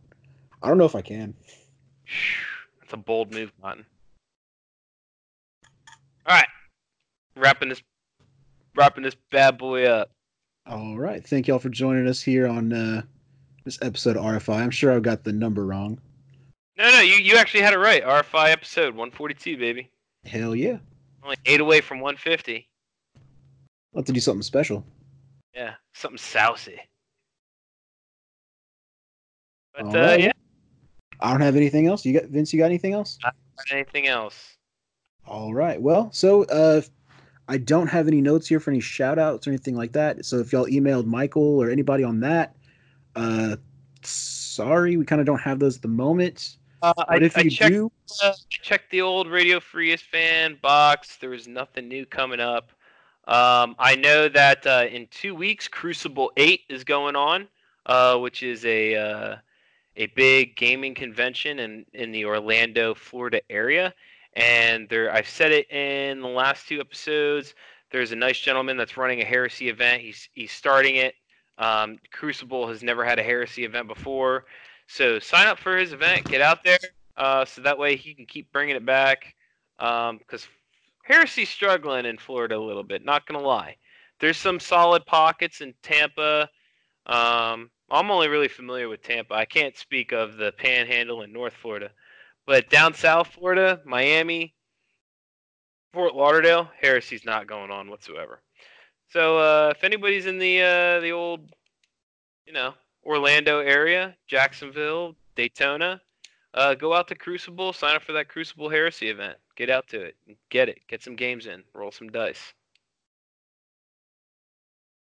[0.62, 1.34] I don't know if I can.
[2.80, 3.86] That's a bold move, Martin.
[6.26, 6.48] All right,
[7.36, 7.82] wrapping this,
[8.76, 10.12] wrapping this bad boy up.
[10.66, 11.26] All right.
[11.26, 13.02] Thank y'all for joining us here on uh,
[13.64, 14.56] this episode of RFI.
[14.56, 16.02] I'm sure I've got the number wrong.
[16.78, 18.04] No, no, you you actually had it right.
[18.04, 19.90] RFI episode 142, baby.
[20.26, 20.78] Hell yeah.
[21.24, 22.68] Only eight away from 150.
[23.96, 24.86] I'll have to do something special.
[25.56, 26.80] Yeah, something saucy.
[29.78, 30.20] But uh, right.
[30.20, 30.32] yeah,
[31.20, 32.06] I don't have anything else.
[32.06, 33.18] You got Vince, you got anything else?
[33.72, 34.58] anything else?
[35.26, 35.82] All right.
[35.82, 36.82] Well, so uh
[37.50, 40.26] I don't have any notes here for any shout outs or anything like that.
[40.26, 42.56] So if y'all emailed Michael or anybody on that,
[43.16, 43.58] uh
[44.04, 46.58] sorry, we kind of don't have those at the moment.
[46.82, 47.92] Uh, But I, if I you checked, do,
[48.24, 51.18] uh, checked the old Radio Free Istvan box.
[51.18, 52.72] There was nothing new coming up.
[53.28, 57.48] Um, I know that uh, in two weeks, Crucible Eight is going on,
[57.88, 59.36] uh, which is a uh,
[59.98, 63.94] a big gaming convention in in the Orlando, Florida area.
[64.36, 67.56] And there, I've said it in the last two episodes.
[67.92, 70.02] There's a nice gentleman that's running a heresy event.
[70.02, 71.16] He's he's starting it.
[71.58, 74.46] Um, Crucible has never had a heresy event before.
[74.86, 76.80] So sign up for his event, get out there,
[77.18, 79.36] uh, so that way he can keep bringing it back.
[79.78, 80.48] Because
[81.04, 83.04] Heresy's struggling in Florida a little bit.
[83.04, 83.76] Not gonna lie,
[84.20, 86.50] there's some solid pockets in Tampa.
[87.08, 89.34] Um, I'm only really familiar with Tampa.
[89.34, 91.92] I can't speak of the Panhandle in North Florida,
[92.46, 94.54] but down South Florida, Miami,
[95.94, 98.42] Fort Lauderdale, Heresy's not going on whatsoever.
[99.10, 101.50] So uh, if anybody's in the uh, the old,
[102.46, 102.74] you know,
[103.06, 106.02] Orlando area, Jacksonville, Daytona,
[106.54, 109.38] uh, go out to Crucible, sign up for that Crucible Heresy event.
[109.56, 110.18] Get out to it,
[110.50, 112.54] get it, get some games in, roll some dice.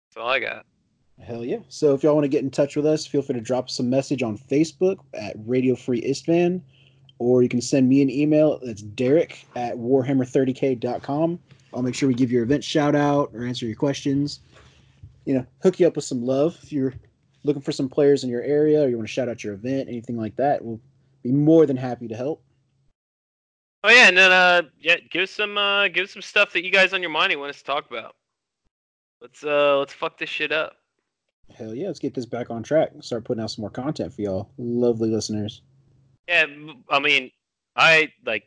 [0.07, 0.65] That's all I got.
[1.21, 1.59] Hell yeah.
[1.67, 3.79] So if y'all want to get in touch with us, feel free to drop us
[3.79, 6.61] a message on Facebook at Radio Free Istvan,
[7.19, 8.59] or you can send me an email.
[8.63, 11.39] That's Derek at Warhammer30k.com.
[11.73, 14.39] I'll make sure we give your event shout out or answer your questions.
[15.25, 16.93] You know, hook you up with some love if you're
[17.43, 19.89] looking for some players in your area or you want to shout out your event,
[19.89, 20.63] anything like that.
[20.63, 20.79] We'll
[21.21, 22.41] be more than happy to help.
[23.83, 26.93] Oh yeah, and then uh, yeah, give some uh, give some stuff that you guys
[26.93, 28.15] on your mind you want us to talk about.
[29.21, 30.78] Let's uh, let's fuck this shit up.
[31.57, 32.91] Hell yeah, let's get this back on track.
[33.01, 35.61] Start putting out some more content for y'all, lovely listeners.
[36.27, 36.45] Yeah,
[36.89, 37.31] I mean,
[37.75, 38.43] I like,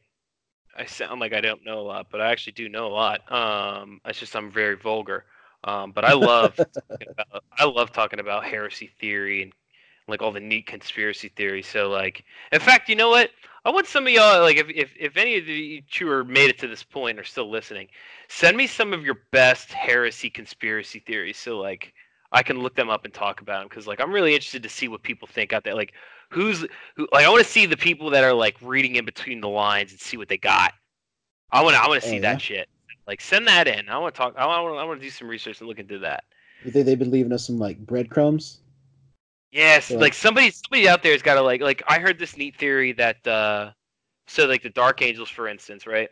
[0.77, 3.31] I sound like I don't know a lot, but I actually do know a lot.
[3.31, 5.25] Um, it's just I'm very vulgar.
[5.65, 6.59] Um, but I love,
[6.89, 9.53] about, I love talking about heresy theory and
[10.09, 11.67] like all the neat conspiracy theories.
[11.67, 13.31] So like, in fact, you know what?
[13.65, 16.51] I want some of y'all like if if if any of you two are made
[16.51, 17.89] it to this point point are still listening,
[18.29, 21.37] send me some of your best heresy conspiracy theories.
[21.37, 21.93] So like.
[22.33, 24.69] I can look them up and talk about them because like I'm really interested to
[24.69, 25.75] see what people think out there.
[25.75, 25.93] Like
[26.31, 29.41] who's who like I want to see the people that are like reading in between
[29.41, 30.73] the lines and see what they got.
[31.51, 32.33] I want to I want to Oh, see yeah?
[32.33, 32.69] that shit.
[33.07, 33.89] Like send that in.
[33.89, 34.35] I want to talk.
[34.37, 36.25] I want I want to do some research and look into that.
[36.65, 38.61] You think they've been leaving us some like breadcrumbs?
[39.51, 39.99] Yes, Yeah.
[39.99, 43.27] like somebody somebody out there's got to like like I heard this neat theory that
[43.27, 43.73] uh
[44.27, 46.09] so like the Dark Angels for instance, right?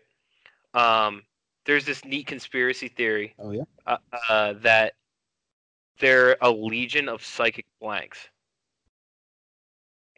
[0.75, 1.23] Um
[1.65, 3.65] there's this neat conspiracy theory Oh yeah.
[3.87, 3.97] uh,
[4.29, 4.95] uh that
[6.01, 8.29] they're a legion of psychic blanks.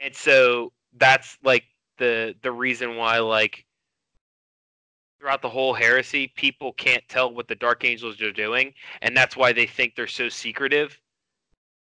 [0.01, 1.65] And so that's like
[1.99, 3.65] the the reason why like
[5.21, 9.37] throughout the whole heresy people can't tell what the dark angels are doing and that's
[9.37, 10.99] why they think they're so secretive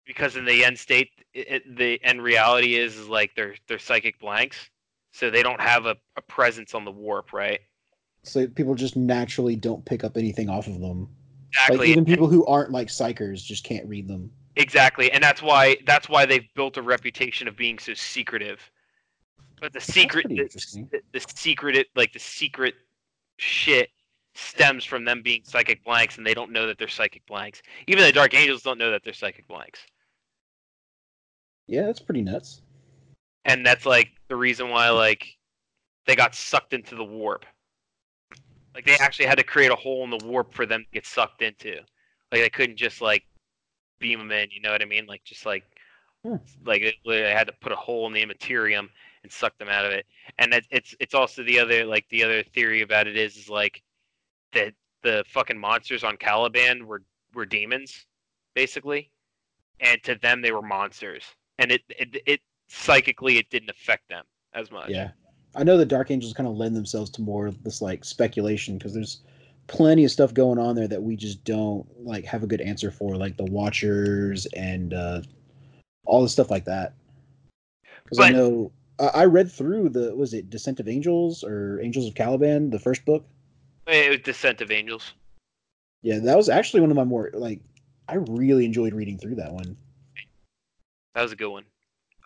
[0.04, 4.18] because in the end state it, the end reality is, is like they're they're psychic
[4.18, 4.70] blanks
[5.12, 7.60] so they don't have a, a presence on the warp right
[8.22, 11.08] So people just naturally don't pick up anything off of them.
[11.52, 14.30] Exactly Like even people who aren't like psykers just can't read them.
[14.56, 18.70] Exactly, and that's why that's why they've built a reputation of being so secretive.
[19.60, 20.48] But the secret, the,
[20.90, 22.74] the, the secret, like the secret
[23.36, 23.90] shit,
[24.34, 27.60] stems from them being psychic blanks, and they don't know that they're psychic blanks.
[27.86, 29.80] Even the Dark Angels don't know that they're psychic blanks,
[31.66, 32.62] Yeah, that's pretty nuts.
[33.44, 35.26] and that's like the reason why like
[36.06, 37.44] they got sucked into the warp.
[38.74, 41.06] Like they actually had to create a hole in the warp for them to get
[41.06, 41.76] sucked into.
[42.30, 43.24] Like they couldn't just like
[43.98, 44.50] beam them in.
[44.50, 45.06] You know what I mean?
[45.06, 45.64] Like just like
[46.24, 46.36] Hmm.
[46.66, 48.90] like they had to put a hole in the immaterium
[49.22, 50.04] and suck them out of it.
[50.38, 53.48] And it, it's it's also the other like the other theory about it is is
[53.48, 53.82] like
[54.52, 57.02] that the fucking monsters on Caliban were
[57.34, 58.04] were demons
[58.54, 59.10] basically,
[59.80, 61.24] and to them they were monsters.
[61.58, 64.90] And it it, it psychically it didn't affect them as much.
[64.90, 65.12] Yeah.
[65.54, 68.78] I know the Dark Angels kind of lend themselves to more of this like speculation
[68.78, 69.20] because there's
[69.66, 72.90] plenty of stuff going on there that we just don't like have a good answer
[72.90, 75.22] for, like the Watchers and uh,
[76.04, 76.94] all the stuff like that.
[78.04, 82.06] Because I know I I read through the was it Descent of Angels or Angels
[82.06, 83.24] of Caliban, the first book.
[83.86, 85.14] It was Descent of Angels.
[86.02, 87.60] Yeah, that was actually one of my more like
[88.08, 89.76] I really enjoyed reading through that one.
[91.14, 91.64] That was a good one.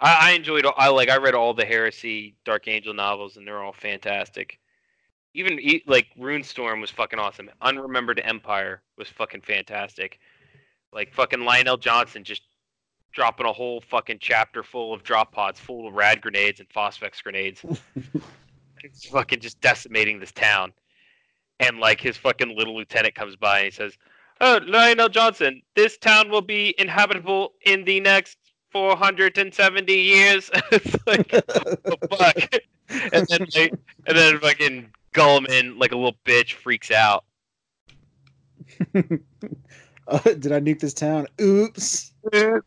[0.00, 0.66] I, I enjoyed.
[0.76, 1.08] I like.
[1.08, 4.58] I read all the Heresy Dark Angel novels, and they're all fantastic.
[5.34, 7.50] Even like Runestorm was fucking awesome.
[7.62, 10.20] Unremembered Empire was fucking fantastic.
[10.92, 12.42] Like fucking Lion El'Jonson just
[13.12, 17.22] dropping a whole fucking chapter full of drop pods full of rad grenades and phosphex
[17.22, 17.64] grenades.
[18.84, 20.72] it's fucking just decimating this town.
[21.58, 23.96] And like his fucking little lieutenant comes by and he says,
[24.40, 28.38] "Oh, Lion El'Jonson, this town will be inhabitable in the next
[28.74, 32.62] 470 years." it's like, what the fuck?
[33.12, 33.70] and then they,
[34.06, 37.24] and then fucking Guilliman, like a little bitch, freaks out.
[38.94, 39.02] Uh,
[40.24, 41.28] did I nuke this town?
[41.40, 42.12] Oops.
[42.32, 42.62] and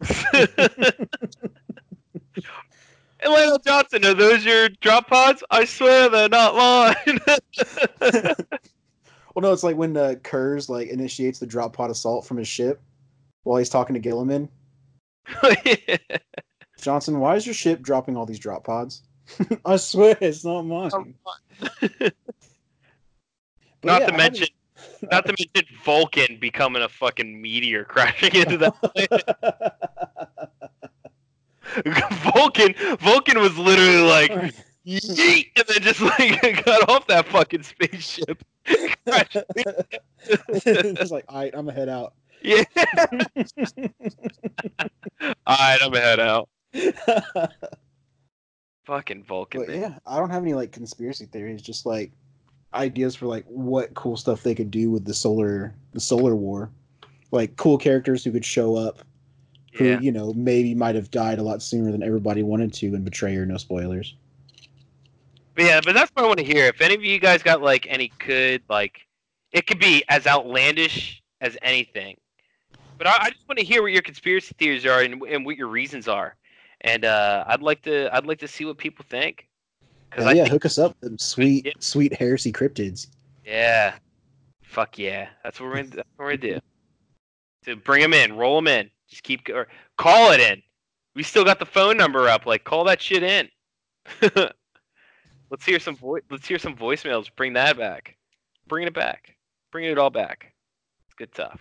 [3.26, 5.44] Lion El'Jonson, are those your drop pods?
[5.52, 7.20] I swear they're not mine.
[9.38, 12.48] Well, no, it's like when uh, Curze like initiates the drop pod assault from his
[12.48, 12.82] ship
[13.44, 14.50] while he's talking to Guilliman.
[16.82, 19.02] Johnson, why is your ship dropping all these drop pods?
[19.66, 20.92] I swear it's not mine.
[20.94, 21.06] Oh,
[22.00, 22.14] but
[23.84, 24.48] not yeah, to mention,
[25.12, 29.24] not to mention Vulcan becoming a fucking meteor crashing into that planet.
[32.34, 34.32] Vulcan, Vulcan was literally like,
[34.86, 38.44] yeet, and then just like got off that fucking spaceship.
[38.66, 38.96] It's
[41.12, 42.14] like, all right, I'm gonna head out.
[42.42, 42.64] Yeah.
[45.48, 46.50] right, I'm gonna head out.
[48.86, 49.62] Fucking Vulcan.
[49.62, 49.80] But man.
[49.82, 52.12] yeah, I don't have any like conspiracy theories, just like
[52.74, 56.72] ideas for like what cool stuff they could do with the solar the solar war.
[57.32, 59.00] Like cool characters who could show up
[59.74, 60.00] who, Yeah.
[60.00, 63.46] you know, maybe might have died a lot sooner than everybody wanted to in Betrayer,
[63.46, 64.16] no spoilers.
[65.56, 66.66] But yeah, but that's what I want to hear.
[66.66, 69.02] If any of you guys got like any good like,
[69.52, 72.16] it could be as outlandish as anything.
[72.98, 75.58] But I, I just want to hear what your conspiracy theories are and, and what
[75.58, 76.36] your reasons are,
[76.82, 79.48] and uh, I'd like to I'd like to see what people think.
[80.10, 81.74] Because Hell I yeah, think, hook us up, them sweet, Yeah.
[81.80, 83.08] sweet heresy cryptids.
[83.46, 83.96] yeah,
[84.64, 86.60] fuck yeah, that's what we're gonna, that's what we're gonna do.
[87.66, 89.68] To bring them in, roll them in, just keep or
[89.98, 90.62] call it in.
[91.16, 92.46] We still got the phone number up.
[92.46, 93.50] Like call that shit in.
[95.50, 96.24] let's hear some voice.
[96.32, 97.28] Let's hear some voicemails.
[97.36, 98.16] Bring that back.
[98.68, 99.36] Bring it back.
[99.72, 100.54] Bring it all back.
[101.08, 101.60] It's good stuff.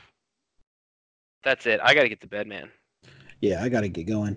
[1.47, 1.78] That's it.
[1.81, 2.68] I gotta get to bed, man.
[3.41, 4.36] Yeah, I gotta get going.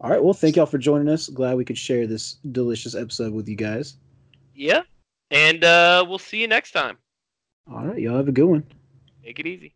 [0.00, 1.28] All right, well, thank y'all for joining us.
[1.28, 3.96] Glad we could share this delicious episode with you guys.
[4.54, 4.82] Yeah.
[5.32, 6.96] And uh, we'll see you next time.
[7.68, 8.62] All right, y'all have a good one.
[9.24, 9.74] Take it easy.